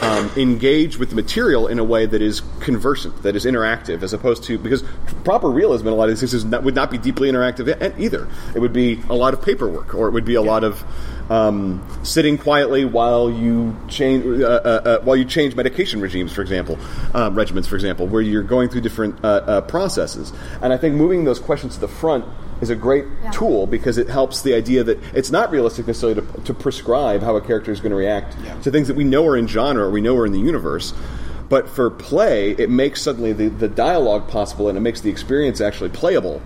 Um, 0.00 0.30
engage 0.36 0.96
with 0.96 1.10
the 1.10 1.16
material 1.16 1.66
in 1.66 1.80
a 1.80 1.84
way 1.84 2.06
that 2.06 2.22
is 2.22 2.40
conversant, 2.60 3.24
that 3.24 3.34
is 3.34 3.44
interactive, 3.44 4.04
as 4.04 4.12
opposed 4.12 4.44
to 4.44 4.56
because 4.56 4.84
proper 5.24 5.50
realism 5.50 5.88
in 5.88 5.92
a 5.92 5.96
lot 5.96 6.04
of 6.04 6.10
these 6.10 6.20
things 6.20 6.34
is 6.34 6.44
not, 6.44 6.62
would 6.62 6.76
not 6.76 6.88
be 6.88 6.98
deeply 6.98 7.28
interactive 7.28 7.98
either. 7.98 8.28
It 8.54 8.60
would 8.60 8.72
be 8.72 9.00
a 9.10 9.14
lot 9.14 9.34
of 9.34 9.42
paperwork, 9.42 9.92
or 9.92 10.06
it 10.06 10.12
would 10.12 10.24
be 10.24 10.36
a 10.36 10.40
lot 10.40 10.62
of 10.62 10.84
um, 11.32 11.82
sitting 12.02 12.36
quietly 12.36 12.84
while 12.84 13.30
you 13.30 13.74
change 13.88 14.24
uh, 14.42 14.46
uh, 14.46 14.48
uh, 14.84 15.00
while 15.00 15.16
you 15.16 15.24
change 15.24 15.56
medication 15.56 16.00
regimes, 16.00 16.32
for 16.32 16.42
example, 16.42 16.74
um, 17.14 17.34
regimens, 17.34 17.66
for 17.66 17.74
example, 17.76 18.06
where 18.06 18.20
you're 18.22 18.42
going 18.42 18.68
through 18.68 18.82
different 18.82 19.24
uh, 19.24 19.28
uh, 19.28 19.60
processes. 19.62 20.32
And 20.60 20.72
I 20.72 20.76
think 20.76 20.94
moving 20.94 21.24
those 21.24 21.38
questions 21.38 21.74
to 21.74 21.80
the 21.80 21.88
front 21.88 22.24
is 22.60 22.70
a 22.70 22.76
great 22.76 23.06
Yeah. 23.24 23.30
tool 23.30 23.66
because 23.66 23.96
it 23.98 24.08
helps 24.08 24.42
the 24.42 24.54
idea 24.54 24.84
that 24.84 24.98
it's 25.14 25.30
not 25.30 25.50
realistic 25.50 25.86
necessarily 25.86 26.20
to, 26.20 26.40
to 26.42 26.54
prescribe 26.54 27.22
how 27.22 27.34
a 27.36 27.40
character 27.40 27.72
is 27.72 27.80
going 27.80 27.90
to 27.90 27.96
react 27.96 28.36
Yeah. 28.44 28.54
to 28.60 28.70
things 28.70 28.88
that 28.88 28.96
we 28.96 29.04
know 29.04 29.26
are 29.26 29.36
in 29.36 29.46
genre 29.48 29.84
or 29.84 29.90
we 29.90 30.00
know 30.02 30.16
are 30.18 30.26
in 30.26 30.32
the 30.32 30.38
universe. 30.40 30.92
But 31.52 31.68
for 31.68 31.90
play, 31.90 32.52
it 32.52 32.70
makes 32.70 33.02
suddenly 33.02 33.34
the, 33.34 33.48
the 33.48 33.68
dialogue 33.68 34.26
possible 34.26 34.70
and 34.70 34.78
it 34.78 34.80
makes 34.80 35.02
the 35.02 35.10
experience 35.10 35.60
actually 35.60 35.90
playable. 35.90 36.40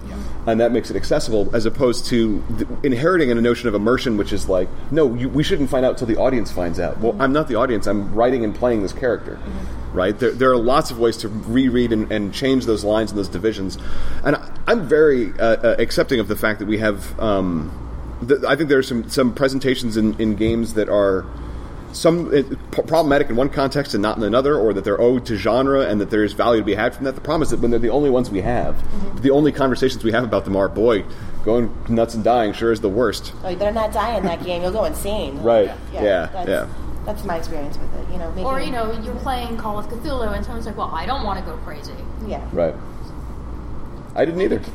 And 0.49 0.59
that 0.59 0.73
makes 0.73 0.91
it 0.91 0.97
accessible 0.97 1.49
as 1.55 1.65
opposed 1.65 2.07
to 2.07 2.43
th- 2.59 2.69
inheriting 2.83 3.31
in 3.31 3.39
a 3.39 3.41
notion 3.41 3.69
of 3.69 3.77
immersion, 3.77 4.17
which 4.17 4.33
is 4.33 4.49
like, 4.49 4.69
no, 4.91 5.15
you, 5.15 5.29
we 5.29 5.45
shouldn't 5.45 5.71
find 5.71 5.87
out 5.87 5.97
till 5.97 6.09
the 6.09 6.17
audience 6.17 6.51
finds 6.51 6.81
out. 6.81 6.99
Well, 6.99 7.15
I'm 7.21 7.33
not 7.33 7.47
the 7.47 7.55
audience, 7.55 7.87
I'm 7.87 8.13
writing 8.17 8.43
and 8.43 8.53
playing 8.53 8.83
this 8.83 8.93
character. 8.93 9.39
Right? 9.93 10.19
There, 10.19 10.33
there 10.33 10.51
are 10.51 10.57
lots 10.57 10.91
of 10.91 10.99
ways 10.99 11.17
to 11.19 11.29
reread 11.29 11.93
and, 11.93 12.11
and 12.11 12.35
change 12.35 12.67
those 12.67 12.83
lines 12.83 13.13
and 13.13 13.19
those 13.19 13.29
divisions. 13.29 13.79
And 14.25 14.35
I, 14.35 14.59
I'm 14.67 14.89
very 14.89 15.31
uh, 15.39 15.57
uh, 15.57 15.77
accepting 15.79 16.19
of 16.19 16.27
the 16.27 16.35
fact 16.35 16.59
that 16.59 16.67
we 16.67 16.79
have. 16.79 17.17
Um, 17.21 17.71
th- 18.27 18.43
I 18.43 18.57
think 18.57 18.71
there 18.71 18.79
are 18.81 18.83
some, 18.83 19.09
some 19.09 19.35
presentations 19.35 19.97
in, 19.97 20.21
in 20.21 20.35
games 20.35 20.75
that 20.75 20.89
are 20.89 21.25
some 21.97 22.31
p- 22.31 22.83
problematic 22.83 23.31
in 23.31 23.37
one 23.37 23.49
context 23.49 23.95
and 23.95 24.03
not 24.03 24.17
in 24.17 24.23
another, 24.23 24.57
or 24.57 24.73
that 24.75 24.85
they're 24.85 25.01
owed 25.01 25.27
to 25.27 25.37
genre 25.37 25.83
and 25.83 26.01
that 26.01 26.11
there's 26.11 26.33
value 26.33 26.61
to 26.61 26.65
be 26.65 26.75
had 26.75 26.95
from 26.95 27.05
that. 27.05 27.15
The 27.15 27.21
problem 27.21 27.43
is 27.43 27.51
that 27.51 27.61
when 27.61 27.71
they're 27.71 27.81
the 27.81 27.91
only 27.91 28.11
ones 28.11 28.31
we 28.31 28.43
have, 28.43 28.75
mm-hmm. 28.75 29.19
the 29.19 29.31
only 29.31 29.53
conversations 29.53 30.05
we 30.05 30.13
have 30.13 30.25
about 30.25 30.45
them 30.45 30.57
are, 30.57 30.69
boy, 30.69 31.05
going 31.45 31.75
nuts 31.89 32.15
and 32.15 32.23
dying 32.23 32.53
sure 32.53 32.73
is 32.73 32.81
the 32.81 32.89
worst. 32.89 33.33
Oh, 33.43 33.49
you 33.49 33.57
better 33.57 33.73
not 33.73 33.93
die 33.93 34.17
in 34.17 34.25
that 34.25 34.45
game. 34.45 34.63
You'll 34.63 34.73
go 34.73 34.85
insane. 34.85 35.43
Right. 35.47 35.71
Yeah, 35.93 36.27
that's, 36.33 36.49
yeah. 36.49 36.69
That's 37.05 37.25
my 37.25 37.37
experience 37.37 37.79
with 37.79 37.95
it. 37.95 38.13
You 38.13 38.19
know, 38.19 38.31
making, 38.31 38.47
Or 38.47 38.61
you 38.61 38.73
know, 38.73 38.91
you're 39.01 39.15
playing 39.17 39.57
Call 39.59 39.79
of 39.79 39.87
Cthulhu, 39.87 40.35
and 40.35 40.45
someone's 40.45 40.67
like, 40.67 40.77
"Well, 40.77 40.91
I 40.93 41.07
don't 41.07 41.23
want 41.23 41.39
to 41.39 41.45
go 41.45 41.57
crazy." 41.59 41.95
Yeah. 42.27 42.45
Right. 42.53 42.75
I 44.17 44.25
didn't 44.25 44.41
either. 44.41 44.59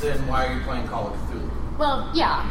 Then 0.00 0.26
why 0.26 0.46
are 0.46 0.54
you 0.54 0.60
playing 0.62 0.88
Call 0.88 1.08
of 1.08 1.12
Cthulhu? 1.12 1.78
Well, 1.78 2.10
yeah. 2.14 2.50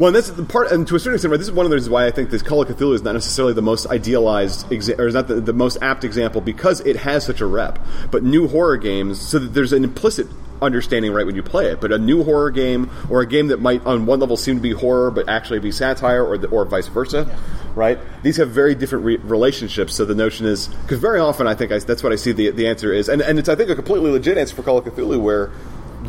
Well, 0.00 0.06
and 0.06 0.16
that's 0.16 0.30
the 0.30 0.44
part, 0.44 0.72
and 0.72 0.88
to 0.88 0.96
a 0.96 0.98
certain 0.98 1.16
extent, 1.16 1.30
right, 1.30 1.36
this 1.36 1.48
is 1.48 1.52
one 1.52 1.66
of 1.66 1.70
the 1.70 1.76
reasons 1.76 1.90
why 1.90 2.06
I 2.06 2.10
think 2.10 2.30
this 2.30 2.40
Call 2.40 2.62
of 2.62 2.68
Cthulhu 2.68 2.94
is 2.94 3.02
not 3.02 3.12
necessarily 3.12 3.52
the 3.52 3.60
most 3.60 3.86
idealized, 3.88 4.66
exa- 4.70 4.98
or 4.98 5.06
is 5.06 5.12
not 5.12 5.28
the, 5.28 5.42
the 5.42 5.52
most 5.52 5.76
apt 5.82 6.04
example 6.04 6.40
because 6.40 6.80
it 6.80 6.96
has 6.96 7.26
such 7.26 7.42
a 7.42 7.46
rep. 7.46 7.78
But 8.10 8.22
new 8.22 8.48
horror 8.48 8.78
games, 8.78 9.20
so 9.20 9.38
that 9.38 9.48
there's 9.48 9.74
an 9.74 9.84
implicit 9.84 10.26
understanding 10.62 11.12
right 11.12 11.26
when 11.26 11.36
you 11.36 11.42
play 11.42 11.66
it. 11.66 11.82
But 11.82 11.92
a 11.92 11.98
new 11.98 12.24
horror 12.24 12.50
game, 12.50 12.90
or 13.10 13.20
a 13.20 13.26
game 13.26 13.48
that 13.48 13.60
might 13.60 13.84
on 13.84 14.06
one 14.06 14.20
level 14.20 14.38
seem 14.38 14.54
to 14.56 14.62
be 14.62 14.72
horror 14.72 15.10
but 15.10 15.28
actually 15.28 15.58
be 15.58 15.70
satire, 15.70 16.24
or 16.24 16.38
the, 16.38 16.48
or 16.48 16.64
vice 16.64 16.88
versa, 16.88 17.38
right? 17.74 17.98
These 18.22 18.38
have 18.38 18.48
very 18.48 18.74
different 18.74 19.04
re- 19.04 19.18
relationships. 19.18 19.94
So 19.94 20.06
the 20.06 20.14
notion 20.14 20.46
is 20.46 20.68
because 20.68 20.98
very 20.98 21.20
often 21.20 21.46
I 21.46 21.54
think 21.54 21.72
I, 21.72 21.78
that's 21.78 22.02
what 22.02 22.10
I 22.10 22.16
see 22.16 22.32
the 22.32 22.52
the 22.52 22.68
answer 22.68 22.90
is, 22.90 23.10
and 23.10 23.20
and 23.20 23.38
it's 23.38 23.50
I 23.50 23.54
think 23.54 23.68
a 23.68 23.74
completely 23.74 24.10
legit 24.10 24.38
answer 24.38 24.56
for 24.56 24.62
Call 24.62 24.78
of 24.78 24.86
Cthulhu 24.86 25.20
where. 25.20 25.50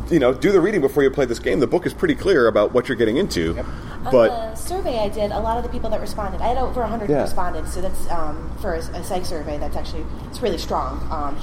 You 0.09 0.19
know, 0.19 0.33
do 0.33 0.51
the 0.51 0.61
reading 0.61 0.81
before 0.81 1.03
you 1.03 1.09
play 1.11 1.25
this 1.25 1.39
game. 1.39 1.59
The 1.59 1.67
book 1.67 1.85
is 1.85 1.93
pretty 1.93 2.15
clear 2.15 2.47
about 2.47 2.71
what 2.73 2.87
you're 2.87 2.95
getting 2.97 3.17
into, 3.17 3.53
but 4.11 4.31
On 4.31 4.49
the 4.51 4.55
survey 4.55 4.99
I 4.99 5.09
did, 5.09 5.31
a 5.31 5.39
lot 5.39 5.57
of 5.57 5.63
the 5.63 5.69
people 5.69 5.89
that 5.89 5.99
responded, 5.99 6.41
I 6.41 6.47
had 6.49 6.57
over 6.57 6.81
100 6.81 7.09
Yeah. 7.09 7.21
responded, 7.21 7.67
so 7.67 7.81
that's 7.81 8.09
um, 8.09 8.49
for 8.61 8.73
a, 8.75 8.79
a 8.79 9.03
psych 9.03 9.25
survey. 9.25 9.57
That's 9.57 9.75
actually 9.75 10.05
it's 10.29 10.41
really 10.41 10.57
strong. 10.57 11.05
Um, 11.11 11.37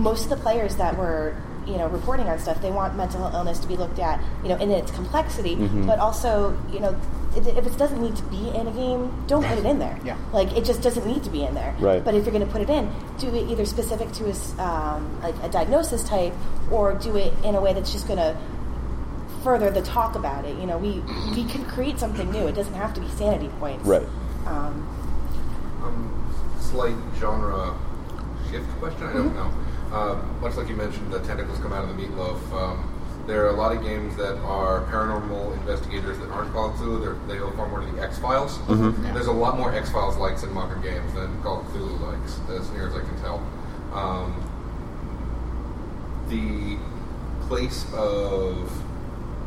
most 0.00 0.24
of 0.24 0.30
the 0.30 0.36
players 0.36 0.76
that 0.76 0.96
were 0.96 1.34
you 1.66 1.76
know 1.76 1.86
reporting 1.88 2.28
on 2.28 2.38
stuff, 2.38 2.60
they 2.62 2.70
want 2.70 2.96
mental 2.96 3.24
illness 3.34 3.58
to 3.60 3.68
be 3.68 3.76
looked 3.76 3.98
at, 3.98 4.20
you 4.42 4.48
know, 4.48 4.56
in 4.56 4.70
its 4.70 4.90
complexity, 4.90 5.56
Mhm. 5.56 5.86
but 5.86 5.98
also 5.98 6.56
you 6.72 6.80
know. 6.80 6.94
If 7.36 7.46
if 7.46 7.66
it 7.66 7.78
doesn't 7.78 8.00
need 8.02 8.14
to 8.16 8.22
be 8.24 8.48
in 8.50 8.66
a 8.66 8.72
game, 8.72 9.24
don't 9.26 9.44
put 9.44 9.58
it 9.58 9.64
in 9.66 9.78
there. 9.78 9.98
Yeah. 10.04 10.16
Like 10.32 10.52
it 10.56 10.64
just 10.64 10.82
doesn't 10.82 11.06
need 11.06 11.22
to 11.24 11.30
be 11.30 11.44
in 11.44 11.54
there. 11.54 11.74
Right. 11.78 12.04
But 12.04 12.14
if 12.14 12.24
you're 12.24 12.32
going 12.34 12.44
to 12.46 12.52
put 12.52 12.60
it 12.62 12.70
in, 12.70 12.92
do 13.18 13.28
it 13.34 13.48
either 13.50 13.64
specific 13.64 14.12
to 14.12 14.26
a 14.26 14.30
s- 14.30 14.58
um, 14.58 15.20
like 15.22 15.34
a 15.42 15.48
diagnosis 15.48 16.02
type, 16.02 16.34
or 16.70 16.94
do 16.94 17.16
it 17.16 17.32
in 17.44 17.54
a 17.54 17.60
way 17.60 17.72
that's 17.72 17.92
just 17.92 18.06
going 18.06 18.18
to 18.18 18.36
further 19.42 19.70
the 19.70 19.82
talk 19.82 20.14
about 20.14 20.44
it. 20.44 20.56
You 20.58 20.66
know, 20.66 20.78
we 20.78 21.02
we 21.34 21.44
can 21.44 21.64
create 21.66 21.98
something 21.98 22.30
new. 22.30 22.46
It 22.46 22.54
doesn't 22.54 22.74
have 22.74 22.92
to 22.94 23.00
be 23.00 23.08
sanity 23.10 23.48
points. 23.60 23.84
Right. 23.86 24.06
Um, 24.46 24.88
Um, 25.82 26.32
slight 26.60 26.96
genre 27.18 27.74
shift 28.50 28.68
question. 28.78 29.04
I 29.06 29.12
don't 29.14 29.34
know. 29.34 29.50
Um, 29.96 30.40
much 30.40 30.56
like 30.56 30.68
you 30.68 30.76
mentioned, 30.76 31.12
the 31.12 31.18
tentacles 31.20 31.58
come 31.58 31.72
out 31.72 31.84
of 31.88 31.96
the 31.96 32.02
meatloaf. 32.02 32.38
Um, 32.52 32.91
there 33.26 33.44
are 33.44 33.50
a 33.50 33.56
lot 33.56 33.74
of 33.76 33.82
games 33.82 34.16
that 34.16 34.36
are 34.38 34.82
paranormal 34.86 35.52
investigators 35.60 36.18
that 36.18 36.28
aren't 36.30 36.52
Call 36.52 36.70
of 36.70 36.76
Cthulhu. 36.76 37.00
They're, 37.00 37.14
they 37.28 37.38
go 37.38 37.50
far 37.52 37.68
more 37.68 37.80
to 37.80 37.86
the 37.92 38.02
X 38.02 38.18
Files. 38.18 38.58
Mhm. 38.66 39.12
There's 39.14 39.26
a 39.28 39.32
lot 39.32 39.56
more 39.58 39.72
X 39.72 39.90
Files 39.90 40.16
likes 40.16 40.42
in 40.42 40.52
modern 40.52 40.82
games 40.82 41.12
than 41.14 41.40
Call 41.42 41.60
of 41.60 41.66
Cthulhu 41.68 42.00
likes, 42.00 42.40
as 42.50 42.70
near 42.72 42.88
as 42.88 42.94
I 42.94 43.00
can 43.00 43.16
tell. 43.20 43.42
Um, 43.94 44.34
the 46.28 46.76
place 47.46 47.84
of 47.94 48.70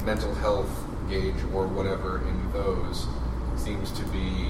mental 0.06 0.34
health 0.36 0.70
gauge 1.10 1.36
or 1.54 1.66
whatever 1.68 2.20
in 2.28 2.52
those 2.54 3.08
seems 3.58 3.92
to 3.92 4.04
be. 4.06 4.48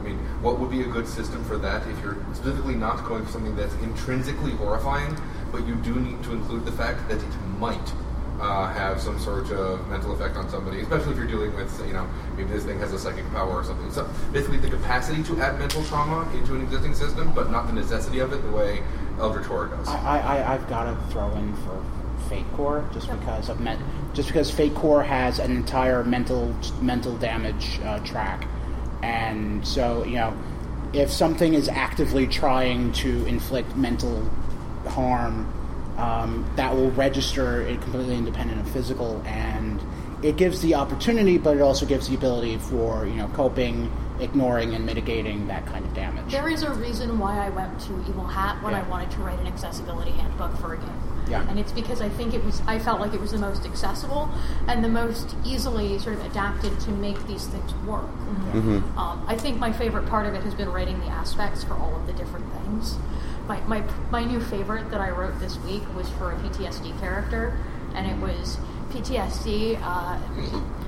I 0.00 0.02
mean, 0.08 0.18
what 0.42 0.58
would 0.60 0.70
be 0.70 0.82
a 0.82 0.86
good 0.86 1.08
system 1.08 1.42
for 1.44 1.56
that 1.58 1.86
if 1.88 2.02
you're 2.04 2.18
specifically 2.34 2.74
not 2.74 3.06
going 3.06 3.24
for 3.24 3.32
something 3.32 3.56
that's 3.56 3.72
intrinsically 3.82 4.52
horrifying, 4.52 5.16
but 5.50 5.66
you 5.66 5.76
do 5.76 5.94
need 5.94 6.22
to 6.24 6.32
include 6.32 6.66
the 6.66 6.72
fact 6.72 7.08
that 7.08 7.16
it 7.18 7.34
might 7.58 7.92
uh, 8.40 8.72
have 8.72 9.00
some 9.00 9.18
sort 9.18 9.50
of 9.50 9.86
mental 9.88 10.12
effect 10.12 10.36
on 10.36 10.48
somebody, 10.48 10.80
especially 10.80 11.12
if 11.12 11.18
you're 11.18 11.26
dealing 11.26 11.54
with, 11.54 11.86
you 11.86 11.92
know, 11.92 12.08
maybe 12.36 12.50
this 12.50 12.64
thing 12.64 12.78
has 12.80 12.92
a 12.92 12.98
psychic 12.98 13.28
power 13.30 13.52
or 13.52 13.64
something. 13.64 13.90
So 13.90 14.08
basically, 14.32 14.58
the 14.58 14.70
capacity 14.70 15.22
to 15.24 15.40
add 15.40 15.58
mental 15.58 15.84
trauma 15.84 16.28
into 16.34 16.54
an 16.54 16.62
existing 16.62 16.94
system, 16.94 17.32
but 17.34 17.50
not 17.50 17.66
the 17.66 17.72
necessity 17.72 18.18
of 18.18 18.32
it 18.32 18.42
the 18.42 18.50
way 18.50 18.82
Eldritch 19.18 19.46
Horror 19.46 19.68
does. 19.68 19.88
I, 19.88 20.20
I, 20.20 20.54
I've 20.54 20.68
got 20.68 20.84
to 20.84 21.12
throw 21.12 21.30
in 21.36 21.54
for 21.56 21.84
Fate 22.28 22.50
Core 22.54 22.88
just 22.92 23.08
because 23.10 23.48
of 23.48 23.60
men- 23.60 23.82
just 24.14 24.28
because 24.28 24.50
Fate 24.50 24.74
Core 24.74 25.02
has 25.02 25.38
an 25.38 25.52
entire 25.52 26.02
mental 26.04 26.54
mental 26.80 27.16
damage 27.16 27.78
uh, 27.84 27.98
track, 28.00 28.46
and 29.02 29.66
so 29.66 30.04
you 30.04 30.16
know 30.16 30.36
if 30.92 31.10
something 31.10 31.54
is 31.54 31.68
actively 31.68 32.26
trying 32.26 32.92
to 32.92 33.26
inflict 33.26 33.76
mental 33.76 34.28
harm, 34.88 35.52
um, 35.96 36.48
that 36.56 36.74
will 36.74 36.90
register 36.92 37.62
it 37.62 37.80
completely 37.82 38.16
independent 38.16 38.60
of 38.60 38.68
physical, 38.70 39.22
and 39.26 39.80
it 40.22 40.36
gives 40.36 40.60
the 40.60 40.74
opportunity, 40.74 41.38
but 41.38 41.56
it 41.56 41.60
also 41.62 41.86
gives 41.86 42.08
the 42.08 42.14
ability 42.14 42.56
for 42.58 43.06
you 43.06 43.14
know 43.14 43.28
coping, 43.28 43.90
ignoring, 44.20 44.74
and 44.74 44.84
mitigating 44.86 45.46
that 45.48 45.66
kind 45.66 45.84
of 45.84 45.94
damage. 45.94 46.30
There 46.32 46.48
is 46.48 46.62
a 46.62 46.72
reason 46.74 47.18
why 47.18 47.44
I 47.44 47.50
went 47.50 47.78
to 47.82 47.92
Evil 48.08 48.26
Hat 48.26 48.62
when 48.62 48.74
I 48.74 48.82
wanted 48.88 49.10
to 49.12 49.18
write 49.20 49.38
an 49.38 49.46
accessibility 49.46 50.12
handbook 50.12 50.56
for 50.58 50.74
a 50.74 50.78
game. 50.78 51.00
Yeah. 51.28 51.48
And 51.48 51.58
it's 51.58 51.72
because 51.72 52.02
I 52.02 52.08
think 52.10 52.34
it 52.34 52.44
was 52.44 52.60
I 52.66 52.78
felt 52.78 53.00
like 53.00 53.14
it 53.14 53.20
was 53.20 53.32
the 53.32 53.38
most 53.38 53.64
accessible 53.64 54.28
and 54.68 54.84
the 54.84 54.88
most 54.88 55.34
easily 55.44 55.98
sort 55.98 56.16
of 56.16 56.24
adapted 56.26 56.78
to 56.80 56.90
make 56.90 57.26
these 57.26 57.46
things 57.46 57.72
work. 57.86 58.04
Mhm. 58.52 58.96
Um, 58.96 59.24
I 59.26 59.34
think 59.36 59.58
my 59.58 59.72
favorite 59.72 60.06
part 60.06 60.26
of 60.26 60.34
it 60.34 60.42
has 60.42 60.54
been 60.54 60.70
writing 60.70 61.00
the 61.00 61.06
aspects 61.06 61.64
for 61.64 61.74
all 61.74 61.96
of 61.96 62.06
the 62.06 62.12
different 62.12 62.44
things. 62.52 62.96
My, 63.48 63.60
my, 63.62 63.82
my 64.10 64.24
new 64.24 64.40
favorite 64.40 64.90
that 64.90 65.00
I 65.00 65.10
wrote 65.10 65.38
this 65.40 65.58
week 65.60 65.82
was 65.94 66.08
for 66.10 66.32
a 66.32 66.36
PTSD 66.36 66.98
character, 67.00 67.56
and 67.94 68.06
it 68.06 68.16
was 68.16 68.56
PTSD, 68.90 69.78
uh, 69.82 70.18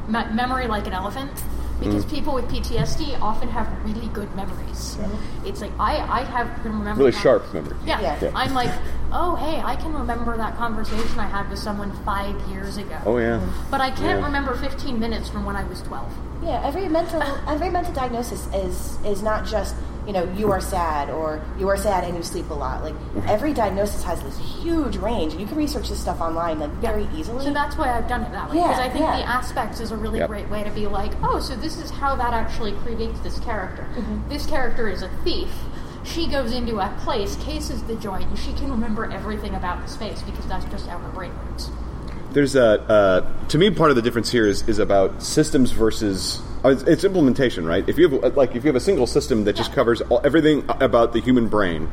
me- 0.09 0.35
memory 0.35 0.67
like 0.67 0.87
an 0.87 0.93
elephant. 0.95 1.31
Because 1.79 2.07
Mm. 2.07 2.11
people 2.11 2.33
with 2.33 2.49
PTSD 2.49 3.21
often 3.21 3.49
have 3.51 3.69
really 3.85 4.09
good 4.09 4.35
memories. 4.35 4.97
It's 5.45 5.61
like 5.61 5.73
I, 5.79 5.99
I 5.99 6.23
have 6.25 6.49
can 6.63 6.73
remember 6.79 7.01
really 7.01 7.13
con- 7.13 7.21
sharp 7.23 7.53
memory. 7.53 7.77
Yeah. 7.85 8.01
Yeah. 8.01 8.31
I'm 8.35 8.55
like, 8.55 8.71
oh 9.13 9.35
hey, 9.37 9.61
I 9.61 9.77
can 9.77 9.93
remember 9.93 10.35
that 10.39 10.57
conversation 10.57 11.19
I 11.21 11.27
had 11.27 11.51
with 11.51 11.59
someone 11.59 11.93
five 12.07 12.35
years 12.49 12.79
ago. 12.79 12.97
Oh 13.05 13.19
yeah. 13.19 13.47
But 13.71 13.83
I 13.83 13.91
can't 13.91 14.21
Yeah. 14.21 14.25
remember 14.25 14.55
15 14.55 14.99
minutes 14.99 15.29
from 15.29 15.45
when 15.45 15.55
I 15.55 15.65
was 15.65 15.83
12. 15.83 16.11
yeah, 16.43 16.63
every 16.65 16.89
mental 16.89 17.23
every 17.47 17.69
mental 17.69 17.93
diagnosis 17.93 18.47
is 18.55 18.97
is 19.05 19.23
not 19.23 19.45
just 19.45 19.75
you 20.07 20.13
know 20.13 20.25
you 20.35 20.51
are 20.53 20.61
sad 20.61 21.11
or 21.11 21.43
you 21.59 21.69
are 21.69 21.77
sad 21.77 22.05
and 22.05 22.17
you 22.17 22.23
sleep 22.23 22.49
a 22.51 22.55
lot. 22.55 22.83
Like 22.85 22.95
every 23.27 23.53
diagnosis 23.53 24.03
has 24.05 24.23
this 24.23 24.39
huge 24.63 24.97
range, 24.97 25.33
and 25.33 25.41
you 25.41 25.47
can 25.47 25.57
research 25.57 25.89
this 25.89 26.01
stuff 26.01 26.21
online 26.21 26.59
like 26.61 26.71
very 26.73 27.09
easily. 27.15 27.45
So 27.45 27.53
that's 27.53 27.77
why 27.77 27.91
I've 27.97 28.09
done 28.09 28.23
it 28.23 28.33
that 28.33 28.51
way. 28.51 28.57
Yeah, 28.57 28.69
Because 28.69 28.81
I 28.81 28.89
think 28.89 29.05
yeah. 29.05 29.17
the 29.19 29.25
aspects 29.25 29.81
is 29.81 29.91
a 29.91 29.97
really 29.97 30.19
Yep. 30.21 30.29
great 30.29 30.49
way 30.49 30.63
to 30.65 30.71
be 30.71 30.87
like, 30.87 31.13
oh, 31.23 31.41
so 31.41 31.57
this 31.57 31.77
is 31.79 31.91
how 31.91 32.15
that 32.17 32.33
actually 32.33 32.73
creates 32.73 33.19
this 33.21 33.39
character. 33.41 33.83
Mm-hmm. 33.97 34.29
This 34.29 34.47
character 34.47 34.89
is 34.89 35.03
a 35.03 35.09
thief. 35.25 35.51
She 36.05 36.29
goes 36.29 36.53
into 36.53 36.79
a 36.79 36.89
place, 37.01 37.35
cases 37.37 37.83
the 37.83 37.97
joint, 37.97 38.27
and 38.29 38.39
she 38.39 38.53
can 38.53 38.71
remember 38.71 39.11
everything 39.11 39.55
about 39.57 39.83
the 39.83 39.89
space 39.89 40.23
because 40.23 40.47
that's 40.47 40.65
just 40.67 40.87
how 40.87 40.99
her 40.99 41.09
brain 41.11 41.33
works. 41.51 41.69
There's 42.37 42.55
a 42.55 42.83
uh, 42.83 43.47
to 43.49 43.57
me 43.57 43.71
part 43.71 43.89
of 43.89 43.97
the 43.97 44.03
difference 44.03 44.31
here 44.31 44.47
is, 44.47 44.69
is 44.69 44.79
about 44.79 45.23
systems 45.23 45.71
versus 45.71 46.43
uh, 46.63 46.77
it's, 46.87 47.03
implementation, 47.03 47.65
right? 47.65 47.89
If 47.89 47.97
you 47.97 48.11
have 48.11 48.25
uh, 48.25 48.29
like 48.37 48.55
if 48.55 48.63
you 48.63 48.69
have 48.69 48.77
a 48.77 48.81
single 48.81 49.07
system 49.07 49.45
that 49.45 49.57
just 49.57 49.73
covers 49.73 50.03
all, 50.03 50.21
everything 50.23 50.63
about 50.69 51.15
the 51.15 51.21
human 51.23 51.49
brain, 51.49 51.91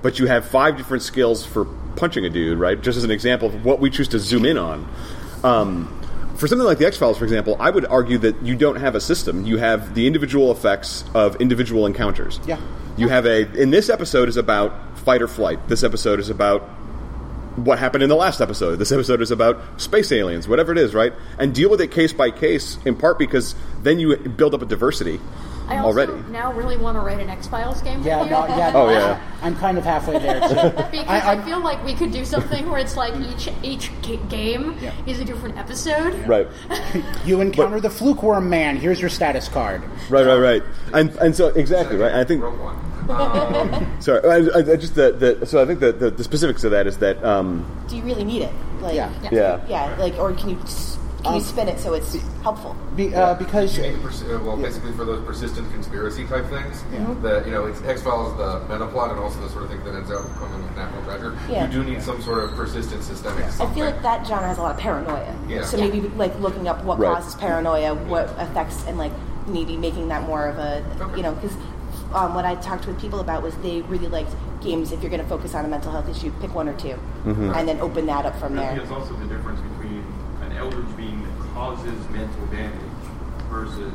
but 0.00 0.20
you 0.20 0.28
have 0.28 0.44
five 0.44 0.76
different 0.76 1.02
skills 1.02 1.44
for 1.44 1.64
punching 1.96 2.24
a 2.24 2.30
dude, 2.30 2.56
right? 2.56 2.80
Just 2.80 2.96
as 2.96 3.02
an 3.02 3.10
example 3.10 3.48
of 3.48 3.64
what 3.64 3.80
we 3.80 3.90
choose 3.90 4.06
to 4.10 4.20
zoom 4.20 4.44
in 4.44 4.58
on. 4.58 4.88
Um, 5.42 5.88
for 6.36 6.46
something 6.46 6.64
like 6.64 6.78
the 6.78 6.86
X 6.86 6.96
Files, 6.96 7.18
for 7.18 7.24
example, 7.24 7.56
I 7.58 7.70
would 7.70 7.84
argue 7.84 8.18
that 8.18 8.40
you 8.44 8.54
don't 8.54 8.76
have 8.76 8.94
a 8.94 9.00
system. 9.00 9.44
You 9.44 9.56
have 9.56 9.96
the 9.96 10.06
individual 10.06 10.52
effects 10.52 11.02
of 11.14 11.34
individual 11.40 11.84
encounters. 11.86 12.38
Yeah. 12.46 12.60
You 12.96 13.08
have 13.08 13.26
a 13.26 13.50
in 13.60 13.70
this 13.70 13.90
episode 13.90 14.28
is 14.28 14.36
about 14.36 14.98
fight 14.98 15.20
or 15.20 15.26
flight. 15.26 15.66
This 15.66 15.82
episode 15.82 16.20
is 16.20 16.30
about 16.30 16.62
what 17.56 17.78
happened 17.78 18.02
in 18.02 18.08
the 18.08 18.16
last 18.16 18.40
episode. 18.40 18.76
This 18.76 18.92
episode 18.92 19.20
is 19.22 19.30
about 19.30 19.80
space 19.80 20.10
aliens, 20.12 20.48
whatever 20.48 20.72
it 20.72 20.78
is, 20.78 20.94
right? 20.94 21.12
And 21.38 21.54
deal 21.54 21.70
with 21.70 21.80
it 21.80 21.90
case 21.90 22.12
by 22.12 22.30
case, 22.30 22.78
in 22.84 22.96
part 22.96 23.18
because 23.18 23.54
then 23.82 23.98
you 23.98 24.16
build 24.16 24.54
up 24.54 24.62
a 24.62 24.66
diversity 24.66 25.20
I 25.66 25.78
also 25.78 25.88
already. 25.98 26.12
now 26.30 26.52
really 26.52 26.76
want 26.76 26.96
to 26.96 27.00
write 27.00 27.20
an 27.20 27.30
X 27.30 27.46
Files 27.46 27.80
game. 27.80 28.02
Yeah, 28.02 28.18
with 28.20 28.26
you. 28.28 28.32
no, 28.36 28.46
yeah. 28.48 28.72
Oh, 28.74 28.90
yeah. 28.90 29.18
I'm 29.40 29.56
kind 29.56 29.78
of 29.78 29.84
halfway 29.84 30.18
there 30.18 30.40
too. 30.40 30.54
Because 30.90 31.06
I- 31.08 31.32
I, 31.36 31.42
feel 31.42 31.58
like 31.60 31.82
we 31.84 31.94
could 31.94 32.12
do 32.12 32.24
something 32.26 32.68
where 32.68 32.78
it's 32.80 32.96
like 32.98 33.14
each 33.16 33.48
each 33.62 33.90
ga- 34.02 34.18
game 34.28 34.76
Yeah. 34.82 34.92
is 35.06 35.20
a 35.20 35.24
different 35.24 35.56
episode. 35.56 36.26
Right. 36.28 36.48
You 37.24 37.40
encounter 37.40 37.80
the 37.80 37.88
fluke 37.88 38.22
worm 38.22 38.50
man. 38.50 38.76
Here's 38.76 39.00
your 39.00 39.08
status 39.08 39.48
card. 39.48 39.82
Right, 40.10 40.26
right, 40.26 40.36
right, 40.36 40.62
and 40.92 41.10
and 41.16 41.34
so 41.34 41.48
exactly 41.48 41.96
right. 41.96 42.12
I 42.12 42.24
think 42.24 42.42
Rogue 42.42 42.60
One. 42.60 42.76
Um, 43.10 43.96
sorry, 44.00 44.20
I, 44.28 44.36
I, 44.58 44.58
I 44.72 44.76
just 44.76 44.94
the, 44.94 45.12
the 45.38 45.46
so 45.46 45.62
I 45.62 45.66
think 45.66 45.80
the, 45.80 45.92
the, 45.92 46.10
the 46.10 46.24
specifics 46.24 46.64
of 46.64 46.70
that 46.72 46.86
is 46.86 46.98
that 46.98 47.22
um, 47.24 47.64
Do 47.88 47.96
you 47.96 48.02
really 48.02 48.24
need 48.24 48.42
it? 48.42 48.52
Like, 48.80 48.94
Yeah. 48.94 49.12
yeah, 49.30 49.60
yeah, 49.68 49.96
like, 49.98 50.14
or 50.18 50.32
can 50.32 50.50
you 50.50 50.58
s- 50.62 50.98
can 51.22 51.36
you 51.36 51.40
spin 51.40 51.68
it 51.68 51.80
so 51.80 51.94
it's 51.94 52.14
helpful? 52.42 52.76
Be, 52.96 53.14
uh, 53.14 53.32
because 53.34 53.78
You 53.78 53.84
persi- 53.96 54.28
uh, 54.38 54.44
well, 54.44 54.58
basically 54.58 54.92
for 54.92 55.06
those 55.06 55.24
persistent 55.24 55.72
conspiracy 55.72 56.26
type 56.26 56.44
things, 56.50 56.84
Yeah. 56.92 57.14
that 57.22 57.46
you 57.46 57.52
know, 57.52 57.64
it's 57.64 57.80
X 57.82 58.02
Files, 58.02 58.36
the 58.36 58.60
meta 58.70 58.86
plot, 58.88 59.10
and 59.10 59.18
also 59.20 59.40
the 59.40 59.48
sort 59.48 59.64
of 59.64 59.70
thing 59.70 59.82
that 59.84 59.94
ends 59.94 60.10
up 60.10 60.22
becoming 60.34 60.68
a 60.68 60.76
national 60.76 61.02
treasure. 61.04 61.34
Yeah. 61.50 61.64
You 61.66 61.72
do 61.82 61.84
need 61.90 62.02
some 62.02 62.20
sort 62.20 62.44
of 62.44 62.50
persistent 62.50 63.02
systemic. 63.02 63.46
I 63.58 63.72
feel 63.72 63.86
like 63.86 64.02
that 64.02 64.26
genre 64.26 64.46
has 64.46 64.58
a 64.58 64.62
lot 64.62 64.72
of 64.72 64.78
paranoia. 64.78 65.34
Yeah. 65.48 65.64
So 65.64 65.78
Yeah. 65.78 65.86
maybe 65.86 66.08
like 66.10 66.38
looking 66.40 66.68
up 66.68 66.84
what 66.84 66.98
Right. 66.98 67.14
causes 67.14 67.34
paranoia, 67.36 67.94
what 67.94 68.28
affects, 68.38 68.84
and 68.86 68.98
like 68.98 69.12
maybe 69.46 69.78
making 69.78 70.08
that 70.08 70.24
more 70.24 70.46
of 70.48 70.58
a 70.58 70.82
you 71.16 71.22
know 71.22 71.32
because 71.36 71.56
um, 72.14 72.34
what 72.34 72.44
I 72.44 72.54
talked 72.56 72.86
with 72.86 73.00
people 73.00 73.20
about 73.20 73.42
was 73.42 73.54
they 73.56 73.82
really 73.82 74.08
liked 74.08 74.30
games. 74.62 74.92
If 74.92 75.02
you're 75.02 75.10
going 75.10 75.22
to 75.22 75.28
focus 75.28 75.54
on 75.54 75.64
a 75.64 75.68
mental 75.68 75.90
health 75.92 76.08
issue, 76.08 76.30
pick 76.40 76.54
one 76.54 76.68
or 76.68 76.74
2 76.74 76.96
Mhm. 77.24 77.54
and 77.56 77.68
then 77.68 77.80
open 77.80 78.06
that 78.06 78.24
up 78.24 78.36
from 78.36 78.52
I 78.58 78.62
there. 78.62 78.70
think 78.72 78.82
it's 78.84 78.92
also 78.92 79.14
the 79.14 79.26
difference 79.26 79.60
between 79.60 80.04
an 80.42 80.52
eldritch 80.56 80.96
being 80.96 81.22
that 81.22 81.54
causes 81.54 82.08
mental 82.10 82.46
damage 82.46 82.80
versus 83.50 83.92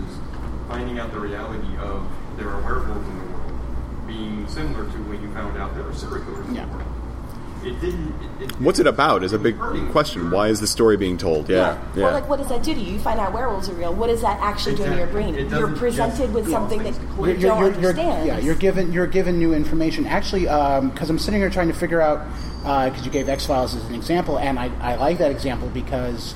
finding 0.67 0.99
out 0.99 1.11
the 1.13 1.19
reality 1.19 1.77
of 1.81 2.03
there 2.37 2.49
are 2.49 2.61
werewolves 2.61 3.07
in 3.07 3.17
the 3.19 3.25
world, 3.33 3.51
being 4.07 4.47
similar 4.47 4.85
to 4.85 4.97
when 5.09 5.21
you 5.21 5.29
found 5.33 5.57
out 5.57 5.73
there 5.75 5.87
are 5.87 5.93
serial 5.93 6.23
killers 6.25 6.47
in 6.47 6.55
Yeah. 6.55 6.65
the 6.65 6.71
world. 6.77 6.87
It 7.63 7.79
didn't. 7.81 8.13
It, 8.41 8.43
it, 8.43 8.51
what's 8.61 8.79
it 8.79 8.87
about 8.87 9.23
is 9.23 9.33
a 9.33 9.39
big 9.39 9.57
question. 9.91 10.31
Why 10.31 10.47
is 10.47 10.59
the 10.59 10.67
story 10.67 10.97
being 10.97 11.17
told? 11.17 11.49
Yeah, 11.49 11.81
yeah. 11.95 12.07
Or 12.07 12.11
like, 12.11 12.29
what 12.29 12.37
does 12.37 12.49
that 12.49 12.63
do 12.63 12.73
to 12.73 12.79
you? 12.79 12.93
You 12.93 12.99
find 12.99 13.19
out 13.19 13.33
werewolves 13.33 13.69
are 13.69 13.73
real. 13.73 13.93
What 13.93 14.07
does 14.07 14.21
that 14.21 14.39
actually 14.39 14.75
do 14.75 14.85
to 14.85 14.95
your 14.95 15.07
brain? 15.07 15.35
You're 15.49 15.75
presented 15.75 16.33
with 16.33 16.49
something 16.49 16.83
that 16.83 16.93
things 16.93 17.41
you 17.41 17.47
don't 17.47 17.63
understand. 17.63 18.27
yeah, 18.27 18.39
you're 18.39 18.55
given 18.55 18.93
you're 18.93 19.07
given 19.07 19.39
new 19.39 19.53
information. 19.53 20.05
Actually, 20.05 20.43
because 20.43 21.09
I'm 21.09 21.19
sitting 21.19 21.39
here 21.39 21.49
trying 21.49 21.67
to 21.67 21.73
figure 21.73 22.01
out 22.01 22.25
because 22.61 23.05
you 23.05 23.11
gave 23.11 23.27
X 23.29 23.45
Files 23.45 23.75
as 23.75 23.83
an 23.85 23.95
example, 23.95 24.39
and 24.39 24.59
I, 24.59 24.69
I 24.79 24.95
like 24.95 25.17
that 25.17 25.31
example 25.31 25.69
because 25.69 26.35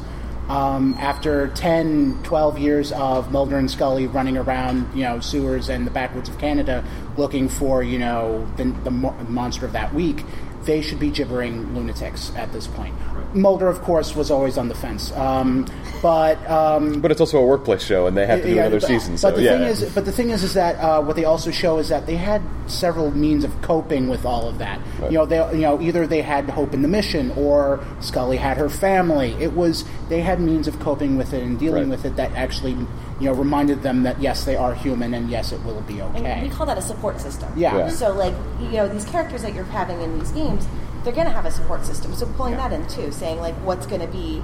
um, 0.50 0.96
after 1.00 1.48
10, 1.50 2.20
12 2.24 2.60
years 2.60 2.92
of 2.92 3.32
Mulder 3.32 3.58
and 3.58 3.72
Scully 3.72 4.08
running 4.08 4.38
around, 4.38 4.94
you 4.94 5.04
know, 5.04 5.20
sewers 5.20 5.70
and 5.70 5.88
the 5.88 5.92
backwoods 5.92 6.28
of 6.28 6.38
Canada 6.38 6.84
looking 7.18 7.48
for, 7.48 7.82
you 7.82 7.98
know, 7.98 8.46
the, 8.58 8.66
the 8.84 8.92
mo- 8.92 9.16
monster 9.30 9.66
of 9.66 9.72
that 9.72 9.94
week, 9.94 10.24
they 10.66 10.82
should 10.82 11.00
be 11.00 11.10
gibbering 11.10 11.74
lunatics 11.76 12.32
at 12.36 12.52
this 12.54 12.68
point. 12.68 12.94
Mulder, 13.36 13.68
of 13.68 13.82
course, 13.82 14.16
was 14.16 14.30
always 14.30 14.58
on 14.60 14.68
the 14.68 14.76
fence, 14.76 15.12
um, 15.14 15.66
but 16.04 16.38
um, 16.50 17.02
but 17.02 17.10
it's 17.10 17.20
also 17.20 17.40
a 17.40 17.46
workplace 17.46 17.84
show, 17.84 18.06
and 18.06 18.16
they 18.16 18.28
have 18.28 18.42
to 18.42 18.48
do 18.48 18.54
yeah, 18.56 18.62
another 18.62 18.80
but, 18.80 18.88
season. 18.88 19.14
But 19.14 19.20
So 19.20 19.32
the 19.32 19.42
yeah, 19.42 19.58
thing 19.58 19.64
is, 19.64 19.92
but 19.94 20.06
the 20.06 20.12
thing 20.12 20.30
is, 20.30 20.44
is 20.44 20.54
that 20.54 20.76
uh, 20.76 21.02
what 21.02 21.16
they 21.16 21.26
also 21.26 21.50
show 21.50 21.80
is 21.80 21.90
that 21.90 22.06
they 22.06 22.16
had 22.16 22.44
several 22.68 23.10
means 23.12 23.44
of 23.44 23.60
coping 23.64 24.08
with 24.08 24.24
all 24.24 24.48
of 24.48 24.60
that. 24.60 24.80
Right. 25.00 25.12
You 25.12 25.18
know, 25.18 25.26
they, 25.26 25.38
you 25.56 25.62
know, 25.62 25.82
either 25.82 26.06
they 26.06 26.22
had 26.22 26.48
hope 26.50 26.74
in 26.76 26.84
the 26.84 26.88
mission, 26.88 27.32
or 27.32 27.84
Scully 28.02 28.38
had 28.38 28.58
her 28.58 28.70
family. 28.70 29.32
It 29.40 29.54
was 29.54 29.84
they 30.10 30.22
had 30.22 30.40
means 30.40 30.68
of 30.68 30.80
coping 30.80 31.18
with 31.18 31.34
it 31.34 31.42
and 31.42 31.58
dealing 31.58 31.90
Right. 31.90 31.98
with 31.98 32.06
it 32.06 32.16
that 32.18 32.32
actually, 32.34 32.78
you 33.20 33.28
know, 33.30 33.34
reminded 33.34 33.82
them 33.84 34.04
that 34.04 34.20
yes, 34.22 34.44
they 34.44 34.56
are 34.56 34.74
human 34.74 35.14
and 35.14 35.30
yes, 35.30 35.52
it 35.52 35.64
will 35.64 35.82
be 35.82 36.00
And 36.00 36.16
okay. 36.18 36.42
we 36.44 36.50
call 36.50 36.66
that 36.66 36.78
a 36.78 36.82
support 36.82 37.20
system. 37.22 37.52
Yeah. 37.56 37.78
Yeah. 37.78 37.90
So 37.90 38.12
like 38.14 38.34
you 38.60 38.72
know 38.72 38.88
these 38.88 39.06
characters 39.06 39.42
that 39.44 39.54
you're 39.54 39.64
having 39.66 40.02
in 40.02 40.18
these 40.20 40.32
games, 40.32 40.68
they're 41.04 41.14
going 41.14 41.28
to 41.28 41.34
have 41.34 41.46
a 41.46 41.52
support 41.52 41.86
system. 41.86 42.14
So 42.16 42.26
pulling 42.38 42.54
Yeah. 42.54 42.68
that 42.70 42.74
in 42.74 42.88
too, 42.88 43.12
saying 43.12 43.40
like 43.40 43.54
what's 43.66 43.86
going 43.86 44.02
to 44.02 44.08
be, 44.08 44.42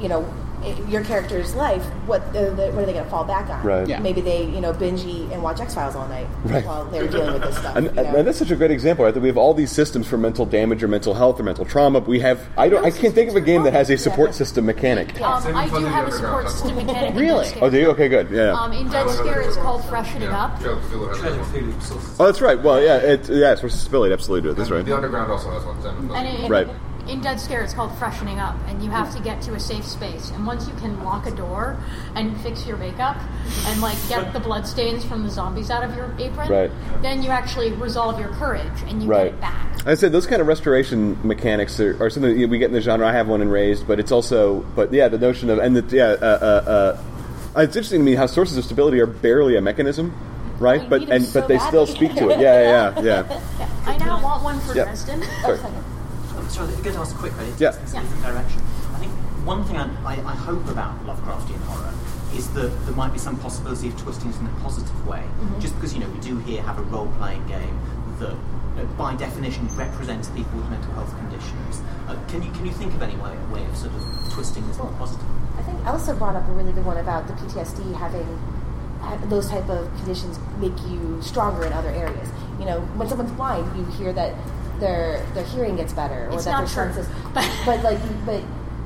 you 0.00 0.08
know, 0.08 0.22
i- 0.24 0.47
your 0.88 1.04
character's 1.04 1.54
life. 1.54 1.82
What 2.06 2.22
uh, 2.36 2.50
what 2.50 2.82
are 2.82 2.86
they 2.86 2.92
going 2.92 3.04
to 3.04 3.10
fall 3.10 3.24
back 3.24 3.48
on? 3.50 3.62
Right. 3.64 3.86
Yeah. 3.88 4.00
Maybe 4.00 4.20
they 4.20 4.44
you 4.44 4.60
know 4.60 4.72
binge 4.72 5.04
eat 5.04 5.30
and 5.32 5.42
watch 5.42 5.60
X 5.60 5.74
Files 5.74 5.94
all 5.96 6.08
night 6.08 6.26
Right. 6.44 6.64
while 6.64 6.84
they're 6.86 7.06
dealing 7.06 7.34
with 7.34 7.42
this 7.42 7.56
stuff. 7.58 7.76
And, 7.76 7.86
you 7.86 7.92
know? 7.92 8.16
and 8.16 8.26
that's 8.26 8.38
such 8.38 8.50
a 8.50 8.56
great 8.56 8.70
example, 8.70 9.04
right? 9.04 9.14
That 9.14 9.20
we 9.20 9.28
have 9.28 9.36
all 9.38 9.54
these 9.54 9.70
systems 9.70 10.06
for 10.06 10.16
mental 10.18 10.46
damage 10.46 10.82
or 10.82 10.88
mental 10.88 11.14
health 11.14 11.38
or 11.40 11.42
mental 11.42 11.64
trauma. 11.64 12.00
But 12.00 12.08
we 12.08 12.20
have 12.20 12.46
I 12.56 12.68
don't 12.68 12.84
I 12.84 12.90
can't 12.90 13.14
think 13.14 13.30
of 13.30 13.36
a 13.36 13.40
game 13.40 13.62
that 13.64 13.72
has 13.72 13.90
a 13.90 13.96
support 13.98 14.34
system 14.34 14.66
mechanic. 14.66 15.20
Um, 15.20 15.56
I 15.56 15.68
do 15.68 15.84
have 15.84 16.08
a 16.08 16.12
support 16.12 16.48
system 16.50 16.76
mechanic. 16.76 17.10
in 17.12 17.16
Really? 17.16 17.44
Dead 17.44 17.50
Scare. 17.50 17.64
Oh, 17.64 17.70
do 17.70 17.78
you? 17.78 17.90
Okay, 17.90 18.08
good. 18.08 18.30
Yeah. 18.30 18.52
Um, 18.52 18.72
in 18.72 18.88
Dead 18.88 19.08
Scare, 19.10 19.40
it's 19.42 19.56
called 19.56 19.84
freshening 19.84 20.22
Yeah, 20.28 20.44
up. 20.44 20.60
Trail 20.60 20.76
to 20.76 20.82
Cthulhu 20.86 21.08
has 21.08 21.18
Trail 21.18 21.32
that 21.34 21.40
of 21.40 21.52
one. 21.52 21.62
Cthulhu 21.72 21.82
sources. 21.82 22.16
oh, 22.20 22.26
that's 22.26 22.40
right. 22.40 22.60
Well, 22.62 22.82
yeah, 22.82 22.96
it, 22.98 23.28
yeah, 23.28 23.52
it's 23.52 23.62
responsibility. 23.62 24.12
Absolutely, 24.12 24.48
do 24.48 24.52
it. 24.52 24.56
That's 24.56 24.70
right. 24.70 24.84
The 24.84 24.94
Underground 24.94 25.30
also 25.30 25.50
has 25.50 25.64
one. 25.64 25.76
And 25.86 26.08
Fuzzy. 26.10 26.44
in, 26.44 26.50
Right. 26.50 26.68
In 27.08 27.20
Dead 27.20 27.40
Scare, 27.40 27.62
it's 27.62 27.72
called 27.72 27.96
freshening 27.98 28.38
up, 28.38 28.54
and 28.68 28.82
you 28.82 28.90
have 28.90 29.14
to 29.16 29.22
get 29.22 29.40
to 29.42 29.54
a 29.54 29.60
safe 29.60 29.84
space. 29.84 30.30
And 30.30 30.46
once 30.46 30.68
you 30.68 30.74
can 30.74 31.02
lock 31.04 31.26
a 31.26 31.30
door 31.30 31.76
and 32.14 32.38
fix 32.42 32.66
your 32.66 32.76
makeup 32.76 33.16
and 33.66 33.80
like 33.80 33.96
get 34.08 34.32
the 34.32 34.40
blood 34.40 34.66
stains 34.66 35.04
from 35.04 35.22
the 35.24 35.30
zombies 35.30 35.70
out 35.70 35.82
of 35.82 35.96
your 35.96 36.14
apron, 36.18 36.50
Right. 36.50 36.70
then 37.02 37.22
you 37.22 37.30
actually 37.30 37.72
resolve 37.72 38.20
your 38.20 38.28
courage 38.30 38.82
and 38.86 39.02
you 39.02 39.08
Right. 39.08 39.24
get 39.26 39.34
it 39.34 39.40
back. 39.40 39.64
I 39.86 39.94
said 39.94 40.12
those 40.12 40.26
kind 40.26 40.42
of 40.42 40.48
restoration 40.48 41.18
mechanics 41.22 41.80
are, 41.80 41.96
are 42.02 42.10
something 42.10 42.38
that 42.38 42.48
we 42.50 42.58
get 42.58 42.66
in 42.66 42.72
the 42.74 42.80
genre. 42.80 43.06
I 43.06 43.12
have 43.12 43.26
one 43.28 43.40
in 43.40 43.48
Raised, 43.48 43.86
but 43.88 43.98
it's 43.98 44.12
also, 44.12 44.66
but 44.76 44.92
yeah, 44.92 45.08
the 45.08 45.18
notion 45.18 45.48
of 45.50 45.58
and 45.58 45.76
the 45.76 45.96
yeah, 45.96 46.04
uh, 46.04 46.24
uh, 46.26 46.70
uh, 47.56 47.60
it's 47.62 47.74
interesting 47.74 48.00
to 48.00 48.04
me 48.04 48.14
how 48.16 48.26
sources 48.26 48.58
of 48.58 48.64
stability 48.64 49.00
are 49.00 49.06
barely 49.06 49.56
a 49.56 49.62
mechanism, 49.62 50.12
right? 50.58 50.82
We 50.82 50.88
but 50.88 51.00
need 51.00 51.08
'em 51.10 51.16
and 51.16 51.24
so 51.24 51.40
but 51.40 51.48
they 51.48 51.58
still 51.58 51.86
badly. 51.86 51.94
speak 52.08 52.14
to 52.16 52.28
it. 52.30 52.38
Yeah, 52.40 52.60
yeah, 52.94 53.00
yeah. 53.02 53.40
Yeah. 53.58 53.68
I 53.86 53.96
now 53.96 54.22
want 54.22 54.44
one 54.44 54.60
for 54.60 54.74
Yeah. 54.74 54.84
Dresden. 54.84 55.22
Sorry. 55.42 55.58
I'm 56.58 56.66
sorry, 56.66 56.76
I'm 56.76 56.82
going 56.82 56.94
to 56.94 57.00
ask 57.00 57.16
quickly. 57.16 57.46
It's, 57.46 57.60
Yeah. 57.60 57.68
it's 57.82 57.92
a 57.94 58.00
different 58.00 58.24
direction. 58.24 58.62
I 58.94 58.98
think 58.98 59.12
one 59.46 59.64
thing 59.64 59.76
I, 59.76 59.86
I, 60.04 60.14
I 60.14 60.34
hope 60.34 60.66
about 60.68 60.98
Lovecraftian 61.06 61.60
horror 61.70 61.94
is 62.34 62.50
that 62.54 62.68
there 62.84 62.94
might 62.96 63.12
be 63.12 63.18
some 63.18 63.36
possibility 63.38 63.88
of 63.88 63.96
twisting 63.96 64.30
it 64.30 64.36
in 64.40 64.46
a 64.46 64.60
positive 64.60 65.06
way. 65.06 65.22
Just 65.60 65.74
because, 65.76 65.94
you 65.94 66.00
know, 66.00 66.08
we 66.10 66.18
do 66.18 66.38
here 66.40 66.62
have 66.62 66.78
a 66.78 66.82
role-playing 66.82 67.46
game 67.46 67.78
that, 68.18 68.32
you 68.32 68.82
know, 68.82 68.86
by 68.98 69.14
definition, 69.14 69.68
represents 69.76 70.28
people 70.30 70.58
with 70.58 70.68
mental 70.68 70.92
health 70.94 71.14
conditions. 71.16 71.80
Uh, 72.08 72.18
can 72.28 72.42
you 72.42 72.50
can 72.50 72.66
you 72.66 72.72
think 72.72 72.92
of 72.92 73.02
any 73.02 73.16
way, 73.16 73.34
way 73.52 73.64
of 73.64 73.76
sort 73.76 73.94
of 73.94 74.02
twisting 74.32 74.66
this 74.66 74.78
more 74.78 74.92
positive? 74.98 75.24
I 75.56 75.62
think 75.62 75.78
Elsa 75.86 76.14
brought 76.14 76.34
up 76.36 76.46
a 76.48 76.52
really 76.52 76.72
good 76.72 76.84
one 76.84 76.98
about 76.98 77.28
the 77.28 77.34
PTSD 77.34 77.94
having 77.94 78.26
those 79.30 79.48
type 79.48 79.68
of 79.70 79.88
conditions 79.98 80.38
make 80.58 80.76
you 80.90 81.22
stronger 81.22 81.64
in 81.64 81.72
other 81.72 81.88
areas. 81.90 82.28
You 82.58 82.66
know, 82.66 82.80
when 82.98 83.08
someone's 83.08 83.30
blind, 83.32 83.64
you 83.78 83.84
hear 83.96 84.12
that 84.12 84.34
their 84.80 85.24
their 85.34 85.44
hearing 85.44 85.76
gets 85.76 85.92
better 85.92 86.28
or 86.28 86.34
It's 86.34 86.44
that 86.44 86.52
not 86.52 86.66
their 86.68 86.86
true. 86.92 86.92
senses. 86.94 87.08
but 87.66 87.82
like, 87.82 87.98
but 88.26 88.42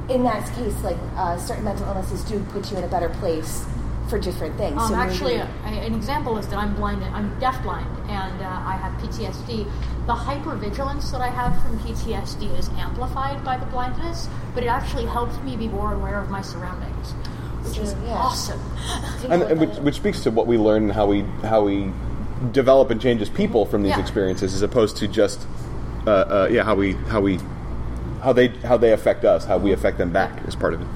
in 0.08 0.22
that 0.24 0.44
case, 0.56 0.74
like 0.82 0.96
uh, 1.16 1.36
certain 1.38 1.64
mental 1.64 1.86
illnesses 1.86 2.22
do 2.24 2.38
put 2.50 2.70
you 2.70 2.76
in 2.78 2.84
a 2.84 2.88
better 2.88 3.08
place 3.20 3.64
for 4.08 4.18
different 4.18 4.56
things. 4.58 4.80
Um, 4.80 4.88
So 4.88 4.94
actually, 4.96 5.36
uh, 5.38 5.46
I, 5.64 5.70
an 5.70 5.94
example 5.94 6.36
is 6.38 6.46
that 6.48 6.58
I'm 6.58 6.74
blind. 6.74 7.02
I'm 7.04 7.30
deafblind, 7.40 7.86
and 8.08 8.42
uh, 8.42 8.46
I 8.46 8.76
have 8.76 8.92
PTSD. 9.00 9.70
The 10.06 10.14
hypervigilance 10.14 11.12
that 11.12 11.20
I 11.20 11.28
have 11.28 11.60
from 11.62 11.78
PTSD 11.78 12.58
is 12.58 12.68
amplified 12.70 13.44
by 13.44 13.56
the 13.56 13.66
blindness, 13.66 14.28
but 14.54 14.64
it 14.64 14.66
actually 14.66 15.06
helps 15.06 15.38
me 15.42 15.56
be 15.56 15.68
more 15.68 15.94
aware 15.94 16.18
of 16.18 16.28
my 16.28 16.42
surroundings, 16.42 17.12
which 17.62 17.76
So, 17.76 17.82
is 17.82 17.94
yeah. 18.04 18.14
awesome. 18.14 18.60
and, 19.30 19.42
and 19.44 19.60
which, 19.60 19.76
which 19.78 19.94
speaks 19.96 20.20
to 20.24 20.30
what 20.32 20.46
we 20.48 20.58
learn 20.58 20.82
and 20.84 20.92
how 20.92 21.06
we 21.06 21.20
how 21.42 21.62
we 21.64 21.92
develop 22.50 22.90
and 22.90 23.00
change 23.00 23.22
as 23.22 23.28
people 23.30 23.64
from 23.66 23.84
these 23.84 23.90
Yeah. 23.90 24.00
experiences, 24.00 24.52
as 24.54 24.62
opposed 24.62 24.96
to 24.98 25.06
just 25.06 25.46
uh, 26.06 26.10
uh, 26.10 26.48
yeah 26.50 26.62
how 26.62 26.74
we 26.74 26.92
how 26.92 27.20
we 27.20 27.38
how 28.22 28.32
they 28.32 28.48
how 28.48 28.76
they 28.76 28.92
affect 28.92 29.24
us, 29.24 29.44
how 29.44 29.58
we 29.58 29.72
affect 29.72 29.98
them 29.98 30.12
back 30.12 30.46
is 30.46 30.54
part 30.54 30.74
of 30.74 30.80
it. 30.80 30.86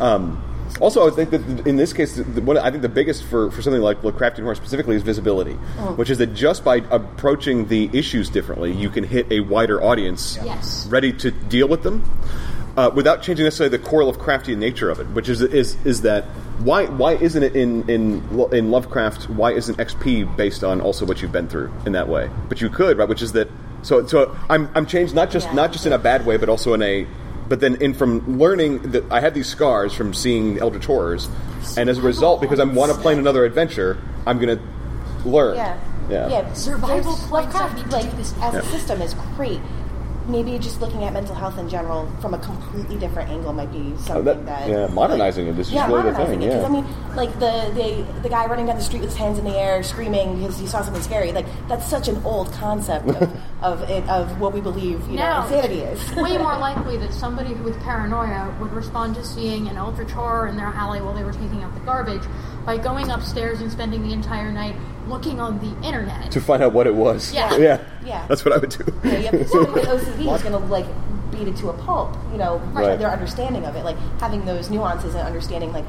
Um, 0.00 0.42
also, 0.80 1.06
I 1.06 1.10
think 1.10 1.30
that 1.30 1.66
in 1.66 1.76
this 1.76 1.92
case, 1.92 2.14
the, 2.16 2.60
I 2.62 2.70
think 2.70 2.82
the 2.82 2.88
biggest 2.88 3.24
for, 3.24 3.50
for 3.50 3.60
something 3.62 3.82
like 3.82 4.00
Lovecraftian 4.02 4.40
horror 4.42 4.54
specifically 4.54 4.96
is 4.96 5.02
visibility, 5.02 5.52
which 5.96 6.08
is 6.08 6.18
that 6.18 6.34
just 6.34 6.64
by 6.64 6.76
approaching 6.90 7.68
the 7.68 7.90
issues 7.92 8.30
differently, 8.30 8.72
you 8.72 8.88
can 8.88 9.04
hit 9.04 9.30
a 9.30 9.40
wider 9.40 9.82
audience 9.82 10.38
Yes. 10.42 10.86
ready 10.86 11.12
to 11.14 11.30
deal 11.30 11.68
with 11.68 11.82
them 11.82 12.02
uh, 12.76 12.90
without 12.94 13.22
changing 13.22 13.44
necessarily 13.44 13.76
the 13.76 13.82
core 13.82 14.02
Lovecraftian 14.02 14.56
nature 14.58 14.90
of 14.90 14.98
it, 15.00 15.06
which 15.08 15.28
is 15.28 15.40
is 15.42 15.76
is 15.84 16.02
that 16.02 16.24
why 16.60 16.86
why 16.86 17.12
isn't 17.14 17.42
it 17.42 17.54
in 17.56 17.88
in 17.90 18.22
in 18.52 18.70
Lovecraft? 18.70 19.28
Why 19.30 19.52
isn't 19.52 19.76
XP 19.78 20.36
based 20.36 20.64
on 20.64 20.80
also 20.80 21.04
what 21.04 21.20
you've 21.22 21.32
been 21.32 21.48
through 21.48 21.72
in 21.86 21.92
that 21.92 22.08
way? 22.08 22.30
But 22.48 22.60
you 22.60 22.68
could, 22.70 22.98
right? 22.98 23.08
Which 23.08 23.22
is 23.22 23.32
that 23.32 23.48
so 23.82 24.06
so 24.06 24.36
I'm 24.48 24.68
I'm 24.74 24.86
changed 24.86 25.14
not 25.14 25.30
just 25.30 25.48
Yeah. 25.48 25.54
not 25.54 25.72
just 25.72 25.86
in 25.86 25.92
a 25.92 25.98
bad 25.98 26.24
way, 26.24 26.36
but 26.36 26.48
also 26.48 26.72
in 26.74 26.82
a 26.82 27.06
but 27.48 27.60
then 27.60 27.74
in 27.82 27.92
from 27.92 28.38
learning 28.38 28.92
that 28.92 29.04
I 29.10 29.20
have 29.20 29.34
these 29.34 29.48
scars 29.48 29.92
from 29.92 30.14
seeing 30.14 30.58
Eldritch 30.58 30.86
horrors, 30.86 31.28
and 31.76 31.90
as 31.90 31.98
a 31.98 32.02
result, 32.02 32.40
because 32.40 32.58
I 32.60 32.64
want 32.64 32.92
to 32.92 32.98
plan 32.98 33.18
another 33.18 33.44
adventure, 33.44 33.98
I'm 34.26 34.38
going 34.38 34.56
to 34.56 35.28
learn. 35.28 35.56
Yeah. 35.56 35.78
Yeah. 36.08 36.28
Yeah. 36.28 36.52
Survival 36.54 36.88
There's- 37.12 37.26
points, 37.28 37.54
Lovecraft, 37.54 37.92
like, 37.92 38.10
do 38.10 38.16
this 38.16 38.34
as 38.40 38.54
a 38.54 38.62
system 38.66 39.02
is 39.02 39.14
great. 39.36 39.60
Maybe 40.28 40.58
just 40.58 40.80
looking 40.80 41.04
at 41.04 41.12
mental 41.12 41.34
health 41.34 41.58
in 41.58 41.68
general 41.68 42.08
from 42.20 42.34
a 42.34 42.38
completely 42.38 42.96
different 42.98 43.28
angle 43.30 43.52
might 43.52 43.72
be 43.72 43.94
something 43.96 44.16
Oh, 44.16 44.22
that- 44.22 44.46
that, 44.46 44.68
yeah, 44.68 44.86
modernizing 44.88 45.46
it 45.48 45.58
is 45.58 45.66
just 45.68 45.72
yeah, 45.72 45.86
really 45.86 46.02
the 46.02 46.12
modernizing 46.12 46.40
thing, 46.40 46.48
it. 46.48 46.52
'Cause, 46.52 46.62
yeah. 46.62 46.66
I 46.68 46.70
mean, 46.70 47.16
like 47.16 47.32
the, 47.40 47.70
the 47.74 48.20
the 48.22 48.28
guy 48.28 48.46
running 48.46 48.66
down 48.66 48.76
the 48.76 48.82
street 48.82 49.00
with 49.00 49.10
his 49.10 49.18
hands 49.18 49.38
in 49.38 49.44
the 49.44 49.56
air, 49.58 49.82
screaming 49.82 50.38
because 50.38 50.58
he 50.58 50.66
saw 50.66 50.82
something 50.82 51.02
scary. 51.02 51.32
Like 51.32 51.46
that's 51.68 51.86
such 51.86 52.08
an 52.08 52.20
old 52.24 52.52
concept 52.52 53.08
of 53.08 53.30
of, 53.62 53.82
it, 53.90 54.08
of 54.08 54.40
what 54.40 54.52
we 54.52 54.60
believe 54.60 55.06
you 55.08 55.16
know 55.16 55.42
insanity 55.42 55.80
is. 55.80 56.14
way 56.16 56.36
more 56.38 56.56
likely 56.68 56.96
that 56.98 57.12
somebody 57.12 57.54
with 57.54 57.78
paranoia 57.80 58.54
would 58.60 58.72
respond 58.72 59.14
to 59.16 59.24
seeing 59.24 59.68
an 59.68 59.76
eldritch 59.76 60.10
horror 60.10 60.46
in 60.48 60.56
their 60.56 60.66
alley 60.66 61.00
while 61.00 61.14
they 61.14 61.22
were 61.24 61.32
taking 61.32 61.62
out 61.62 61.72
the 61.74 61.80
garbage 61.80 62.22
by 62.64 62.76
going 62.78 63.10
upstairs 63.10 63.60
and 63.60 63.70
spending 63.70 64.02
the 64.02 64.12
entire 64.12 64.52
night 64.52 64.76
looking 65.08 65.40
on 65.40 65.58
the 65.58 65.86
internet. 65.86 66.30
to 66.30 66.40
find 66.40 66.62
out 66.62 66.72
what 66.72 66.86
it 66.86 66.94
was. 66.94 67.32
Yeah. 67.34 67.56
yeah, 67.56 67.80
Yeah. 68.04 68.26
That's 68.28 68.44
what 68.44 68.54
I 68.54 68.58
would 68.58 68.70
do. 68.70 68.84
Yeah, 69.04 69.18
you 69.18 69.26
have 69.38 69.48
someone 69.48 69.72
with 69.72 69.84
OCD 69.86 70.34
is 70.34 70.42
going 70.42 70.52
to 70.52 70.58
like 70.58 70.86
beat 71.32 71.48
it 71.48 71.56
to 71.56 71.70
a 71.70 71.72
pulp. 71.72 72.16
You 72.30 72.38
know, 72.38 72.58
Right. 72.72 72.98
their 72.98 73.10
understanding 73.10 73.64
of 73.64 73.74
it, 73.74 73.84
like 73.84 73.96
having 74.20 74.44
those 74.44 74.70
nuances 74.70 75.14
and 75.14 75.26
understanding, 75.26 75.72
like 75.72 75.84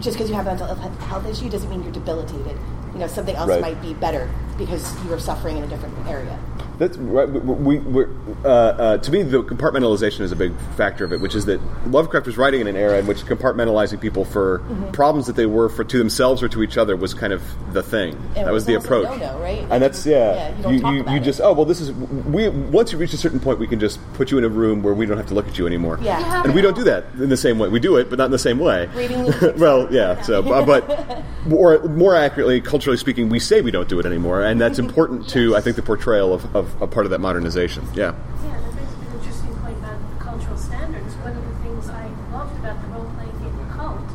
just 0.00 0.16
because 0.16 0.28
you 0.30 0.36
have 0.36 0.46
a 0.46 0.56
mental 0.56 0.66
health 1.06 1.26
issue 1.26 1.48
doesn't 1.48 1.70
mean 1.70 1.82
you're 1.82 1.92
debilitated. 1.92 2.58
You 2.92 2.98
know, 3.00 3.06
something 3.06 3.34
else 3.36 3.48
Right. 3.48 3.60
might 3.60 3.80
be 3.82 3.94
better 3.94 4.30
because 4.58 4.94
you 5.04 5.12
are 5.12 5.18
suffering 5.18 5.56
in 5.56 5.64
a 5.64 5.66
different 5.66 5.94
area. 6.06 6.38
That's 6.78 6.96
right. 6.98 7.28
We, 7.28 7.38
we, 7.40 7.78
we're, 7.78 8.08
uh, 8.44 8.48
uh, 8.48 8.98
to 8.98 9.10
me, 9.10 9.22
the 9.22 9.42
compartmentalization 9.42 10.20
is 10.20 10.32
a 10.32 10.36
big 10.36 10.52
factor 10.76 11.04
of 11.04 11.12
it, 11.12 11.20
which 11.20 11.34
is 11.34 11.44
that 11.46 11.60
Lovecraft 11.86 12.26
was 12.26 12.36
writing 12.38 12.60
in 12.60 12.66
an 12.66 12.76
era 12.76 12.98
in 12.98 13.06
which 13.06 13.24
compartmentalizing 13.24 14.00
people 14.00 14.24
for 14.24 14.60
Mhm. 14.60 14.92
problems 14.92 15.26
that 15.26 15.36
they 15.36 15.46
were 15.46 15.68
for 15.68 15.84
to 15.84 15.98
themselves 15.98 16.42
or 16.42 16.48
to 16.48 16.62
each 16.62 16.76
other 16.78 16.96
was 16.96 17.14
kind 17.14 17.32
of 17.32 17.42
the 17.72 17.82
thing. 17.82 18.16
And 18.36 18.46
that 18.46 18.52
was 18.52 18.64
the 18.66 18.74
approach. 18.74 19.08
no-no, 19.08 19.38
right? 19.40 19.66
And 19.70 19.82
that's 19.82 20.04
yeah. 20.06 20.34
Yeah, 20.34 20.56
you 20.56 20.62
don't 20.62 20.74
you 20.74 20.80
talk 20.80 20.94
you, 20.94 21.00
about 21.02 21.10
you 21.12 21.16
it. 21.18 21.24
just 21.24 21.40
oh 21.42 21.52
well, 21.52 21.64
this 21.64 21.80
is 21.80 21.92
we. 21.92 22.48
Once 22.48 22.92
you 22.92 22.98
reach 22.98 23.12
a 23.12 23.16
certain 23.16 23.40
point, 23.40 23.58
we 23.58 23.66
can 23.66 23.80
just 23.80 23.98
put 24.14 24.30
you 24.30 24.38
in 24.38 24.44
a 24.44 24.48
room 24.48 24.82
where 24.82 24.94
we 24.94 25.06
don't 25.06 25.16
have 25.16 25.26
to 25.26 25.34
look 25.34 25.48
at 25.48 25.58
you 25.58 25.66
anymore. 25.66 25.98
Yeah. 26.02 26.38
You 26.38 26.44
and 26.44 26.54
we 26.54 26.60
don't 26.62 26.76
do 26.76 26.84
that 26.84 27.04
in 27.18 27.28
the 27.28 27.36
same 27.36 27.58
way. 27.58 27.68
We 27.68 27.80
do 27.80 27.96
it, 27.96 28.08
but 28.10 28.18
not 28.18 28.26
in 28.26 28.30
the 28.32 28.38
same 28.38 28.58
way. 28.58 28.88
Reading 28.94 29.32
well, 29.58 29.88
yeah. 29.90 30.20
So, 30.22 30.42
uh, 30.52 30.64
but 30.64 31.22
or 31.52 31.78
more 31.88 32.14
accurately, 32.14 32.60
culturally 32.60 32.96
speaking, 32.98 33.28
we 33.28 33.38
say 33.38 33.60
we 33.60 33.70
don't 33.70 33.88
do 33.88 33.98
it 33.98 34.06
anymore, 34.06 34.42
and 34.42 34.60
that's 34.60 34.78
important 34.86 35.28
to 35.30 35.56
I 35.56 35.60
think 35.60 35.76
the 35.76 35.82
portrayal 35.82 36.32
of, 36.34 36.54
of 36.56 36.82
a 36.82 36.86
part 36.86 37.06
of 37.06 37.10
that 37.10 37.20
modernization. 37.20 37.84
Yeah. 37.94 38.12
Yeah, 38.44 38.60
that 38.60 38.72
brings 38.72 38.92
an 38.92 39.18
interesting 39.18 39.54
point 39.56 39.78
about 39.78 39.98
cultural 40.18 40.56
standards. 40.56 41.14
One 41.16 41.36
of 41.36 41.44
the 41.44 41.54
things 41.62 41.90
I 41.90 42.06
loved 42.32 42.58
about 42.58 42.80
the 42.82 42.88
role-playing 42.88 43.38
game 43.38 43.58
Cult, 43.72 44.10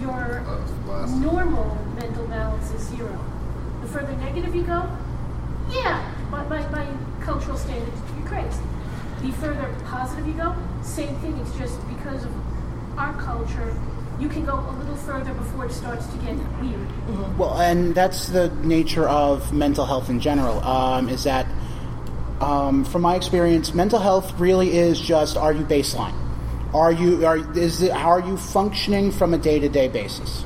your 0.00 0.42
normal 1.20 1.76
mental 1.94 2.26
balance 2.26 2.70
is 2.72 2.82
zero. 2.88 3.18
The 3.82 3.88
further 3.88 4.16
negative 4.16 4.54
you 4.54 4.62
go, 4.62 4.88
yeah, 5.70 6.10
by, 6.30 6.44
by, 6.44 6.62
by 6.68 6.86
cultural 7.20 7.56
standards, 7.56 7.96
you're 8.18 8.28
crazy. 8.28 8.62
The 9.22 9.32
further 9.32 9.74
positive 9.86 10.26
you 10.26 10.34
go, 10.34 10.54
same 10.82 11.14
thing. 11.16 11.36
It's 11.38 11.56
just 11.56 11.78
because 11.88 12.24
of 12.24 12.32
our 12.98 13.14
culture, 13.14 13.76
you 14.18 14.28
can 14.28 14.44
go 14.44 14.54
a 14.54 14.72
little 14.78 14.96
further 14.96 15.32
before 15.34 15.66
it 15.66 15.72
starts 15.72 16.06
to 16.06 16.16
get 16.18 16.36
weird. 16.60 17.38
Well, 17.38 17.60
and 17.60 17.94
that's 17.94 18.28
the 18.28 18.48
nature 18.62 19.08
of 19.08 19.52
mental 19.52 19.86
health 19.86 20.10
in 20.10 20.20
general. 20.20 20.60
Um, 20.60 21.08
is 21.08 21.24
that, 21.24 21.46
um, 22.42 22.84
from 22.84 23.02
my 23.02 23.14
experience, 23.14 23.72
mental 23.72 24.00
health 24.00 24.38
really 24.38 24.76
is 24.76 25.00
just: 25.00 25.36
Are 25.36 25.52
you 25.52 25.64
baseline? 25.64 26.14
Are 26.74 26.90
you 26.90 27.24
are 27.24 27.36
is 27.56 27.82
it, 27.82 27.92
are 27.92 28.20
you 28.20 28.36
functioning 28.36 29.12
from 29.12 29.32
a 29.32 29.38
day 29.38 29.60
to 29.60 29.68
day 29.68 29.88
basis? 29.88 30.44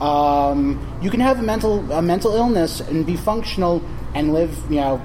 Um, 0.00 0.80
you 1.02 1.10
can 1.10 1.20
have 1.20 1.38
a 1.38 1.42
mental 1.42 1.90
a 1.92 2.00
mental 2.00 2.34
illness 2.34 2.80
and 2.80 3.04
be 3.04 3.16
functional 3.16 3.82
and 4.14 4.32
live, 4.32 4.56
you 4.70 4.76
know, 4.76 5.02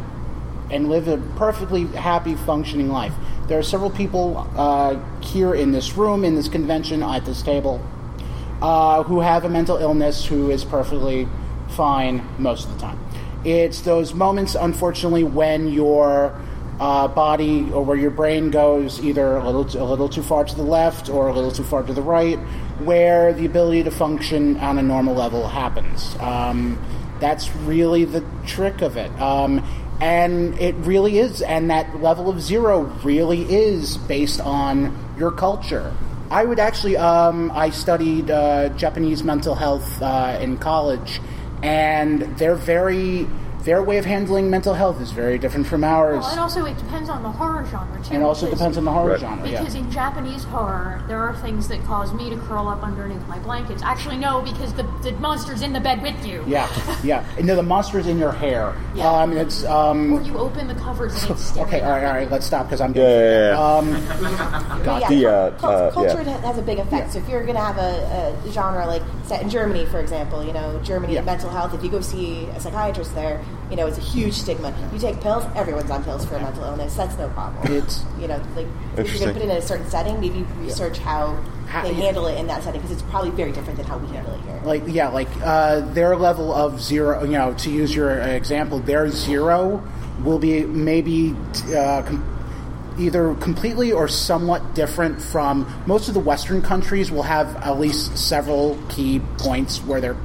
and 0.71 0.89
live 0.89 1.07
a 1.07 1.17
perfectly 1.35 1.87
happy, 1.87 2.35
functioning 2.35 2.89
life. 2.89 3.13
There 3.47 3.59
are 3.59 3.63
several 3.63 3.89
people 3.89 4.47
uh, 4.55 4.97
here 5.21 5.53
in 5.53 5.71
this 5.71 5.97
room, 5.97 6.23
in 6.23 6.35
this 6.35 6.47
convention, 6.47 7.03
at 7.03 7.25
this 7.25 7.41
table, 7.41 7.83
uh, 8.61 9.03
who 9.03 9.19
have 9.19 9.43
a 9.43 9.49
mental 9.49 9.77
illness 9.77 10.25
who 10.25 10.51
is 10.51 10.63
perfectly 10.63 11.27
fine 11.69 12.25
most 12.37 12.67
of 12.67 12.75
the 12.75 12.79
time. 12.79 12.99
It's 13.45 13.81
those 13.81 14.13
moments, 14.13 14.55
unfortunately, 14.55 15.23
when 15.23 15.69
your 15.69 16.39
uh, 16.79 17.07
body 17.07 17.69
or 17.71 17.83
where 17.83 17.97
your 17.97 18.11
brain 18.11 18.51
goes 18.51 19.03
either 19.03 19.35
a 19.35 19.49
little, 19.49 19.81
a 19.81 19.87
little 19.87 20.09
too 20.09 20.23
far 20.23 20.43
to 20.43 20.55
the 20.55 20.63
left 20.63 21.09
or 21.09 21.27
a 21.27 21.33
little 21.33 21.51
too 21.51 21.63
far 21.63 21.83
to 21.83 21.93
the 21.93 22.01
right, 22.01 22.37
where 22.79 23.33
the 23.33 23.45
ability 23.45 23.83
to 23.83 23.91
function 23.91 24.57
on 24.57 24.77
a 24.77 24.81
normal 24.81 25.13
level 25.13 25.47
happens. 25.47 26.15
Um, 26.19 26.77
that's 27.19 27.53
really 27.55 28.05
the 28.05 28.23
trick 28.45 28.81
of 28.81 28.97
it. 28.97 29.11
Um, 29.19 29.63
and 30.01 30.57
it 30.59 30.75
really 30.75 31.19
is, 31.19 31.41
and 31.41 31.69
that 31.69 32.01
level 32.01 32.29
of 32.29 32.41
zero 32.41 32.83
really 33.03 33.41
is 33.43 33.97
based 33.97 34.39
on 34.39 34.97
your 35.17 35.31
culture. 35.31 35.93
I 36.31 36.45
would 36.45 36.59
actually, 36.59 36.95
um, 36.95 37.51
I 37.51 37.71
studied 37.71 38.31
uh, 38.31 38.69
Japanese 38.69 39.23
mental 39.23 39.55
health 39.55 40.01
uh, 40.01 40.37
in 40.39 40.57
college, 40.57 41.19
and 41.63 42.21
they're 42.37 42.55
very, 42.55 43.27
their 43.63 43.83
way 43.83 43.97
of 43.97 44.05
handling 44.05 44.49
mental 44.49 44.73
health 44.73 45.01
is 45.01 45.11
very 45.11 45.37
different 45.37 45.67
from 45.67 45.83
ours. 45.83 46.19
Well, 46.21 46.29
and 46.31 46.39
also 46.39 46.65
it 46.65 46.77
depends 46.77 47.09
on 47.09 47.23
the 47.23 47.29
horror 47.29 47.65
genre 47.65 48.01
too. 48.03 48.13
And 48.13 48.23
also 48.23 48.45
because- 48.45 48.59
depends 48.59 48.77
on 48.77 48.85
the 48.85 48.91
horror 48.91 49.11
Right. 49.11 49.19
genre, 49.19 49.47
yeah. 49.49 49.59
Because 49.59 49.75
in 49.75 49.91
Japanese 49.91 50.43
horror, 50.45 51.01
there 51.07 51.19
are 51.19 51.35
things 51.37 51.67
that 51.67 51.83
cause 51.85 52.13
me 52.13 52.29
to 52.29 52.37
curl 52.37 52.67
up 52.67 52.83
underneath 52.83 53.25
my 53.27 53.37
blankets. 53.39 53.81
Actually, 53.83 54.17
no, 54.17 54.41
because 54.41 54.73
the, 54.73 54.83
the 55.03 55.11
monster's 55.13 55.61
in 55.61 55.73
the 55.73 55.79
bed 55.79 56.01
with 56.01 56.25
you. 56.25 56.43
Yeah, 56.47 56.67
yeah. 57.03 57.23
And 57.37 57.47
no, 57.47 57.55
the 57.55 57.63
monster's 57.63 58.07
in 58.07 58.17
your 58.17 58.31
hair. 58.31 58.73
Yeah. 58.95 59.09
Um, 59.11 59.35
it's 59.37 59.65
um. 59.65 60.13
Or 60.13 60.21
you 60.21 60.37
open 60.37 60.67
the 60.67 60.75
covers 60.75 61.21
and 61.23 61.31
it's 61.31 61.43
staring. 61.49 61.67
Okay, 61.67 61.81
all 61.81 61.91
right, 61.91 62.05
all 62.05 62.13
right. 62.13 62.31
Let's 62.31 62.45
stop 62.45 62.67
because 62.67 62.81
I'm. 62.81 62.93
Yeah, 62.95 63.03
yeah, 63.03 63.49
yeah. 63.51 63.77
Um, 63.77 64.79
But 64.85 65.01
yeah, 65.01 65.09
The, 65.09 65.25
uh, 65.27 65.51
cul- 65.59 65.69
uh, 65.71 65.91
culture 65.91 66.21
yeah. 66.21 66.37
has 66.41 66.57
a 66.57 66.61
big 66.61 66.79
effect. 66.79 67.11
So 67.13 67.19
if 67.19 67.27
you're 67.27 67.43
going 67.43 67.55
to 67.55 67.61
have 67.61 67.77
a, 67.77 68.33
a 68.47 68.51
genre 68.51 68.85
like 68.87 69.01
set 69.25 69.41
in 69.41 69.49
Germany, 69.49 69.85
for 69.85 69.99
example, 69.99 70.43
you 70.43 70.53
know, 70.53 70.79
Germany 70.83 71.15
Yeah. 71.15 71.21
mental 71.21 71.49
health. 71.49 71.73
If 71.73 71.83
you 71.83 71.89
go 71.89 71.99
see 72.01 72.45
a 72.55 72.59
psychiatrist 72.59 73.13
there, 73.15 73.41
you 73.69 73.75
know, 73.75 73.85
it's 73.85 73.97
a 73.99 74.01
huge 74.01 74.33
stigma. 74.33 74.73
You 74.91 74.97
take 74.99 75.21
pills, 75.21 75.45
everyone's 75.55 75.91
on 75.91 76.03
pills 76.03 76.25
for 76.25 76.35
a 76.35 76.41
mental 76.41 76.63
illness. 76.63 76.95
That's 76.95 77.15
no 77.17 77.29
problem. 77.29 77.71
It's 77.71 78.03
you 78.19 78.27
know, 78.27 78.41
like 78.55 78.65
if 78.97 79.09
you're 79.11 79.19
going 79.19 79.33
to 79.33 79.33
put 79.33 79.41
it 79.43 79.49
in 79.51 79.51
a 79.51 79.61
certain 79.61 79.87
setting, 79.89 80.19
maybe 80.19 80.41
research 80.57 80.97
how 80.97 81.35
How- 81.67 81.83
they 81.83 81.93
handle 81.93 82.25
it 82.27 82.39
in 82.39 82.47
that 82.47 82.63
setting 82.63 82.81
because 82.81 82.95
it's 82.99 83.09
probably 83.11 83.29
very 83.29 83.51
different 83.51 83.77
than 83.77 83.85
how 83.85 83.97
we 83.99 84.07
handle 84.07 84.33
it 84.33 84.41
here. 84.41 84.59
like 84.63 84.83
yeah, 84.87 85.09
like 85.09 85.27
uh, 85.43 85.81
their 85.93 86.15
level 86.15 86.51
of 86.53 86.81
zero. 86.81 87.23
You 87.23 87.31
know, 87.33 87.53
to 87.53 87.69
use 87.69 87.95
your 87.95 88.11
example, 88.19 88.79
their 88.79 89.09
zero 89.09 89.83
will 90.23 90.39
be 90.39 90.63
maybe 90.65 91.35
uh, 91.75 92.01
com- 92.01 92.95
either 92.97 93.33
completely 93.35 93.91
or 93.93 94.07
somewhat 94.07 94.73
different 94.75 95.21
from 95.21 95.71
most 95.85 96.07
of 96.07 96.15
the 96.15 96.19
Western 96.19 96.61
countries. 96.63 97.11
Will 97.11 97.21
have 97.23 97.55
at 97.57 97.79
least 97.79 98.17
several 98.17 98.77
key 98.89 99.21
points 99.37 99.77
where 99.85 100.01
they're 100.01 100.17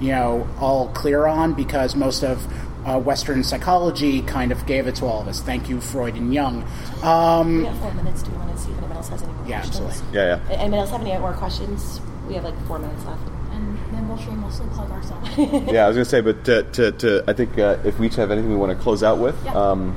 you 0.00 0.08
know 0.12 0.46
all 0.60 0.88
clear 0.88 1.26
on 1.26 1.54
because 1.54 1.94
most 1.96 2.22
of 2.22 2.46
uh, 2.86 2.98
Western 2.98 3.42
psychology 3.44 4.22
kind 4.22 4.52
of 4.52 4.64
gave 4.66 4.86
it 4.86 4.94
to 4.96 5.04
all 5.06 5.20
of 5.20 5.28
us. 5.28 5.40
Thank 5.40 5.68
you, 5.68 5.80
Freud 5.80 6.14
and 6.14 6.32
Jung. 6.32 6.64
Um, 7.02 7.58
We 7.58 7.64
have 7.66 7.78
four 7.80 7.92
minutes. 7.94 8.22
Do 8.22 8.30
you 8.30 8.38
want 8.38 8.52
to 8.56 8.58
see 8.62 8.70
if 8.70 8.78
anyone 8.78 8.96
else 8.96 9.08
has 9.08 9.22
any 9.22 9.32
more 9.32 9.46
Yeah, 9.46 9.60
questions? 9.60 9.86
absolutely. 9.86 10.18
Yeah, 10.18 10.40
yeah. 10.48 10.56
Anyone 10.56 10.78
else 10.80 10.90
have 10.90 11.00
any 11.02 11.18
more 11.18 11.32
questions? 11.34 12.00
We 12.28 12.34
have 12.34 12.44
like 12.44 12.66
four 12.66 12.78
minutes 12.78 13.04
left. 13.04 13.22
And 13.52 13.76
then 13.92 14.08
we'll 14.08 14.16
shamelessly 14.18 14.66
plug 14.68 14.90
ourselves. 14.90 15.28
yeah, 15.72 15.84
I 15.84 15.88
was 15.88 15.96
going 15.96 16.04
to 16.04 16.04
say, 16.04 16.20
but 16.20 16.44
to, 16.44 16.62
to, 16.62 16.92
to 16.92 17.24
I 17.26 17.32
think 17.32 17.58
uh, 17.58 17.78
if 17.84 17.98
we 17.98 18.06
each 18.06 18.14
have 18.16 18.30
anything 18.30 18.50
we 18.50 18.56
want 18.56 18.70
to 18.76 18.82
close 18.82 19.02
out 19.02 19.18
with, 19.18 19.36
Yeah. 19.44 19.52
um, 19.54 19.96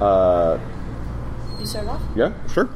uh, 0.00 0.58
You 1.58 1.66
start 1.66 1.86
off. 1.86 2.02
yeah, 2.16 2.32
sure. 2.52 2.68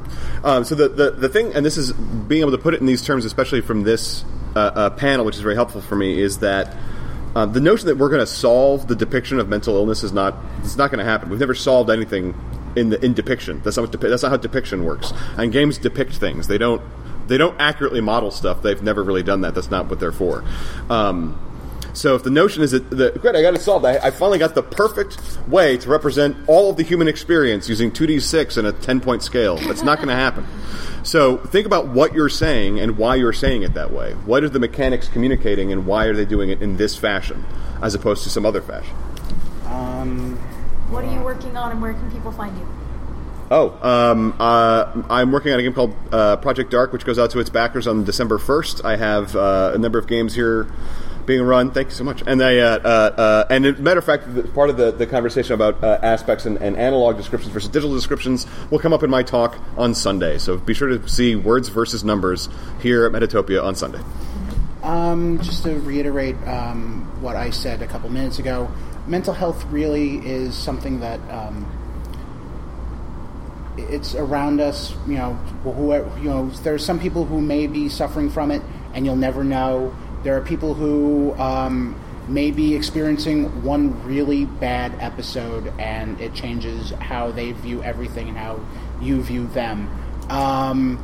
Um, 0.43 0.63
so 0.63 0.75
the, 0.75 0.87
the 0.87 1.11
the 1.11 1.27
thing, 1.29 1.53
and 1.53 1.65
this 1.65 1.75
is 1.77 1.91
being 1.91 2.41
able 2.41 2.51
to 2.51 2.57
put 2.57 2.73
it 2.75 2.79
in 2.79 2.85
these 2.85 3.01
terms, 3.03 3.25
especially 3.25 3.61
from 3.61 3.83
this 3.83 4.23
uh, 4.59 4.89
panel, 4.91 5.25
which 5.25 5.35
is 5.35 5.41
very 5.41 5.55
helpful 5.55 5.81
for 5.81 5.95
me, 5.95 6.19
is 6.19 6.39
that. 6.39 6.75
Uh, 7.35 7.45
the 7.45 7.59
notion 7.59 7.87
that 7.87 7.97
we're 7.97 8.07
going 8.07 8.21
to 8.21 8.25
solve 8.25 8.87
the 8.87 8.95
depiction 8.95 9.41
of 9.41 9.49
mental 9.49 9.75
illness 9.75 10.03
is 10.03 10.13
not 10.13 10.35
it's 10.59 10.77
not 10.77 10.89
going 10.89 10.99
to 10.99 11.03
happen. 11.03 11.29
We've 11.29 11.37
never 11.37 11.53
solved 11.53 11.89
anything 11.89 12.33
in 12.77 12.91
the 12.91 13.03
in 13.03 13.13
depiction. 13.13 13.61
That's 13.61 13.75
not 13.75 13.91
depi- 13.91 14.09
that's 14.09 14.23
not 14.23 14.29
how 14.29 14.37
depiction 14.37 14.85
works. 14.85 15.11
And 15.37 15.51
games 15.51 15.77
depict 15.77 16.13
things. 16.15 16.47
They 16.47 16.57
don't 16.57 16.81
they 17.27 17.37
don't 17.37 17.59
accurately 17.59 18.01
model 18.01 18.31
stuff. 18.31 18.61
They've 18.61 18.81
never 18.81 19.03
really 19.03 19.23
done 19.23 19.41
that. 19.41 19.55
That's 19.55 19.71
not 19.71 19.89
what 19.89 19.99
they're 19.99 20.11
for. 20.11 20.43
Um, 20.89 21.37
so 21.95 22.15
if 22.15 22.23
the 22.23 22.29
notion 22.29 22.63
is 22.63 22.71
that, 22.71 22.89
that 22.91 23.21
great, 23.21 23.35
I 23.35 23.41
got 23.41 23.55
it 23.55 23.61
solved. 23.61 23.85
I, 23.85 23.97
I 23.97 24.11
finally 24.11 24.39
got 24.39 24.55
the 24.55 24.63
perfect 24.63 25.17
way 25.47 25.77
to 25.77 25.89
represent 25.89 26.37
all 26.47 26.69
of 26.69 26.77
the 26.77 26.83
human 26.83 27.07
experience 27.07 27.67
using 27.69 27.91
2d6 27.91 28.57
and 28.57 28.67
a 28.67 28.73
10 28.73 29.01
point 29.01 29.23
scale. 29.23 29.57
That's 29.57 29.83
not 29.83 29.97
going 29.97 30.09
to 30.09 30.15
happen. 30.15 30.45
So 31.03 31.37
think 31.37 31.65
about 31.65 31.87
what 31.87 32.13
you're 32.13 32.29
saying 32.29 32.79
and 32.79 32.97
why 32.97 33.15
you're 33.15 33.33
saying 33.33 33.63
it 33.63 33.73
that 33.75 33.91
way. 33.91 34.13
What 34.13 34.43
are 34.43 34.49
the 34.49 34.59
mechanics 34.59 35.07
communicating 35.07 35.71
and 35.71 35.85
why 35.85 36.05
are 36.05 36.13
they 36.13 36.25
doing 36.25 36.49
it 36.49 36.61
in 36.61 36.77
this 36.77 36.95
fashion 36.97 37.45
as 37.81 37.93
opposed 37.95 38.23
to 38.23 38.29
some 38.29 38.45
other 38.45 38.61
fashion? 38.61 38.95
um, 39.67 40.37
what 40.89 41.03
are 41.03 41.11
you 41.11 41.21
working 41.21 41.55
on 41.57 41.71
and 41.71 41.81
where 41.81 41.93
can 41.93 42.11
people 42.11 42.31
find 42.31 42.57
you? 42.57 42.67
Oh, 43.51 43.77
um, 43.87 44.35
uh, 44.39 45.03
I'm 45.09 45.31
working 45.31 45.53
on 45.53 45.59
a 45.59 45.63
game 45.63 45.73
called 45.73 45.93
uh, 46.11 46.37
Project 46.37 46.71
Dark, 46.71 46.91
which 46.91 47.05
goes 47.05 47.19
out 47.19 47.29
to 47.31 47.39
its 47.39 47.49
backers 47.49 47.85
on 47.85 48.03
December 48.03 48.39
1st. 48.39 48.83
I 48.83 48.95
have 48.95 49.35
uh, 49.35 49.71
a 49.75 49.77
number 49.77 49.99
of 49.99 50.07
games 50.07 50.33
here 50.33 50.67
being 51.25 51.41
run. 51.41 51.71
Thank 51.71 51.89
you 51.89 51.93
so 51.95 52.03
much. 52.03 52.23
And 52.25 52.41
I, 52.43 52.57
uh, 52.57 52.79
uh, 52.79 52.87
uh, 52.87 53.47
and 53.49 53.65
as 53.65 53.79
a 53.79 53.81
matter 53.81 53.99
of 53.99 54.05
fact, 54.05 54.53
part 54.53 54.69
of 54.69 54.77
the, 54.77 54.91
the 54.91 55.07
conversation 55.07 55.53
about 55.53 55.83
uh, 55.83 55.99
aspects 56.01 56.45
and, 56.45 56.57
and 56.57 56.77
analog 56.77 57.17
descriptions 57.17 57.53
versus 57.53 57.69
digital 57.69 57.93
descriptions 57.95 58.45
will 58.69 58.79
come 58.79 58.93
up 58.93 59.03
in 59.03 59.09
my 59.09 59.23
talk 59.23 59.57
on 59.77 59.95
Sunday. 59.95 60.37
So 60.37 60.57
be 60.57 60.73
sure 60.73 60.87
to 60.87 61.07
see 61.09 61.35
words 61.35 61.69
versus 61.69 62.03
numbers 62.03 62.49
here 62.81 63.05
at 63.05 63.11
Metatopia 63.11 63.63
on 63.63 63.75
Sunday. 63.75 64.01
Um, 64.83 65.41
just 65.41 65.63
to 65.63 65.79
reiterate 65.79 66.35
um, 66.47 67.21
what 67.21 67.35
I 67.35 67.49
said 67.49 67.81
a 67.81 67.87
couple 67.87 68.09
minutes 68.09 68.37
ago, 68.37 68.69
mental 69.07 69.33
health 69.33 69.65
really 69.65 70.17
is 70.17 70.55
something 70.55 70.99
that 70.99 71.19
um, 71.31 71.65
it's 73.77 74.13
around 74.13 74.61
us. 74.61 74.93
You 75.07 75.15
know, 75.15 75.39
you 76.21 76.29
know, 76.29 76.49
there's 76.63 76.85
some 76.85 76.99
people 76.99 77.25
who 77.25 77.41
may 77.41 77.65
be 77.65 77.89
suffering 77.89 78.29
from 78.29 78.51
it, 78.51 78.61
and 78.93 79.05
you'll 79.05 79.15
never 79.15 79.43
know. 79.43 79.95
There 80.25 80.35
are 80.35 80.41
people 80.41 80.73
who 80.73 81.35
um, 81.35 81.95
may 82.27 82.49
be 82.49 82.75
experiencing 82.75 83.61
one 83.61 84.03
really 84.03 84.45
bad 84.45 84.95
episode, 84.99 85.71
and 85.77 86.19
it 86.19 86.33
changes 86.33 86.89
how 86.89 87.29
they 87.29 87.51
view 87.51 87.83
everything 87.83 88.29
and 88.29 88.35
how 88.35 88.59
you 88.99 89.21
view 89.21 89.45
them. 89.45 89.87
Um, 90.31 90.97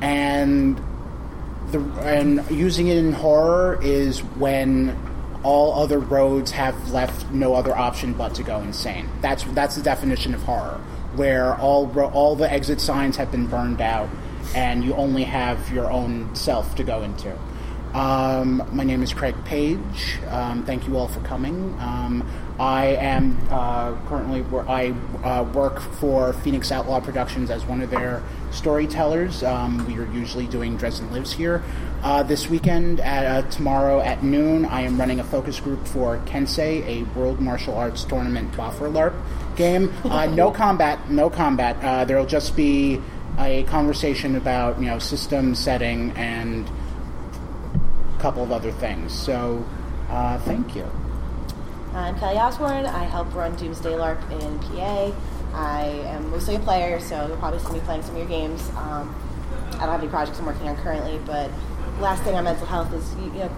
and 0.00 0.78
the 1.70 1.80
and 2.00 2.50
using 2.50 2.88
it 2.88 2.96
in 2.96 3.12
horror 3.12 3.78
is 3.82 4.20
when 4.20 4.96
all 5.42 5.74
other 5.82 5.98
roads 5.98 6.50
have 6.52 6.92
left 6.92 7.30
no 7.30 7.54
other 7.54 7.76
option 7.76 8.14
but 8.14 8.34
to 8.36 8.42
go 8.42 8.60
insane. 8.62 9.06
That's 9.20 9.44
that's 9.52 9.76
the 9.76 9.82
definition 9.82 10.32
of 10.32 10.42
horror, 10.44 10.80
where 11.14 11.56
all 11.56 11.92
all 12.00 12.34
the 12.34 12.50
exit 12.50 12.80
signs 12.80 13.18
have 13.18 13.30
been 13.30 13.48
burned 13.48 13.82
out, 13.82 14.08
and 14.54 14.82
you 14.82 14.94
only 14.94 15.24
have 15.24 15.70
your 15.70 15.90
own 15.90 16.34
self 16.34 16.74
to 16.76 16.84
go 16.84 17.02
into. 17.02 17.36
Um, 17.94 18.68
my 18.72 18.84
name 18.84 19.02
is 19.02 19.14
Craig 19.14 19.34
Page. 19.44 20.18
Um, 20.28 20.64
thank 20.64 20.86
you 20.86 20.96
all 20.98 21.08
for 21.08 21.20
coming. 21.20 21.74
Um, 21.80 22.28
I 22.58 22.86
am 22.86 23.38
uh, 23.50 23.96
currently 24.06 24.42
wor- 24.42 24.68
I 24.68 24.90
uh, 25.24 25.44
work 25.54 25.80
for 25.80 26.32
Phoenix 26.32 26.72
Outlaw 26.72 27.00
Productions 27.00 27.50
as 27.50 27.64
one 27.64 27.80
of 27.80 27.90
their 27.90 28.22
storytellers. 28.50 29.42
Um, 29.42 29.86
we 29.86 29.98
are 29.98 30.10
usually 30.12 30.46
doing 30.46 30.76
Dresden 30.76 31.10
Lives 31.10 31.32
here. 31.32 31.62
Uh, 32.02 32.22
this 32.22 32.48
weekend, 32.48 33.00
at, 33.00 33.24
uh, 33.24 33.48
tomorrow 33.50 34.00
at 34.00 34.22
noon, 34.22 34.66
I 34.66 34.82
am 34.82 34.98
running 34.98 35.20
a 35.20 35.24
focus 35.24 35.58
group 35.60 35.86
for 35.86 36.18
Kensei, 36.26 36.84
a 36.86 37.02
World 37.18 37.40
Martial 37.40 37.74
Arts 37.74 38.04
Tournament 38.04 38.52
boffer 38.52 38.90
LARP 38.92 39.14
game. 39.56 39.92
Uh, 40.04 40.26
no 40.26 40.50
combat, 40.52 41.10
no 41.10 41.30
combat. 41.30 41.82
Uh, 41.82 42.04
there 42.04 42.18
will 42.18 42.26
just 42.26 42.56
be 42.56 43.00
a 43.38 43.64
conversation 43.64 44.36
about 44.36 44.78
you 44.78 44.86
know 44.86 44.98
system 44.98 45.54
setting 45.54 46.10
and 46.12 46.70
a 48.16 48.22
couple 48.22 48.42
of 48.42 48.52
other 48.52 48.72
things. 48.72 49.12
So, 49.12 49.64
uh, 50.10 50.38
thank 50.40 50.74
you. 50.74 50.88
I'm 51.94 52.18
Kelly 52.18 52.36
Osborne. 52.36 52.86
I 52.86 53.04
help 53.04 53.34
run 53.34 53.56
Doomsday 53.56 53.92
LARP 53.92 54.20
in 54.42 54.58
PA. 54.58 55.12
I 55.54 55.84
am 56.06 56.30
mostly 56.30 56.56
a 56.56 56.60
player, 56.60 57.00
so 57.00 57.26
you'll 57.26 57.36
probably 57.38 57.60
see 57.60 57.72
me 57.72 57.80
playing 57.80 58.02
some 58.02 58.12
of 58.12 58.18
your 58.18 58.28
games. 58.28 58.68
Um, 58.76 59.14
I 59.72 59.80
don't 59.80 59.90
have 59.90 60.00
any 60.00 60.08
projects 60.08 60.38
I'm 60.38 60.46
working 60.46 60.68
on 60.68 60.76
currently, 60.76 61.18
but 61.26 61.50
last 62.00 62.22
thing 62.22 62.34
on 62.34 62.44
mental 62.44 62.66
health 62.66 62.92
is 62.92 63.14
you, 63.16 63.24
you 63.32 63.38
know 63.40 63.50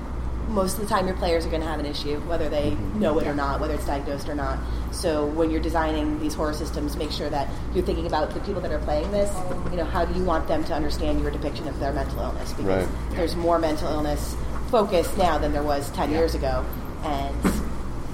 most 0.48 0.74
of 0.78 0.80
the 0.80 0.86
time 0.86 1.06
your 1.06 1.16
players 1.16 1.44
are 1.46 1.50
going 1.50 1.60
to 1.60 1.68
have 1.68 1.80
an 1.80 1.86
issue, 1.86 2.18
whether 2.20 2.48
they 2.48 2.74
know 2.94 3.18
it 3.18 3.26
or 3.26 3.34
not, 3.34 3.60
whether 3.60 3.74
it's 3.74 3.86
diagnosed 3.86 4.28
or 4.28 4.34
not. 4.34 4.58
So 4.90 5.26
when 5.26 5.50
you're 5.50 5.60
designing 5.60 6.18
these 6.20 6.34
horror 6.34 6.54
systems, 6.54 6.96
make 6.96 7.10
sure 7.10 7.28
that 7.30 7.48
you're 7.74 7.84
thinking 7.84 8.06
about 8.06 8.30
the 8.32 8.40
people 8.40 8.60
that 8.62 8.72
are 8.72 8.78
playing 8.78 9.10
this. 9.10 9.30
You 9.70 9.76
know, 9.76 9.84
how 9.84 10.04
do 10.04 10.18
you 10.18 10.24
want 10.24 10.48
them 10.48 10.64
to 10.64 10.74
understand 10.74 11.20
your 11.20 11.30
depiction 11.30 11.68
of 11.68 11.78
their 11.78 11.92
mental 11.92 12.20
illness? 12.20 12.52
Because 12.52 12.86
Right. 12.86 13.10
there's 13.10 13.36
more 13.36 13.58
mental 13.58 13.88
illness 13.88 14.36
focus 14.70 15.16
now 15.16 15.38
than 15.38 15.52
there 15.52 15.62
was 15.62 15.90
10 15.92 16.10
years 16.10 16.34
ago, 16.34 16.64
and 17.02 17.44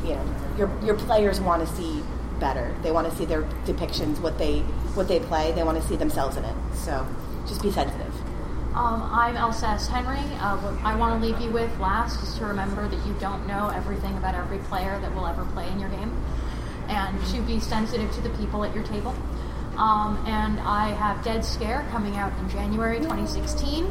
you 0.05 0.15
know 0.15 0.35
your 0.59 0.71
your 0.85 0.95
players 0.95 1.41
want 1.41 1.67
to 1.67 1.75
see 1.75 2.03
better. 2.39 2.75
They 2.83 2.91
want 2.91 3.11
to 3.11 3.17
see 3.17 3.25
their 3.25 3.43
depictions, 3.65 4.21
what 4.21 4.39
they 4.39 4.61
what 4.95 5.09
they 5.09 5.21
play. 5.21 5.53
They 5.53 5.63
want 5.63 5.81
to 5.81 5.89
see 5.89 5.97
themselves 5.97 6.37
in 6.37 6.45
it. 6.45 6.57
So 6.75 7.07
just 7.47 7.63
be 7.63 7.71
sensitive. 7.71 8.13
Um, 8.75 9.03
I'm 9.13 9.37
Elsa 9.37 9.69
S. 9.69 9.87
Henry. 9.87 10.19
Uh, 10.41 10.57
what 10.59 10.85
I 10.85 10.97
want 10.97 11.21
to 11.21 11.27
leave 11.27 11.41
you 11.41 11.51
with 11.51 11.71
last 11.79 12.21
is 12.23 12.37
to 12.39 12.45
remember 12.45 12.89
that 12.89 13.07
you 13.07 13.15
don't 13.21 13.47
know 13.47 13.69
everything 13.69 14.17
about 14.17 14.35
every 14.35 14.59
player 14.59 14.99
that 15.01 15.15
will 15.15 15.27
ever 15.27 15.45
play 15.47 15.69
in 15.69 15.79
your 15.79 15.91
game, 15.91 16.13
and 16.89 17.25
to 17.27 17.41
be 17.43 17.61
sensitive 17.61 18.13
to 18.13 18.21
the 18.21 18.31
people 18.31 18.65
at 18.65 18.75
your 18.75 18.85
table. 18.85 19.15
Um, 19.77 20.23
and 20.27 20.61
I 20.61 20.89
have 20.91 21.23
Dead 21.25 21.45
Scare 21.45 21.87
coming 21.91 22.17
out 22.17 22.33
in 22.39 22.49
January 22.49 22.99
2016, 22.99 23.91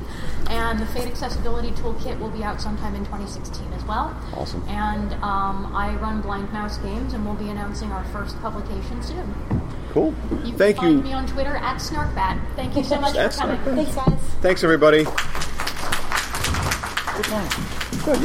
and 0.50 0.80
the 0.80 0.86
Fate 0.88 1.08
Accessibility 1.08 1.72
Toolkit 1.72 2.20
will 2.20 2.30
be 2.30 2.44
out 2.44 2.62
sometime 2.62 2.96
in 2.96 3.06
2016 3.06 3.72
as 3.74 3.84
well. 3.86 4.16
Awesome. 4.36 4.64
And 4.68 5.14
um, 5.16 5.74
I 5.76 5.96
run 5.96 6.22
Blind 6.22 6.52
Mouse 6.54 6.78
Games, 6.80 7.14
and 7.14 7.26
we'll 7.26 7.36
be 7.36 7.50
announcing 7.50 7.92
our 7.92 8.04
first 8.06 8.40
publication 8.42 9.04
soon. 9.04 9.34
Cool. 9.92 10.14
You 10.44 10.58
Thank 10.58 10.78
can 10.78 10.86
find 10.86 10.98
you. 10.98 11.04
me 11.04 11.14
on 11.14 11.28
Twitter 11.28 11.56
at 11.56 11.78
Snarkbat. 11.78 12.42
Thank 12.56 12.76
you 12.76 12.84
so 12.84 13.00
much 13.00 13.14
for 13.16 13.30
coming. 13.38 13.60
Thanks, 13.76 13.96
guys. 13.96 14.20
Thanks, 14.42 14.64
everybody. 14.64 15.06
Good. 18.04 18.20